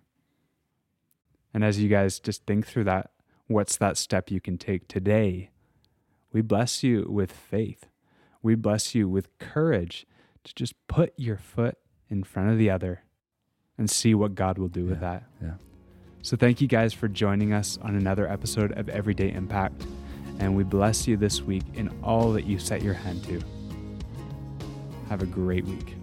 And 1.53 1.63
as 1.63 1.79
you 1.79 1.89
guys 1.89 2.19
just 2.19 2.45
think 2.45 2.65
through 2.65 2.85
that, 2.85 3.11
what's 3.47 3.75
that 3.77 3.97
step 3.97 4.31
you 4.31 4.39
can 4.39 4.57
take 4.57 4.87
today? 4.87 5.49
We 6.31 6.41
bless 6.41 6.83
you 6.83 7.05
with 7.09 7.31
faith. 7.33 7.87
We 8.41 8.55
bless 8.55 8.95
you 8.95 9.09
with 9.09 9.37
courage 9.39 10.07
to 10.45 10.55
just 10.55 10.75
put 10.87 11.13
your 11.17 11.37
foot 11.37 11.77
in 12.09 12.23
front 12.23 12.49
of 12.49 12.57
the 12.57 12.69
other 12.69 13.03
and 13.77 13.89
see 13.89 14.15
what 14.15 14.35
God 14.35 14.57
will 14.57 14.69
do 14.69 14.83
yeah, 14.83 14.89
with 14.89 14.99
that. 15.01 15.23
Yeah. 15.41 15.53
So 16.23 16.37
thank 16.37 16.61
you 16.61 16.67
guys 16.67 16.93
for 16.93 17.07
joining 17.07 17.51
us 17.51 17.79
on 17.81 17.95
another 17.95 18.27
episode 18.27 18.77
of 18.77 18.89
Everyday 18.89 19.31
Impact. 19.31 19.85
And 20.39 20.55
we 20.55 20.63
bless 20.63 21.07
you 21.07 21.17
this 21.17 21.41
week 21.41 21.63
in 21.73 21.89
all 22.03 22.31
that 22.33 22.45
you 22.45 22.59
set 22.59 22.83
your 22.83 22.93
hand 22.93 23.23
to. 23.23 23.41
Have 25.09 25.23
a 25.23 25.25
great 25.25 25.65
week. 25.65 25.95